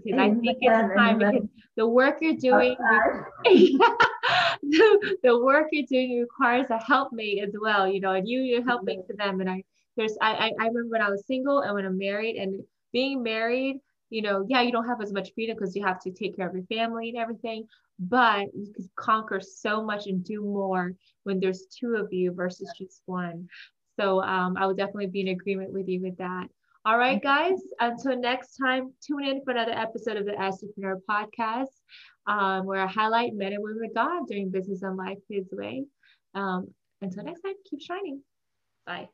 because 0.03 0.19
i 0.19 0.29
think 0.29 0.57
it's 0.61 0.95
time 0.95 1.19
because 1.19 1.47
the 1.75 1.87
work 1.87 2.17
you're 2.21 2.35
doing 2.35 2.75
the, 3.43 5.17
the 5.23 5.39
work 5.39 5.67
you're 5.71 5.85
doing 5.89 6.19
requires 6.19 6.69
a 6.69 6.77
helpmate 6.77 7.43
as 7.43 7.53
well 7.59 7.87
you 7.87 7.99
know 7.99 8.13
and 8.13 8.27
you 8.27 8.41
you're 8.41 8.65
helping 8.65 9.03
to 9.07 9.15
them. 9.15 9.41
And 9.41 9.49
i 9.49 9.63
there's 9.97 10.17
I, 10.21 10.51
I 10.59 10.67
remember 10.67 10.89
when 10.89 11.01
i 11.01 11.09
was 11.09 11.25
single 11.25 11.59
and 11.59 11.73
when 11.73 11.85
i'm 11.85 11.97
married 11.97 12.35
and 12.37 12.63
being 12.91 13.21
married 13.21 13.79
you 14.09 14.21
know, 14.21 14.45
yeah, 14.47 14.61
you 14.61 14.71
don't 14.71 14.87
have 14.87 15.01
as 15.01 15.13
much 15.13 15.33
freedom 15.33 15.55
because 15.57 15.75
you 15.75 15.85
have 15.85 16.01
to 16.01 16.11
take 16.11 16.35
care 16.35 16.47
of 16.47 16.53
your 16.53 16.65
family 16.65 17.09
and 17.09 17.17
everything, 17.17 17.65
but 17.99 18.47
you 18.55 18.71
can 18.75 18.89
conquer 18.95 19.39
so 19.39 19.83
much 19.83 20.07
and 20.07 20.23
do 20.23 20.41
more 20.41 20.93
when 21.23 21.39
there's 21.39 21.65
two 21.67 21.95
of 21.95 22.11
you 22.11 22.31
versus 22.31 22.71
just 22.77 23.01
one. 23.05 23.47
So 23.99 24.21
um, 24.21 24.55
I 24.57 24.65
would 24.65 24.77
definitely 24.77 25.07
be 25.07 25.21
in 25.21 25.27
agreement 25.29 25.73
with 25.73 25.87
you 25.87 26.01
with 26.01 26.17
that. 26.17 26.47
All 26.85 26.97
right, 26.97 27.21
guys, 27.21 27.59
until 27.79 28.17
next 28.17 28.55
time, 28.55 28.93
tune 29.05 29.25
in 29.25 29.43
for 29.43 29.51
another 29.51 29.73
episode 29.73 30.15
of 30.15 30.25
the 30.25 30.31
Estherpreneur 30.31 31.01
Podcast, 31.09 31.67
um, 32.25 32.65
where 32.65 32.81
I 32.81 32.87
highlight 32.87 33.33
men 33.33 33.51
and 33.51 33.61
women 33.61 33.83
of 33.83 33.93
God 33.93 34.27
doing 34.27 34.49
business 34.49 34.81
and 34.81 34.95
life 34.95 35.17
His 35.29 35.49
way. 35.51 35.83
Um, 36.33 36.73
until 37.01 37.25
next 37.25 37.41
time, 37.41 37.53
keep 37.69 37.81
shining. 37.81 38.21
Bye. 38.85 39.09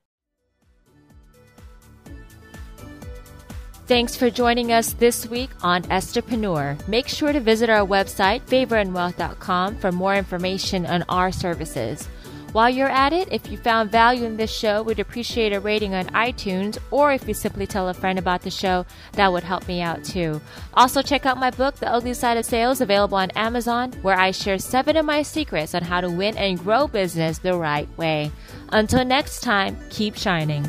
Thanks 3.87 4.15
for 4.15 4.31
joining 4.31 4.71
us 4.71 4.93
this 4.93 5.27
week 5.27 5.51
on 5.61 5.83
Estherpreneur. 5.83 6.87
Make 6.87 7.07
sure 7.07 7.31
to 7.31 7.39
visit 7.39 7.69
our 7.69 7.85
website, 7.85 8.41
favorandwealth.com, 8.47 9.77
for 9.77 9.91
more 9.91 10.15
information 10.15 10.87
on 10.87 11.03
our 11.07 11.31
services. 11.31 12.07
While 12.51 12.71
you're 12.71 12.89
at 12.89 13.13
it, 13.13 13.27
if 13.31 13.51
you 13.51 13.59
found 13.59 13.91
value 13.91 14.23
in 14.23 14.37
this 14.37 14.51
show, 14.51 14.81
we'd 14.81 14.99
appreciate 14.99 15.53
a 15.53 15.59
rating 15.59 15.93
on 15.93 16.07
iTunes, 16.07 16.79
or 16.89 17.11
if 17.11 17.27
you 17.27 17.35
simply 17.35 17.67
tell 17.67 17.87
a 17.89 17.93
friend 17.93 18.17
about 18.17 18.41
the 18.41 18.49
show, 18.49 18.87
that 19.11 19.31
would 19.31 19.43
help 19.43 19.67
me 19.67 19.81
out 19.81 20.03
too. 20.03 20.41
Also, 20.73 21.03
check 21.03 21.27
out 21.27 21.37
my 21.37 21.51
book, 21.51 21.75
The 21.75 21.91
Ugly 21.91 22.15
Side 22.15 22.37
of 22.37 22.45
Sales, 22.45 22.81
available 22.81 23.19
on 23.19 23.29
Amazon, 23.31 23.91
where 24.01 24.17
I 24.17 24.31
share 24.31 24.57
seven 24.57 24.97
of 24.97 25.05
my 25.05 25.21
secrets 25.21 25.75
on 25.75 25.83
how 25.83 26.01
to 26.01 26.09
win 26.09 26.35
and 26.37 26.57
grow 26.57 26.87
business 26.87 27.37
the 27.37 27.55
right 27.55 27.89
way. 27.99 28.31
Until 28.69 29.05
next 29.05 29.41
time, 29.41 29.77
keep 29.91 30.15
shining. 30.15 30.65